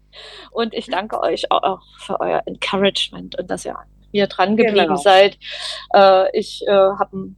[0.50, 3.76] und ich danke euch auch für euer Encouragement und dass ihr
[4.10, 4.96] hier dran geblieben genau.
[4.96, 5.38] seid.
[5.94, 7.34] Äh, ich äh, habe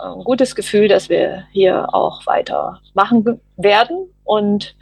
[0.00, 4.12] ein gutes Gefühl, dass wir hier auch weitermachen werden.
[4.24, 4.76] Und,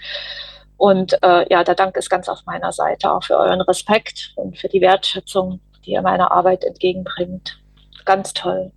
[0.76, 4.58] und äh, ja, der Dank ist ganz auf meiner Seite, auch für euren Respekt und
[4.58, 7.58] für die Wertschätzung, die ihr meiner Arbeit entgegenbringt.
[8.04, 8.72] Ganz toll.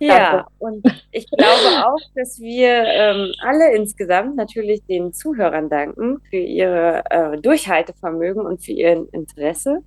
[0.00, 0.46] Ja, Danke.
[0.58, 7.02] und ich glaube auch, dass wir ähm, alle insgesamt natürlich den Zuhörern danken für ihr
[7.10, 9.82] äh, Durchhaltevermögen und für ihr Interesse.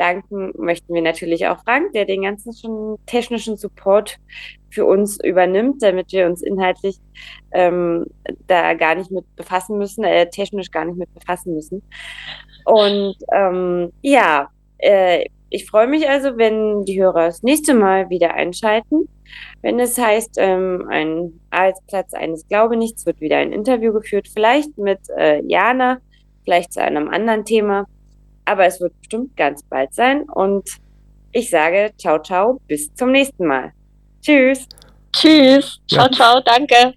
[0.00, 4.16] Danken möchten wir natürlich auch Frank, der den ganzen technischen Support
[4.70, 6.96] für uns übernimmt, damit wir uns inhaltlich
[7.52, 8.06] ähm,
[8.46, 11.82] da gar nicht mit befassen müssen, äh, technisch gar nicht mit befassen müssen.
[12.64, 14.48] Und ähm, ja,
[14.78, 19.08] äh, ich freue mich also, wenn die Hörer das nächste Mal wieder einschalten.
[19.60, 24.78] Wenn es heißt, ähm, ein Arbeitsplatz eines Glaube nichts, wird wieder ein Interview geführt, vielleicht
[24.78, 25.98] mit äh, Jana,
[26.44, 27.86] vielleicht zu einem anderen Thema.
[28.44, 30.22] Aber es wird bestimmt ganz bald sein.
[30.22, 30.68] Und
[31.32, 33.72] ich sage ciao, ciao, bis zum nächsten Mal.
[34.22, 34.66] Tschüss.
[35.12, 35.80] Tschüss.
[35.88, 36.94] Ciao, ciao, danke.